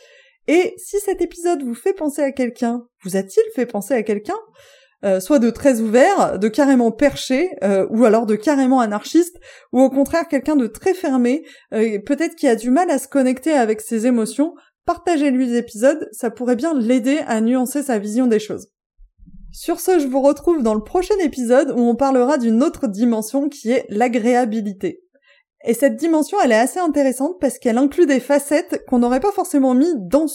Et 0.47 0.73
si 0.77 0.99
cet 0.99 1.21
épisode 1.21 1.63
vous 1.63 1.75
fait 1.75 1.93
penser 1.93 2.21
à 2.21 2.31
quelqu'un, 2.31 2.87
vous 3.03 3.17
a-t-il 3.17 3.43
fait 3.53 3.65
penser 3.65 3.93
à 3.93 4.03
quelqu'un? 4.03 4.37
Euh, 5.03 5.19
soit 5.19 5.39
de 5.39 5.51
très 5.51 5.81
ouvert, 5.81 6.39
de 6.39 6.47
carrément 6.47 6.91
perché, 6.91 7.51
euh, 7.63 7.85
ou 7.91 8.05
alors 8.05 8.25
de 8.25 8.35
carrément 8.35 8.79
anarchiste, 8.79 9.37
ou 9.71 9.81
au 9.81 9.89
contraire 9.89 10.27
quelqu'un 10.27 10.55
de 10.55 10.65
très 10.65 10.95
fermé, 10.95 11.43
euh, 11.73 11.99
peut-être 11.99 12.35
qui 12.35 12.47
a 12.47 12.55
du 12.55 12.71
mal 12.71 12.89
à 12.89 12.97
se 12.97 13.07
connecter 13.07 13.53
avec 13.53 13.81
ses 13.81 14.07
émotions, 14.07 14.55
partagez-lui 14.85 15.47
les 15.47 15.57
épisodes, 15.57 16.09
ça 16.11 16.31
pourrait 16.31 16.55
bien 16.55 16.73
l'aider 16.73 17.19
à 17.27 17.39
nuancer 17.41 17.83
sa 17.83 17.99
vision 17.99 18.25
des 18.25 18.39
choses. 18.39 18.69
Sur 19.55 19.79
ce, 19.79 19.99
je 19.99 20.07
vous 20.07 20.21
retrouve 20.21 20.63
dans 20.63 20.73
le 20.73 20.83
prochain 20.83 21.17
épisode 21.19 21.71
où 21.71 21.79
on 21.79 21.95
parlera 21.95 22.37
d'une 22.37 22.61
autre 22.61 22.87
dimension 22.87 23.47
qui 23.47 23.71
est 23.71 23.85
l'agréabilité. 23.87 25.01
Et 25.63 25.73
cette 25.73 25.95
dimension, 25.95 26.37
elle 26.43 26.51
est 26.51 26.59
assez 26.59 26.79
intéressante 26.81 27.37
parce 27.39 27.57
qu'elle 27.57 27.77
inclut 27.77 28.05
des 28.05 28.19
facettes 28.19 28.83
qu'on 28.85 28.99
n'aurait 28.99 29.21
pas 29.21 29.31
forcément 29.31 29.73
mis 29.73 29.93
dans 29.95 30.25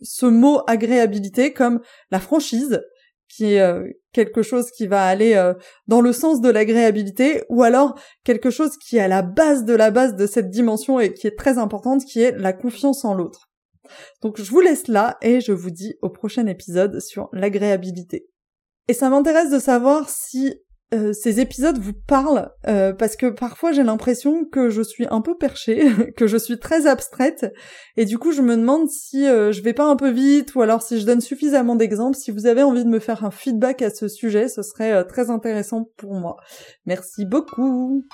ce 0.00 0.26
mot 0.26 0.60
agréabilité 0.68 1.52
comme 1.52 1.80
la 2.12 2.20
franchise, 2.20 2.80
qui 3.28 3.54
est 3.54 3.60
euh, 3.60 3.88
quelque 4.12 4.42
chose 4.42 4.70
qui 4.70 4.86
va 4.86 5.04
aller 5.04 5.34
euh, 5.34 5.52
dans 5.88 6.00
le 6.00 6.12
sens 6.12 6.40
de 6.40 6.48
l'agréabilité, 6.48 7.42
ou 7.48 7.64
alors 7.64 7.98
quelque 8.22 8.50
chose 8.50 8.76
qui 8.76 8.98
est 8.98 9.00
à 9.00 9.08
la 9.08 9.22
base 9.22 9.64
de 9.64 9.74
la 9.74 9.90
base 9.90 10.14
de 10.14 10.28
cette 10.28 10.48
dimension 10.48 11.00
et 11.00 11.12
qui 11.12 11.26
est 11.26 11.36
très 11.36 11.58
importante, 11.58 12.04
qui 12.04 12.22
est 12.22 12.38
la 12.38 12.52
confiance 12.52 13.04
en 13.04 13.14
l'autre. 13.14 13.50
Donc 14.22 14.40
je 14.40 14.48
vous 14.48 14.60
laisse 14.60 14.86
là 14.86 15.18
et 15.22 15.40
je 15.40 15.50
vous 15.50 15.70
dis 15.70 15.96
au 16.02 16.08
prochain 16.08 16.46
épisode 16.46 17.00
sur 17.00 17.30
l'agréabilité. 17.32 18.28
Et 18.90 18.92
ça 18.92 19.08
m'intéresse 19.08 19.50
de 19.50 19.60
savoir 19.60 20.10
si 20.10 20.52
euh, 20.92 21.12
ces 21.12 21.38
épisodes 21.38 21.78
vous 21.78 21.92
parlent, 21.92 22.50
euh, 22.66 22.92
parce 22.92 23.14
que 23.14 23.26
parfois 23.26 23.70
j'ai 23.70 23.84
l'impression 23.84 24.44
que 24.44 24.68
je 24.68 24.82
suis 24.82 25.06
un 25.12 25.20
peu 25.20 25.36
perchée, 25.36 25.86
que 26.16 26.26
je 26.26 26.36
suis 26.36 26.58
très 26.58 26.88
abstraite, 26.88 27.46
et 27.96 28.04
du 28.04 28.18
coup 28.18 28.32
je 28.32 28.42
me 28.42 28.56
demande 28.56 28.88
si 28.90 29.28
euh, 29.28 29.52
je 29.52 29.62
vais 29.62 29.74
pas 29.74 29.84
un 29.84 29.94
peu 29.94 30.10
vite, 30.10 30.56
ou 30.56 30.62
alors 30.62 30.82
si 30.82 30.98
je 30.98 31.06
donne 31.06 31.20
suffisamment 31.20 31.76
d'exemples. 31.76 32.16
Si 32.16 32.32
vous 32.32 32.46
avez 32.46 32.64
envie 32.64 32.82
de 32.82 32.88
me 32.88 32.98
faire 32.98 33.24
un 33.24 33.30
feedback 33.30 33.80
à 33.80 33.90
ce 33.90 34.08
sujet, 34.08 34.48
ce 34.48 34.62
serait 34.62 35.04
très 35.04 35.30
intéressant 35.30 35.88
pour 35.96 36.14
moi. 36.14 36.34
Merci 36.84 37.26
beaucoup. 37.26 38.04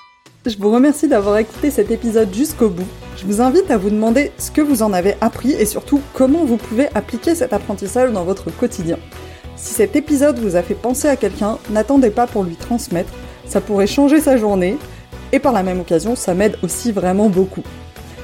Je 0.45 0.59
vous 0.59 0.69
remercie 0.69 1.07
d'avoir 1.07 1.39
écouté 1.39 1.71
cet 1.71 1.89
épisode 1.89 2.31
jusqu'au 2.31 2.69
bout. 2.69 2.87
Je 3.15 3.25
vous 3.25 3.41
invite 3.41 3.71
à 3.71 3.79
vous 3.79 3.89
demander 3.89 4.31
ce 4.37 4.51
que 4.51 4.61
vous 4.61 4.83
en 4.83 4.93
avez 4.93 5.15
appris 5.21 5.53
et 5.53 5.65
surtout 5.65 6.01
comment 6.13 6.45
vous 6.45 6.57
pouvez 6.57 6.87
appliquer 6.93 7.33
cet 7.33 7.51
apprentissage 7.51 8.11
dans 8.11 8.25
votre 8.25 8.55
quotidien. 8.55 8.99
Si 9.57 9.73
cet 9.73 9.95
épisode 9.95 10.37
vous 10.39 10.55
a 10.55 10.61
fait 10.61 10.75
penser 10.75 11.07
à 11.07 11.15
quelqu'un, 11.15 11.57
n'attendez 11.71 12.11
pas 12.11 12.27
pour 12.27 12.43
lui 12.43 12.55
transmettre, 12.55 13.11
ça 13.47 13.59
pourrait 13.59 13.87
changer 13.87 14.21
sa 14.21 14.37
journée, 14.37 14.77
et 15.31 15.39
par 15.39 15.51
la 15.51 15.63
même 15.63 15.79
occasion, 15.79 16.15
ça 16.15 16.35
m'aide 16.35 16.59
aussi 16.63 16.91
vraiment 16.91 17.29
beaucoup. 17.29 17.63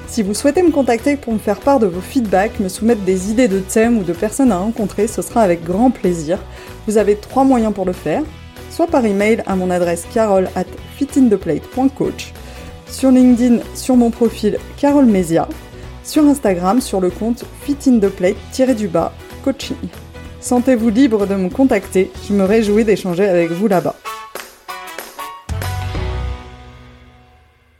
Si 0.07 0.21
vous 0.21 0.35
souhaitez 0.35 0.61
me 0.61 0.69
contacter 0.69 1.17
pour 1.17 1.33
me 1.33 1.39
faire 1.39 1.59
part 1.59 1.79
de 1.79 1.87
vos 1.87 2.01
feedbacks, 2.01 2.59
me 2.59 2.69
soumettre 2.69 3.01
des 3.01 3.31
idées 3.31 3.47
de 3.47 3.57
thèmes 3.57 3.97
ou 3.97 4.03
de 4.03 4.13
personnes 4.13 4.51
à 4.51 4.59
rencontrer, 4.59 5.07
ce 5.07 5.23
sera 5.23 5.41
avec 5.41 5.63
grand 5.63 5.89
plaisir. 5.89 6.37
Vous 6.85 6.97
avez 6.97 7.15
trois 7.15 7.45
moyens 7.45 7.73
pour 7.73 7.85
le 7.85 7.93
faire, 7.93 8.21
soit 8.69 8.85
par 8.85 9.03
email 9.03 9.41
à 9.47 9.55
mon 9.55 9.71
adresse 9.71 10.05
carole 10.13 10.49
at 10.55 10.65
fitintheplate.coach, 10.97 12.31
sur 12.87 13.09
LinkedIn 13.09 13.57
sur 13.73 13.97
mon 13.97 14.11
profil 14.11 14.59
Carole 14.77 15.05
Mesia, 15.05 15.49
sur 16.03 16.25
Instagram 16.25 16.79
sur 16.79 17.01
le 17.01 17.09
compte 17.09 17.43
fitintheplate-coaching. 17.65 20.02
Sentez-vous 20.43 20.89
libre 20.89 21.25
de 21.25 21.35
me 21.35 21.49
contacter, 21.49 22.11
je 22.27 22.33
me 22.33 22.43
réjouis 22.43 22.83
d'échanger 22.83 23.23
avec 23.23 23.49
vous 23.51 23.69
là-bas. 23.69 23.95